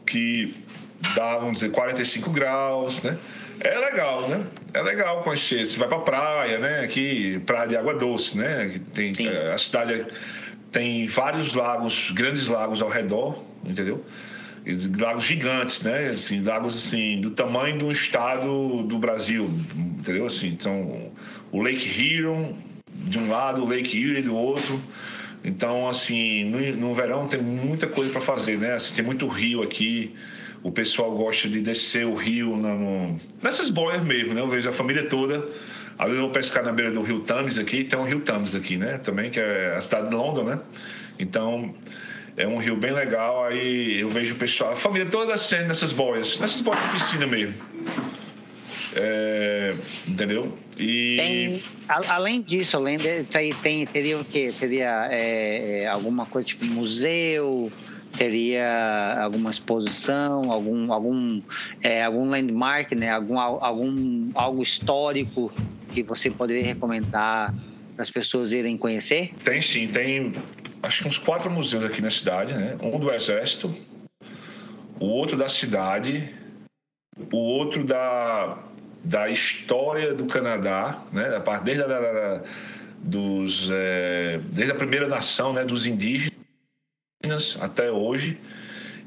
Que 0.06 0.54
dá, 1.14 1.36
vamos 1.38 1.54
dizer, 1.54 1.70
45 1.70 2.30
graus, 2.30 3.02
né? 3.02 3.16
É 3.60 3.78
legal, 3.78 4.28
né? 4.28 4.44
É 4.74 4.82
legal 4.82 5.22
conhecer. 5.22 5.66
Você 5.66 5.78
vai 5.78 5.88
pra 5.88 6.00
praia, 6.00 6.58
né? 6.58 6.80
Aqui, 6.80 7.40
praia 7.46 7.68
de 7.68 7.76
água 7.76 7.94
doce, 7.94 8.36
né? 8.36 8.80
Tem, 8.92 9.12
eh, 9.18 9.52
a 9.52 9.58
cidade 9.58 10.06
tem 10.72 11.06
vários 11.06 11.54
lagos, 11.54 12.10
grandes 12.10 12.48
lagos 12.48 12.82
ao 12.82 12.88
redor, 12.88 13.42
entendeu? 13.64 14.04
Lagos 14.98 15.24
gigantes, 15.24 15.82
né? 15.82 16.08
Assim, 16.08 16.42
lagos 16.42 16.76
assim 16.76 17.20
do 17.20 17.30
tamanho 17.30 17.78
do 17.78 17.92
estado 17.92 18.82
do 18.82 18.98
Brasil, 18.98 19.48
entendeu? 19.76 20.26
Assim, 20.26 20.48
então 20.48 21.10
o 21.52 21.62
Lake 21.62 21.88
Huron 21.88 22.54
de 22.92 23.18
um 23.18 23.28
lado, 23.28 23.62
o 23.62 23.68
Lake 23.68 23.96
Erie 23.96 24.22
do 24.22 24.34
outro. 24.34 24.80
Então, 25.44 25.88
assim, 25.88 26.44
no, 26.44 26.76
no 26.76 26.94
verão 26.94 27.28
tem 27.28 27.40
muita 27.40 27.86
coisa 27.86 28.10
para 28.10 28.20
fazer, 28.20 28.58
né? 28.58 28.74
Assim, 28.74 28.96
tem 28.96 29.04
muito 29.04 29.28
rio 29.28 29.62
aqui 29.62 30.14
o 30.66 30.72
pessoal 30.72 31.14
gosta 31.16 31.48
de 31.48 31.60
descer 31.60 32.04
o 32.04 32.16
rio 32.16 32.56
no, 32.56 33.16
nessas 33.40 33.70
boias 33.70 34.04
mesmo, 34.04 34.34
né? 34.34 34.40
Eu 34.40 34.48
vejo 34.48 34.68
a 34.68 34.72
família 34.72 35.08
toda. 35.08 35.46
Ali 35.96 36.16
eu 36.16 36.22
vou 36.22 36.30
pescar 36.30 36.64
na 36.64 36.72
beira 36.72 36.90
do 36.90 37.02
rio 37.02 37.20
Thames 37.20 37.56
aqui, 37.56 37.84
tem 37.84 37.96
um 37.96 38.02
rio 38.02 38.20
Thames 38.20 38.52
aqui, 38.52 38.76
né? 38.76 38.98
Também, 38.98 39.30
que 39.30 39.38
é 39.38 39.76
a 39.76 39.80
cidade 39.80 40.08
de 40.08 40.16
London, 40.16 40.42
né? 40.42 40.58
Então, 41.20 41.72
é 42.36 42.46
um 42.46 42.58
rio 42.58 42.76
bem 42.76 42.92
legal. 42.92 43.44
Aí 43.44 44.00
eu 44.00 44.08
vejo 44.08 44.34
o 44.34 44.38
pessoal, 44.38 44.72
a 44.72 44.76
família 44.76 45.08
toda 45.08 45.32
descendo 45.32 45.68
nessas 45.68 45.92
boias, 45.92 46.38
nessas 46.38 46.60
boias 46.60 46.82
de 46.84 46.92
piscina 46.92 47.26
mesmo. 47.26 47.54
É, 48.94 49.76
entendeu? 50.06 50.56
E... 50.78 51.16
Tem, 51.16 51.62
além 52.08 52.40
disso, 52.40 52.76
além 52.76 52.96
disso 52.96 53.36
aí, 53.36 53.52
tem, 53.54 53.86
teria 53.86 54.18
o 54.18 54.24
quê? 54.24 54.54
Teria 54.58 55.08
é, 55.10 55.82
é, 55.82 55.86
alguma 55.86 56.24
coisa 56.24 56.48
tipo 56.48 56.64
museu, 56.64 57.70
teria 58.16 59.18
alguma 59.22 59.50
exposição, 59.50 60.50
algum 60.50 60.92
algum 60.92 61.42
é, 61.82 62.04
algum 62.04 62.24
landmark, 62.26 62.92
né? 62.92 63.10
Algum 63.10 63.38
algum 63.38 64.30
algo 64.34 64.62
histórico 64.62 65.52
que 65.92 66.02
você 66.02 66.30
poderia 66.30 66.64
recomendar 66.64 67.54
para 67.94 68.02
as 68.02 68.10
pessoas 68.10 68.52
irem 68.52 68.78
conhecer? 68.78 69.30
Tem 69.44 69.60
sim, 69.60 69.88
tem 69.88 70.32
acho 70.82 71.02
que 71.02 71.08
uns 71.08 71.18
quatro 71.18 71.50
museus 71.50 71.84
aqui 71.84 72.00
na 72.00 72.10
cidade, 72.10 72.54
né? 72.54 72.76
Um 72.82 72.98
do 72.98 73.12
Exército, 73.12 73.74
o 74.98 75.06
outro 75.06 75.36
da 75.36 75.48
cidade, 75.48 76.34
o 77.32 77.36
outro 77.36 77.84
da 77.84 78.58
da 79.02 79.30
história 79.30 80.12
do 80.14 80.26
Canadá, 80.26 81.04
né? 81.12 81.36
A 81.36 81.40
parte 81.40 81.64
desde 81.64 81.84
a, 81.84 81.86
da, 81.86 82.42
dos 82.98 83.70
é, 83.72 84.40
desde 84.50 84.72
a 84.72 84.74
primeira 84.74 85.06
nação, 85.06 85.52
né? 85.52 85.64
Dos 85.64 85.86
indígenas 85.86 86.32
até 87.60 87.90
hoje. 87.90 88.38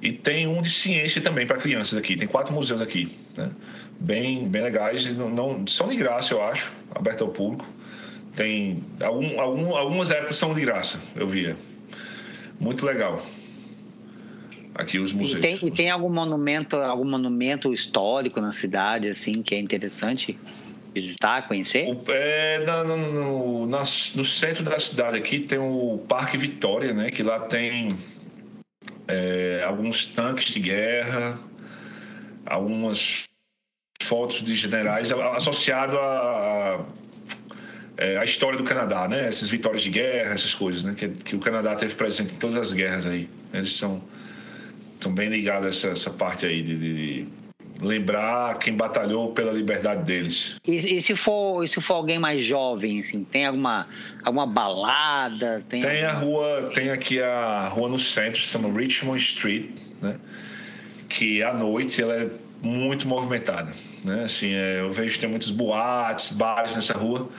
E 0.02 0.14
tem 0.14 0.48
um 0.48 0.62
de 0.62 0.70
ciência 0.70 1.22
também 1.22 1.46
para 1.46 1.58
crianças 1.58 1.98
aqui. 1.98 2.16
Tem 2.16 2.28
quatro 2.28 2.54
museus 2.54 2.82
aqui, 2.82 3.18
né? 3.36 3.52
bem, 4.00 4.48
bem 4.48 4.64
legais. 4.64 5.06
Não, 5.18 5.30
não, 5.30 5.68
são 5.68 5.90
de 5.90 5.96
graça, 5.96 6.34
eu 6.34 6.42
acho, 6.42 6.72
aberto 6.96 7.24
ao 7.26 7.30
público. 7.30 7.66
Tem 8.36 8.84
algum, 9.02 9.40
algum, 9.40 9.76
algumas 9.76 10.12
épocas 10.12 10.38
são 10.38 10.54
de 10.54 10.62
graça, 10.62 11.02
eu 11.16 11.28
via. 11.28 11.56
Muito 12.60 12.86
legal. 12.86 13.26
Aqui 14.76 15.00
os 15.00 15.12
museus. 15.12 15.40
E 15.40 15.42
tem, 15.42 15.68
e 15.68 15.72
tem 15.72 15.90
algum 15.90 16.10
monumento, 16.10 16.78
algum 16.78 17.10
monumento 17.10 17.74
histórico 17.74 18.40
na 18.40 18.52
cidade 18.52 19.10
assim 19.10 19.42
que 19.42 19.56
é 19.56 19.60
interessante? 19.60 20.38
visitar, 20.94 21.48
conhecer? 21.48 21.88
O, 21.88 22.04
é, 22.12 22.66
no, 22.66 22.98
no, 22.98 23.66
no, 23.68 23.86
centro 23.86 24.64
da 24.64 24.80
cidade 24.80 25.18
aqui 25.18 25.40
tem 25.40 25.60
o 25.60 26.04
Parque 26.08 26.38
Vitória, 26.38 26.94
né? 26.94 27.12
Que 27.12 27.24
lá 27.24 27.42
tem 27.42 27.98
é, 29.08 29.64
alguns 29.66 30.08
tanques 30.08 30.54
de 30.54 30.60
guerra, 30.60 31.40
algumas 32.46 33.24
fotos 34.02 34.44
de 34.44 34.56
generais 34.56 35.12
associado 35.12 35.98
a, 35.98 36.86
é, 38.00 38.18
a, 38.18 38.24
história 38.24 38.58
do 38.58 38.64
Canadá, 38.64 39.10
né? 39.10 39.28
Essas 39.28 39.50
vitórias 39.50 39.84
de 39.84 39.90
guerra, 39.90 40.34
essas 40.34 40.54
coisas, 40.54 40.86
né? 40.86 40.96
Que, 40.98 41.10
que 41.10 41.36
o 41.36 41.40
Canadá 41.40 41.76
teve 41.76 41.94
presente 41.94 42.34
em 42.34 42.38
todas 42.38 42.56
as 42.56 42.72
guerras 42.72 43.06
aí. 43.06 43.30
Eles 43.54 43.74
são, 43.74 44.02
são 45.02 45.14
bem 45.14 45.28
ligados 45.30 45.66
a 45.66 45.70
essa, 45.70 45.88
essa 45.90 46.10
parte 46.10 46.46
aí 46.46 46.64
de, 46.64 46.78
de, 46.78 46.94
de 46.94 47.28
lembrar 47.82 48.58
quem 48.58 48.74
batalhou 48.74 49.34
pela 49.34 49.52
liberdade 49.52 50.04
deles. 50.04 50.56
E, 50.66 50.76
e, 50.76 51.02
se 51.02 51.14
for 51.14 51.68
se 51.68 51.82
for 51.82 51.96
alguém 51.96 52.18
mais 52.18 52.42
jovem, 52.42 53.02
assim, 53.02 53.26
tem 53.26 53.46
alguma 53.46 53.86
alguma 54.24 54.48
balada? 54.48 55.62
Tem, 55.68 55.82
tem 55.82 56.06
a 56.06 56.14
rua, 56.14 56.58
assim? 56.58 56.74
tem 56.74 56.90
aqui 56.92 57.22
a 57.22 57.68
rua 57.68 57.90
no 57.90 58.00
centro, 58.00 58.40
se 58.40 58.48
chama 58.48 58.72
Richmond 58.72 59.22
Street, 59.22 59.72
né? 60.02 60.16
Que 61.10 61.44
à 61.44 61.54
noite 61.54 62.02
ela 62.02 62.14
é 62.14 62.30
muito 62.62 63.06
movimentada, 63.06 63.74
né? 64.06 64.24
Assim, 64.24 64.54
é, 64.54 64.80
eu 64.80 64.90
vejo 64.90 65.16
que 65.16 65.20
tem 65.20 65.30
muitos 65.30 65.52
boates, 65.52 66.32
bares 66.32 66.74
nessa 66.78 66.94
rua. 66.94 67.30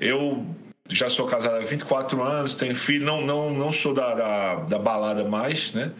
Eu 0.00 0.44
já 0.88 1.08
sou 1.08 1.26
casado 1.26 1.56
há 1.56 1.60
24 1.60 2.22
anos, 2.22 2.54
tenho 2.56 2.74
filho, 2.74 3.04
não 3.04 3.24
não 3.24 3.52
não 3.52 3.70
sou 3.70 3.94
da, 3.94 4.14
da, 4.14 4.54
da 4.56 4.78
balada 4.78 5.24
mais, 5.24 5.72
né? 5.72 5.92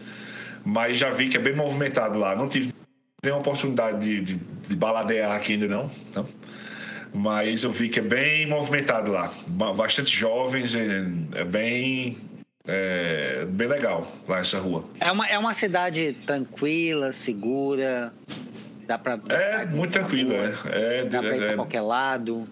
Mas 0.65 0.97
já 0.97 1.09
vi 1.09 1.29
que 1.29 1.37
é 1.37 1.39
bem 1.39 1.55
movimentado 1.55 2.19
lá. 2.19 2.35
Não 2.35 2.47
tive 2.47 2.73
tenho 3.21 3.35
a 3.35 3.39
oportunidade 3.39 3.99
de, 3.99 4.21
de, 4.21 4.35
de, 4.67 4.75
baladear 4.75 5.31
aqui 5.31 5.53
ainda 5.53 5.67
não, 5.67 5.91
não, 6.15 6.27
mas 7.13 7.63
eu 7.63 7.69
vi 7.71 7.87
que 7.87 7.99
é 7.99 8.01
bem 8.01 8.47
movimentado 8.47 9.11
lá, 9.11 9.31
bastante 9.75 10.15
jovens, 10.15 10.73
é, 10.73 11.03
é 11.39 11.43
bem 11.43 12.17
É 12.65 13.45
bem 13.45 13.67
legal 13.67 14.11
lá 14.27 14.39
essa 14.39 14.59
rua. 14.59 14.85
É 14.99 15.11
uma, 15.11 15.27
é 15.27 15.37
uma 15.37 15.53
cidade 15.53 16.13
tranquila, 16.25 17.13
segura. 17.13 18.13
Dá 18.87 18.97
pra. 18.97 19.19
É 19.29 19.65
muito 19.65 19.93
tranquila. 19.93 20.35
É, 20.65 20.99
é, 20.99 21.05
dá 21.05 21.19
pra 21.19 21.35
ir 21.35 21.43
é, 21.43 21.47
pra 21.47 21.55
qualquer 21.55 21.81
lado. 21.81 22.47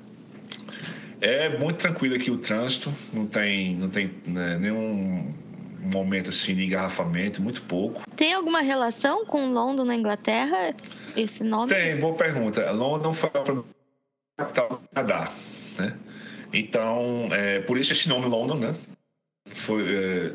É 1.21 1.57
muito 1.57 1.77
tranquilo 1.77 2.15
aqui 2.15 2.31
o 2.31 2.37
trânsito. 2.37 2.93
Não 3.13 3.27
tem, 3.27 3.75
não 3.75 3.89
tem 3.89 4.11
né, 4.25 4.57
nenhum 4.57 5.33
momento 5.81 6.29
assim 6.29 6.55
de 6.55 6.65
engarrafamento, 6.65 7.41
muito 7.41 7.61
pouco. 7.63 8.01
Tem 8.15 8.33
alguma 8.33 8.61
relação 8.61 9.25
com 9.25 9.51
London 9.51 9.85
na 9.85 9.95
Inglaterra? 9.95 10.73
Esse 11.15 11.43
nome? 11.43 11.69
Tem, 11.69 11.97
boa 11.97 12.15
pergunta. 12.15 12.69
London 12.71 13.13
foi 13.13 13.29
a 13.29 14.43
capital 14.43 14.69
do 14.69 14.81
Canadá, 14.93 15.31
né? 15.77 15.97
Então, 16.53 17.29
é, 17.31 17.59
por 17.59 17.77
isso 17.77 17.93
esse 17.93 18.09
nome 18.09 18.25
London, 18.25 18.55
né? 18.55 18.75
Foi, 19.47 19.83
é, 19.95 20.33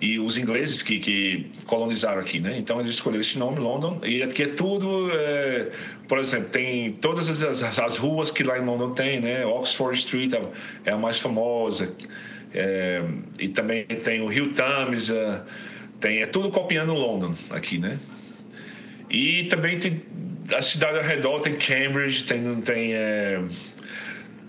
e 0.00 0.18
os 0.18 0.36
ingleses 0.36 0.82
que, 0.82 0.98
que 0.98 1.46
colonizaram 1.66 2.20
aqui, 2.20 2.38
né? 2.38 2.58
Então 2.58 2.78
eles 2.78 2.90
escolheram 2.90 3.20
esse 3.20 3.38
nome 3.38 3.58
London 3.58 4.00
e 4.04 4.22
aqui 4.22 4.42
é 4.42 4.48
tudo, 4.48 5.10
é, 5.10 5.70
por 6.06 6.18
exemplo, 6.18 6.50
tem 6.50 6.92
todas 6.92 7.42
as, 7.42 7.78
as, 7.78 7.96
ruas 7.96 8.30
que 8.30 8.42
lá 8.42 8.58
em 8.58 8.64
London 8.64 8.92
tem, 8.92 9.20
né? 9.20 9.46
Oxford 9.46 9.98
Street 9.98 10.32
é, 10.34 10.42
é 10.84 10.92
a 10.92 10.98
mais 10.98 11.18
famosa 11.18 11.94
é, 12.52 13.02
e 13.38 13.48
também 13.48 13.84
tem 13.86 14.20
o 14.20 14.26
Rio 14.26 14.52
Thames, 14.52 15.10
é, 15.10 15.42
tem 15.98 16.22
é 16.22 16.26
tudo 16.26 16.50
copiando 16.50 16.92
London 16.92 17.34
aqui, 17.50 17.78
né? 17.78 17.98
E 19.08 19.44
também 19.44 19.78
tem 19.78 20.02
a 20.54 20.62
cidade 20.62 20.98
ao 20.98 21.04
redor 21.04 21.40
tem 21.40 21.54
Cambridge, 21.54 22.24
tem 22.24 22.60
tem 22.60 22.92
é, 22.92 23.40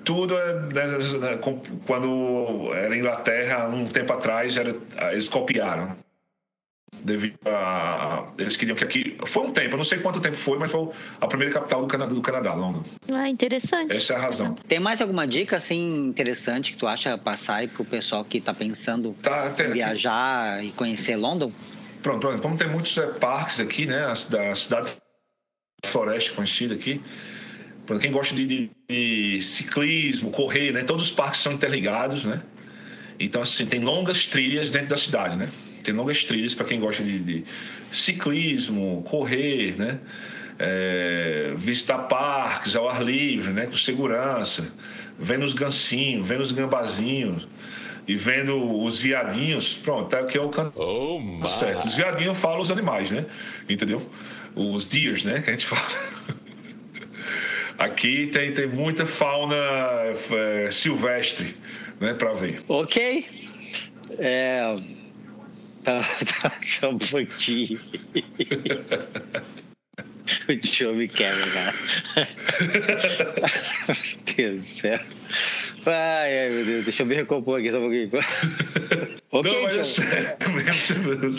tudo 0.07 0.37
é, 0.37 0.53
né, 0.53 0.87
né, 1.19 1.39
quando 1.85 2.73
era 2.73 2.97
Inglaterra 2.97 3.67
um 3.67 3.85
tempo 3.85 4.13
atrás 4.13 4.55
era, 4.55 4.73
eles 5.11 5.27
copiaram. 5.27 5.97
Devido 7.03 7.37
a 7.45 8.31
eles 8.37 8.55
queriam 8.55 8.75
que 8.75 8.83
aqui 8.85 9.17
foi 9.25 9.43
um 9.43 9.51
tempo 9.51 9.73
eu 9.73 9.77
não 9.77 9.83
sei 9.83 9.99
quanto 9.99 10.21
tempo 10.21 10.37
foi 10.37 10.57
mas 10.57 10.71
foi 10.71 10.89
a 11.19 11.27
primeira 11.27 11.53
capital 11.53 11.81
do 11.81 11.87
Canadá 11.87 12.13
do 12.13 12.21
Canadá 12.21 12.53
London 12.53 12.81
ah 13.11 13.27
interessante. 13.27 13.95
Essa 13.95 14.13
é 14.13 14.15
a 14.15 14.19
razão. 14.19 14.55
Tem 14.67 14.79
mais 14.79 15.01
alguma 15.01 15.27
dica 15.27 15.57
assim 15.57 16.07
interessante 16.07 16.71
que 16.71 16.77
tu 16.77 16.87
acha 16.87 17.17
passar 17.17 17.67
para 17.67 17.81
o 17.81 17.85
pessoal 17.85 18.23
que 18.23 18.37
está 18.37 18.53
pensando 18.53 19.13
tá, 19.21 19.53
em 19.59 19.71
viajar 19.73 20.63
e 20.63 20.71
conhecer 20.71 21.17
London? 21.17 21.51
Pronto, 22.01 22.21
pronto 22.21 22.41
como 22.41 22.57
tem 22.57 22.69
muitos 22.69 22.97
é, 22.97 23.07
parques 23.07 23.59
aqui 23.59 23.85
né 23.85 24.05
a, 24.05 24.11
a 24.13 24.55
cidade 24.55 24.95
floresta 25.85 26.33
conhecida 26.33 26.73
aqui 26.73 27.01
quem 27.99 28.11
gosta 28.11 28.35
de, 28.35 28.45
de, 28.45 28.69
de, 28.89 29.41
ciclismo, 29.41 30.31
correr, 30.31 30.71
né? 30.73 30.83
Todos 30.83 31.03
os 31.03 31.11
parques 31.11 31.41
são 31.41 31.53
interligados, 31.53 32.25
né? 32.25 32.41
Então, 33.19 33.41
assim, 33.41 33.65
tem 33.65 33.79
longas 33.79 34.27
trilhas 34.27 34.69
dentro 34.69 34.89
da 34.89 34.97
cidade, 34.97 35.37
né? 35.37 35.49
Tem 35.83 35.93
longas 35.93 36.23
trilhas 36.23 36.53
para 36.53 36.65
quem 36.65 36.79
gosta 36.79 37.03
de, 37.03 37.19
de, 37.19 37.43
ciclismo, 37.91 39.03
correr, 39.07 39.75
né? 39.77 39.99
É, 40.59 41.53
visitar 41.55 41.99
parques 41.99 42.75
ao 42.75 42.89
ar 42.89 43.03
livre, 43.03 43.53
né? 43.53 43.65
Com 43.67 43.77
segurança, 43.77 44.67
vendo 45.17 45.45
os 45.45 45.53
gancinhos, 45.53 46.27
vendo 46.27 46.41
os 46.41 46.51
gambazinhos 46.51 47.47
e 48.07 48.15
vendo 48.15 48.83
os 48.83 48.99
viadinhos. 48.99 49.75
Pronto, 49.75 50.13
é 50.15 50.21
o 50.21 50.27
que 50.27 50.37
é 50.37 50.41
o 50.41 50.49
canto 50.49 50.73
oh, 50.79 51.45
certo. 51.45 51.87
Os 51.87 51.93
viadinhos 51.93 52.37
falam 52.37 52.59
os 52.59 52.71
animais, 52.71 53.11
né? 53.11 53.25
Entendeu? 53.69 54.07
Os 54.55 54.87
deers, 54.87 55.23
né? 55.23 55.41
Que 55.41 55.49
a 55.49 55.53
gente 55.53 55.67
fala. 55.67 55.87
Aqui 57.77 58.27
tem, 58.27 58.53
tem 58.53 58.67
muita 58.67 59.05
fauna 59.05 59.55
é, 59.55 60.71
silvestre, 60.71 61.55
né, 61.99 62.13
para 62.13 62.33
ver. 62.33 62.61
Ok. 62.67 63.25
É. 64.17 64.75
Tá, 65.83 65.99
tá 66.41 66.49
só 66.65 66.89
um 66.89 66.97
pouquinho. 66.97 67.79
o 69.97 70.67
Joe 70.67 70.95
me 70.95 71.07
quebra, 71.07 71.49
cara. 71.51 71.73
meu 73.87 73.95
Deus 74.35 74.57
do 74.57 74.63
céu. 74.63 74.99
Ai, 75.85 76.39
ai, 76.39 76.49
meu 76.49 76.65
Deus, 76.65 76.83
deixa 76.85 77.03
eu 77.03 77.07
me 77.07 77.15
recompor 77.15 77.59
aqui 77.59 77.71
só 77.71 77.77
um 77.77 77.81
pouquinho. 77.81 78.09
ok, 79.31 79.51
Não, 79.51 79.63
mas 79.63 79.99
é 79.99 80.37
mesmo, 80.49 81.31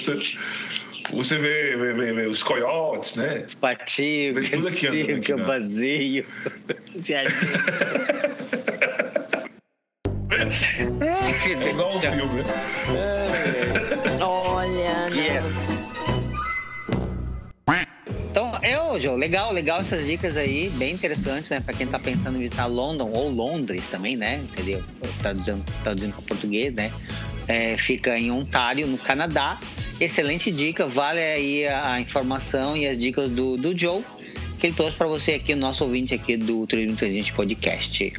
você, 1.13 1.39
vê, 1.39 1.77
vê, 1.77 1.93
vê, 1.95 2.13
vê, 2.13 2.27
os 2.27 2.43
coiotes, 2.43 3.17
né? 3.17 3.45
Os 3.47 3.55
patinhos, 3.55 4.47
o 4.53 5.23
campazinho, 5.23 6.27
viadinho. 6.97 7.39
É 11.61 11.71
igual 11.71 11.97
um 11.97 12.01
filme, 12.01 12.43
né? 12.43 13.28
Legal, 19.29 19.53
legal 19.53 19.81
essas 19.83 20.07
dicas 20.07 20.39
aí, 20.39 20.71
bem 20.77 20.95
interessantes, 20.95 21.51
né? 21.51 21.61
Pra 21.61 21.75
quem 21.75 21.87
tá 21.87 21.99
pensando 21.99 22.37
em 22.37 22.41
visitar 22.41 22.65
London 22.65 23.11
ou 23.13 23.29
Londres 23.29 23.85
também, 23.91 24.17
né? 24.17 24.43
Seria 24.49 24.83
traduzindo, 25.21 25.63
traduzindo 25.83 26.15
para 26.15 26.23
português, 26.23 26.73
né? 26.73 26.91
É, 27.47 27.77
fica 27.77 28.19
em 28.19 28.31
Ontário, 28.31 28.87
no 28.87 28.97
Canadá. 28.97 29.59
Excelente 30.01 30.51
dica, 30.51 30.87
vale 30.87 31.21
aí 31.21 31.67
a, 31.67 31.93
a 31.93 32.01
informação 32.01 32.75
e 32.75 32.87
as 32.87 32.97
dicas 32.97 33.31
do, 33.31 33.59
do 33.59 33.77
Joe 33.77 34.03
que 34.59 34.67
ele 34.67 34.75
trouxe 34.75 34.97
para 34.97 35.07
você 35.07 35.35
aqui, 35.35 35.55
nosso 35.55 35.85
ouvinte 35.85 36.13
aqui 36.13 36.37
do 36.37 36.67
Turismo 36.67 36.93
Inteligente 36.95 37.33
Podcast. 37.33 38.13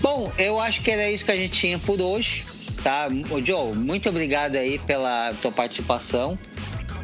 Bom, 0.00 0.32
eu 0.38 0.60
acho 0.60 0.82
que 0.82 0.90
era 0.90 1.10
isso 1.10 1.24
que 1.24 1.32
a 1.32 1.36
gente 1.36 1.50
tinha 1.50 1.80
por 1.80 2.00
hoje, 2.00 2.44
tá? 2.84 3.08
Joe, 3.44 3.74
muito 3.74 4.08
obrigado 4.08 4.54
aí 4.54 4.78
pela 4.78 5.32
tua 5.42 5.50
participação 5.50 6.38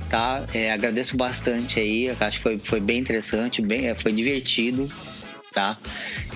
tá? 0.09 0.45
É, 0.55 0.73
agradeço 0.73 1.17
bastante 1.17 1.81
aí, 1.81 2.11
acho 2.21 2.37
que 2.39 2.43
foi, 2.43 2.61
foi 2.63 2.81
bem 2.81 2.99
interessante, 2.99 3.63
bem, 3.63 3.89
é, 3.89 3.95
foi 3.95 4.13
divertido, 4.13 4.91
tá? 5.53 5.77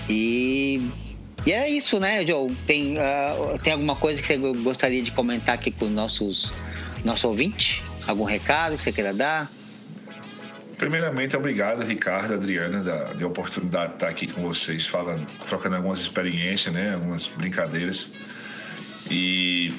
E, 0.09 0.81
e 1.47 1.53
é 1.53 1.69
isso, 1.69 1.99
né, 1.99 2.25
Joe? 2.25 2.51
Tem, 2.67 2.97
uh, 2.97 3.59
tem 3.63 3.73
alguma 3.73 3.97
coisa 3.97 4.21
que 4.21 4.29
você 4.29 4.37
gostaria 4.63 5.03
de 5.03 5.11
comentar 5.13 5.55
aqui 5.55 5.71
com 5.71 5.87
os 5.87 5.93
nossos 5.93 6.53
nosso 7.05 7.29
ouvinte? 7.29 7.83
Algum 8.07 8.25
recado 8.25 8.77
que 8.77 8.83
você 8.83 8.93
queira 8.93 9.13
dar? 9.13 9.51
Primeiramente, 10.77 11.37
obrigado, 11.37 11.85
Ricardo, 11.85 12.35
Adriana, 12.35 12.83
da, 12.83 13.05
da 13.05 13.27
oportunidade 13.27 13.89
de 13.89 13.95
estar 13.97 14.09
aqui 14.09 14.27
com 14.27 14.41
vocês, 14.43 14.87
falando, 14.87 15.27
trocando 15.47 15.77
algumas 15.77 15.99
experiências, 15.99 16.73
né, 16.73 16.95
algumas 16.95 17.27
brincadeiras. 17.27 18.09
E 19.11 19.73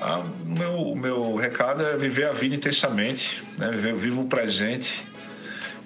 ah, 0.00 0.18
o 0.18 0.46
meu, 0.46 0.94
meu 0.94 1.36
recado 1.36 1.84
é 1.84 1.96
viver 1.96 2.26
a 2.26 2.32
vida 2.32 2.54
intensamente, 2.54 3.42
né? 3.58 3.70
Viver, 3.70 3.94
viva 3.94 4.20
o 4.20 4.26
presente, 4.26 5.02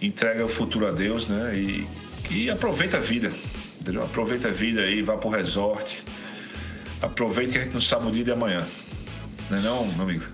entrega 0.01 0.45
o 0.45 0.49
futuro 0.49 0.87
a 0.87 0.91
Deus, 0.91 1.29
né? 1.29 1.57
E, 1.57 1.87
e 2.31 2.51
aproveita 2.51 2.99
a 2.99 3.01
vida, 3.01 3.33
entendeu? 3.81 4.03
Aproveita 4.03 4.49
a 4.49 4.53
vida 4.53 4.83
aí, 4.83 5.03
vá 5.03 5.17
pro 5.17 5.31
resort. 5.31 6.05
Aproveita 7.03 7.53
que 7.53 7.59
a 7.59 7.65
gente 7.65 7.75
não 7.75 7.81
sabe 7.81 8.07
o 8.07 8.11
dia 8.11 8.25
de 8.25 8.31
amanhã. 8.31 8.65
Não 9.51 9.59
é 9.59 9.61
não, 9.61 9.87
meu 9.87 10.03
amigo? 10.03 10.25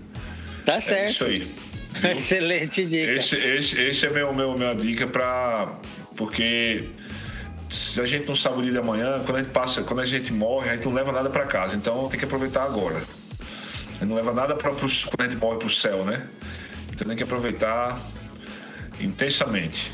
Tá 0.65 0.81
certo. 0.81 1.03
É 1.03 1.11
isso 1.11 1.25
aí. 1.25 1.55
Excelente 2.19 2.87
dica. 2.87 3.13
Esse, 3.13 3.37
esse, 3.37 3.81
esse 3.81 4.07
é 4.07 4.11
meu, 4.11 4.33
meu, 4.33 4.55
minha 4.55 4.75
dica 4.75 5.07
para 5.07 5.79
porque 6.17 6.85
se 7.71 8.01
a 8.01 8.07
gente 8.07 8.27
não 8.27 8.37
sabe 8.37 8.59
o 8.59 8.63
dia 8.63 8.73
de 8.73 8.79
amanhã, 8.79 9.23
quando 9.25 9.39
a 9.39 9.43
gente 9.43 9.53
passa, 9.53 9.83
quando 9.83 10.01
a 10.01 10.05
gente 10.05 10.33
morre, 10.33 10.69
a 10.69 10.77
gente 10.77 10.85
não 10.87 10.93
leva 10.93 11.11
nada 11.11 11.31
para 11.31 11.47
casa. 11.47 11.75
Então 11.75 12.09
tem 12.09 12.19
que 12.19 12.27
aproveitar 12.27 12.65
agora. 12.65 13.01
Não 14.01 14.17
leva 14.17 14.33
nada 14.33 14.55
para 14.55 14.71
quando 14.71 14.85
a 15.19 15.23
gente 15.25 15.37
morre 15.37 15.59
para 15.59 15.69
o 15.69 15.71
céu, 15.71 16.05
né? 16.05 16.25
Então 16.93 17.07
tem 17.07 17.17
que 17.17 17.23
aproveitar 17.23 18.01
intensamente. 19.01 19.93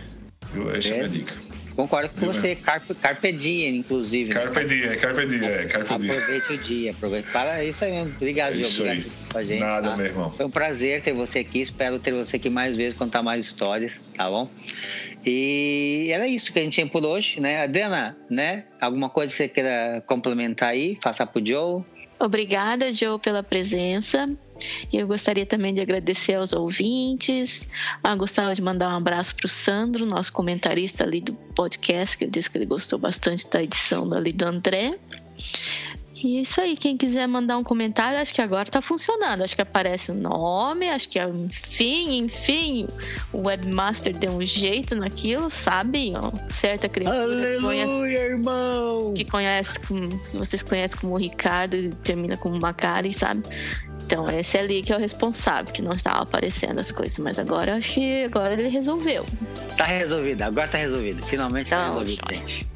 Viu? 0.53 0.75
Essa 0.75 0.89
é, 0.89 0.91
é 0.91 0.95
a 0.95 0.97
minha 0.97 1.09
dica. 1.09 1.47
Concordo 1.77 2.09
com 2.09 2.25
você, 2.25 2.57
carpe, 2.57 2.95
carpe 2.95 3.31
diem, 3.33 3.77
inclusive. 3.77 4.33
Né? 4.33 4.41
Carpe 4.41 4.61
né? 4.61 4.65
diem, 4.65 4.99
carpe 4.99 5.27
diem, 5.27 5.45
é, 5.45 5.65
carpe 5.67 5.99
diem. 5.99 6.11
Aproveite 6.11 6.53
o 6.53 6.59
dia, 6.59 6.91
aproveite. 6.93 7.31
Para 7.31 7.63
isso 7.63 7.85
aí 7.85 7.93
mesmo. 7.93 8.15
Obrigado, 8.17 8.55
é 8.55 8.57
isso 8.57 8.81
Obrigado 8.81 9.13
com 9.31 9.39
a 9.39 9.43
gente. 9.43 9.61
Nada, 9.61 9.91
tá? 9.91 9.97
meu 9.97 10.07
irmão. 10.07 10.33
Foi 10.33 10.47
um 10.47 10.51
prazer 10.51 11.03
ter 11.03 11.13
você 11.13 11.41
aqui. 11.41 11.61
Espero 11.61 11.99
ter 11.99 12.13
você 12.13 12.37
aqui 12.37 12.49
mais 12.49 12.75
vezes, 12.75 12.97
contar 12.97 13.23
mais 13.23 13.45
histórias, 13.45 14.03
tá 14.17 14.31
bom? 14.31 14.49
E 15.25 16.09
era 16.11 16.27
isso 16.27 16.51
que 16.51 16.59
a 16.59 16.63
gente 16.63 16.73
tinha 16.73 16.87
por 16.87 17.05
hoje, 17.05 17.41
né? 17.41 17.63
Adriana, 17.63 18.17
né? 18.31 18.65
Alguma 18.81 19.11
coisa 19.11 19.31
que 19.31 19.37
você 19.37 19.49
queira 19.49 20.03
complementar 20.07 20.71
aí? 20.71 20.99
Faça 21.03 21.27
pro 21.27 21.45
Joe. 21.45 21.85
Obrigada, 22.19 22.91
Joe, 22.93 23.19
pela 23.19 23.43
presença. 23.43 24.29
Eu 24.91 25.07
gostaria 25.07 25.45
também 25.45 25.75
de 25.75 25.83
agradecer 25.83 26.35
aos 26.35 26.53
ouvintes. 26.53 27.69
Ah, 28.03 28.17
gostava 28.17 28.55
de 28.55 28.63
mandar 28.63 28.89
um 28.89 28.97
abraço 28.97 29.37
para 29.37 29.47
o 29.47 29.49
Sandro, 29.49 30.07
nosso 30.07 30.33
comentarista 30.33 31.05
ali 31.05 31.21
do 31.21 31.35
podcast, 31.35 32.17
que 32.17 32.25
eu 32.25 32.31
disse 32.31 32.51
que 32.51 32.57
ele 32.57 32.65
gostou 32.65 32.99
bastante 32.99 33.47
da 33.49 33.63
edição 33.63 34.11
ali 34.15 34.33
do 34.33 34.47
André. 34.47 34.99
E 36.27 36.39
é 36.39 36.41
isso 36.41 36.61
aí, 36.61 36.77
quem 36.77 36.97
quiser 36.97 37.29
mandar 37.29 37.57
um 37.57 37.63
comentário, 37.63 38.19
acho 38.19 38.35
que 38.35 38.43
agora 38.43 38.69
tá 38.69 38.83
funcionando. 38.83 39.43
Acho 39.43 39.55
que 39.55 39.63
aparece 39.63 40.11
o 40.11 40.15
nome, 40.15 40.89
acho 40.89 41.09
que 41.09 41.21
enfim, 41.23 42.19
enfim, 42.19 42.89
o 43.33 43.47
webmaster 43.47 44.13
deu 44.13 44.33
um 44.33 44.45
jeito 44.45 44.97
naquilo, 44.97 45.49
sabe? 45.51 46.15
Ó, 46.17 46.33
certa 46.51 46.89
criatura 46.89 47.23
Aleluia, 47.23 47.87
conhece, 47.87 48.17
irmão! 48.17 49.15
Que 49.15 49.25
conhece, 49.25 49.79
que 49.79 50.37
vocês 50.37 50.65
conhecem 50.65 50.99
como 50.99 51.17
Ricardo 51.17 51.77
e 51.77 51.91
termina 52.03 52.37
como 52.37 52.59
Macari, 52.59 53.13
sabe? 53.13 53.45
Então, 54.05 54.29
esse 54.29 54.59
ali 54.59 54.83
que 54.83 54.93
é 54.93 54.97
o 54.97 54.99
responsável, 54.99 55.73
que 55.73 55.81
não 55.81 55.93
estava 55.93 56.25
aparecendo 56.25 56.81
as 56.81 56.91
coisas, 56.91 57.17
mas 57.19 57.39
agora 57.39 57.77
acho 57.77 57.95
que 57.95 58.25
agora 58.25 58.55
ele 58.55 58.69
resolveu. 58.69 59.25
Tá 59.77 59.85
resolvido, 59.85 60.43
agora 60.43 60.67
tá 60.67 60.79
resolvido. 60.79 61.25
Finalmente 61.25 61.71
tá, 61.71 61.77
tá 61.77 61.87
resolvido, 61.87 62.23
gente. 62.33 62.76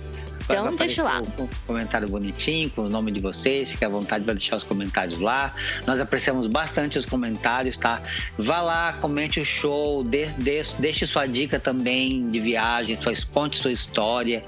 Então, 0.53 0.77
deixa 0.77 1.03
lá. 1.03 1.23
Um 1.39 1.49
comentário 1.67 2.09
bonitinho 2.09 2.71
com 2.71 2.83
o 2.83 2.89
nome 2.89 3.11
de 3.13 3.21
vocês. 3.21 3.69
Fique 3.69 3.85
à 3.85 3.89
vontade 3.89 4.25
para 4.25 4.35
deixar 4.35 4.57
os 4.57 4.65
comentários 4.65 5.19
lá. 5.19 5.55
Nós 5.87 6.01
apreciamos 6.01 6.47
bastante 6.47 6.99
os 6.99 7.07
comentários, 7.07 7.77
tá? 7.77 8.03
Vá 8.39 8.61
lá, 8.61 8.93
comente 8.95 9.41
o 9.41 9.45
show, 9.45 10.03
de, 10.03 10.27
de, 10.27 10.63
deixe 10.79 11.07
sua 11.07 11.27
dica 11.27 11.59
também 11.59 12.31
de 12.31 12.41
viagem, 12.41 13.01
sua, 13.01 13.13
conte 13.33 13.59
sua 13.59 13.73
história, 13.73 14.43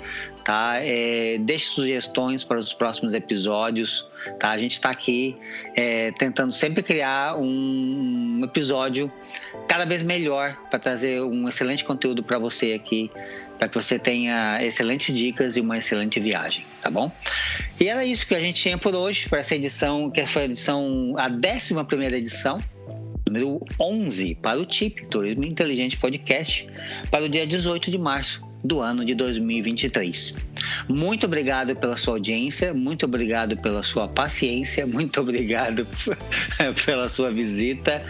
tá? 0.45 0.77
É, 0.81 1.39
deixe 1.39 1.67
sugestões 1.67 2.45
para 2.45 2.59
os 2.59 2.73
próximos 2.73 3.15
episódios, 3.15 4.07
tá? 4.39 4.51
A 4.51 4.59
gente 4.59 4.73
está 4.73 4.91
aqui 4.91 5.37
é, 5.77 6.13
tentando 6.13 6.53
sempre 6.53 6.83
criar 6.83 7.37
um 7.37 8.41
episódio 8.45 9.11
cada 9.69 9.85
vez 9.85 10.03
melhor 10.03 10.57
para 10.71 10.79
trazer 10.79 11.21
um 11.23 11.49
excelente 11.49 11.85
conteúdo 11.85 12.23
para 12.23 12.39
você 12.39 12.73
aqui, 12.73 13.11
para 13.59 13.69
que 13.69 13.75
você 13.75 13.99
tenha 13.99 14.59
excelentes 14.63 15.15
dicas 15.15 15.57
e 15.57 15.61
uma 15.61 15.79
excelente 15.79 16.19
viagem, 16.19 16.65
tá 16.81 16.91
bom? 16.91 17.11
E 17.81 17.89
era 17.89 18.05
isso 18.05 18.27
que 18.27 18.35
a 18.35 18.41
gente 18.41 18.61
tinha 18.61 18.79
por 18.79 18.95
hoje, 18.95 19.29
para 19.29 19.39
essa 19.39 19.55
edição, 19.55 20.11
que 20.11 20.27
foi 20.27 20.43
a 20.43 20.45
edição, 20.47 21.15
a 21.17 21.29
11 21.29 21.85
primeira 21.87 22.17
edição, 22.17 22.59
número 23.27 23.65
11 23.81 24.35
para 24.37 24.59
o 24.59 24.67
TIP, 24.67 25.07
Turismo 25.07 25.45
Inteligente 25.45 25.97
Podcast, 25.97 26.67
para 27.11 27.25
o 27.25 27.29
dia 27.29 27.47
18 27.47 27.91
de 27.91 27.99
março 27.99 28.43
do 28.65 28.81
ano 28.81 29.05
de 29.05 29.15
2023. 29.15 30.52
Muito 30.89 31.27
obrigado 31.27 31.75
pela 31.77 31.97
sua 31.97 32.15
audiência, 32.15 32.75
muito 32.75 33.07
obrigado 33.07 33.57
pela 33.57 33.83
sua 33.83 34.09
paciência, 34.09 34.87
muito 34.87 35.21
obrigado 35.21 35.87
pela 36.85 37.09
sua 37.09 37.31
visita. 37.31 38.03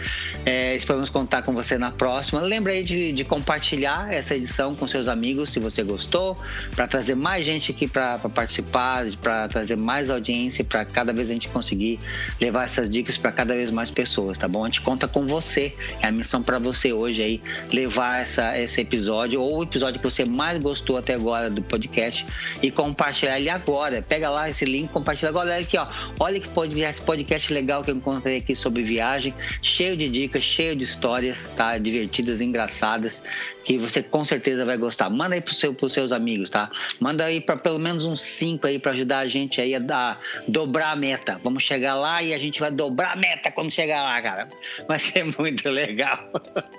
É, 0.45 0.75
esperamos 0.75 1.09
contar 1.09 1.41
com 1.41 1.53
você 1.53 1.77
na 1.77 1.91
próxima. 1.91 2.41
Lembra 2.41 2.73
aí 2.73 2.83
de, 2.83 3.11
de 3.11 3.23
compartilhar 3.23 4.13
essa 4.13 4.35
edição 4.35 4.75
com 4.75 4.87
seus 4.87 5.07
amigos 5.07 5.51
se 5.51 5.59
você 5.59 5.83
gostou, 5.83 6.37
para 6.75 6.87
trazer 6.87 7.15
mais 7.15 7.45
gente 7.45 7.71
aqui 7.71 7.87
para 7.87 8.17
participar, 8.19 9.05
para 9.21 9.47
trazer 9.47 9.77
mais 9.77 10.09
audiência, 10.09 10.63
para 10.63 10.85
cada 10.85 11.13
vez 11.13 11.29
a 11.29 11.33
gente 11.33 11.49
conseguir 11.49 11.99
levar 12.39 12.63
essas 12.63 12.89
dicas 12.89 13.17
para 13.17 13.31
cada 13.31 13.55
vez 13.55 13.71
mais 13.71 13.91
pessoas, 13.91 14.37
tá 14.37 14.47
bom? 14.47 14.63
A 14.63 14.67
gente 14.67 14.81
conta 14.81 15.07
com 15.07 15.25
você. 15.25 15.73
É 16.01 16.07
a 16.07 16.11
missão 16.11 16.41
para 16.41 16.59
você 16.59 16.91
hoje 16.91 17.21
aí 17.21 17.41
levar 17.71 18.21
essa, 18.21 18.57
esse 18.57 18.81
episódio 18.81 19.41
ou 19.41 19.59
o 19.59 19.63
episódio 19.63 19.99
que 19.99 20.05
você 20.05 20.25
mais 20.25 20.59
gostou 20.59 20.97
até 20.97 21.13
agora 21.13 21.49
do 21.49 21.61
podcast 21.61 22.25
e 22.61 22.71
compartilhar 22.71 23.39
ele 23.39 23.49
agora. 23.49 24.01
Pega 24.01 24.29
lá 24.29 24.49
esse 24.49 24.65
link, 24.65 24.89
compartilha 24.89 25.29
agora. 25.29 25.51
Olha 25.51 25.59
aqui, 25.59 25.77
ó. 25.77 25.87
Olha 26.19 26.39
que 26.39 26.47
podcast, 26.47 27.01
podcast 27.01 27.53
legal 27.53 27.83
que 27.83 27.91
eu 27.91 27.95
encontrei 27.95 28.37
aqui 28.37 28.55
sobre 28.55 28.83
viagem, 28.83 29.33
cheio 29.61 29.95
de 29.97 30.09
dicas, 30.09 30.43
cheio 30.43 30.75
de 30.75 30.83
histórias, 30.83 31.51
tá? 31.55 31.77
Divertidas, 31.77 32.41
engraçadas, 32.41 33.23
que 33.63 33.77
você 33.77 34.03
com 34.03 34.23
certeza 34.25 34.65
vai 34.65 34.77
gostar. 34.77 35.09
Manda 35.09 35.35
aí 35.35 35.41
pro 35.41 35.53
seu, 35.53 35.73
pros 35.73 35.93
seus 35.93 36.11
amigos, 36.11 36.49
tá? 36.49 36.69
Manda 36.99 37.25
aí 37.25 37.41
para 37.41 37.57
pelo 37.57 37.79
menos 37.79 38.05
uns 38.05 38.21
cinco 38.21 38.67
aí 38.67 38.79
para 38.79 38.91
ajudar 38.91 39.19
a 39.19 39.27
gente 39.27 39.61
aí 39.61 39.75
a, 39.75 39.79
a 39.91 40.17
dobrar 40.47 40.91
a 40.91 40.95
meta. 40.95 41.39
Vamos 41.43 41.63
chegar 41.63 41.95
lá 41.95 42.21
e 42.21 42.33
a 42.33 42.37
gente 42.37 42.59
vai 42.59 42.71
dobrar 42.71 43.13
a 43.13 43.15
meta 43.15 43.51
quando 43.51 43.71
chegar 43.71 44.03
lá, 44.03 44.21
cara. 44.21 44.47
Vai 44.87 44.99
ser 44.99 45.23
muito 45.37 45.69
legal. 45.69 46.29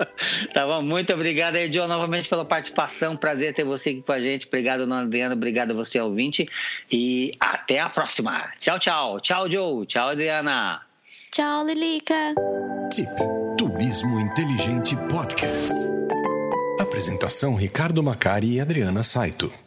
tá 0.53 0.66
bom? 0.66 0.82
Muito 0.82 1.12
obrigado 1.12 1.57
aí, 1.57 1.68
John, 1.68 1.89
novamente 1.89 2.28
pela 2.28 2.45
participação. 2.45 3.16
Prazer 3.16 3.53
ter 3.53 3.64
você 3.64 3.91
aqui 3.91 4.03
com 4.03 4.12
a 4.12 4.20
gente. 4.20 4.47
Obrigado, 4.47 4.93
Adriana. 4.93 5.35
Obrigado 5.35 5.72
a 5.72 5.74
você, 5.74 6.01
ouvinte. 6.01 6.49
E 6.91 7.32
até 7.41 7.80
a 7.80 7.89
próxima. 7.89 8.51
Tchau, 8.59 8.78
tchau. 8.78 9.20
Tchau, 9.20 9.51
Joe. 9.51 9.87
Tchau, 9.87 10.09
Adriana. 10.09 10.80
Tchau, 11.30 11.66
Lilica. 11.66 12.35
Tip 12.93 13.09
Turismo 13.57 14.20
Inteligente 14.20 14.97
Podcast. 15.09 16.13
Apresentação 16.79 17.55
Ricardo 17.55 18.03
Macari 18.03 18.55
e 18.55 18.61
Adriana 18.61 19.05
Saito. 19.05 19.63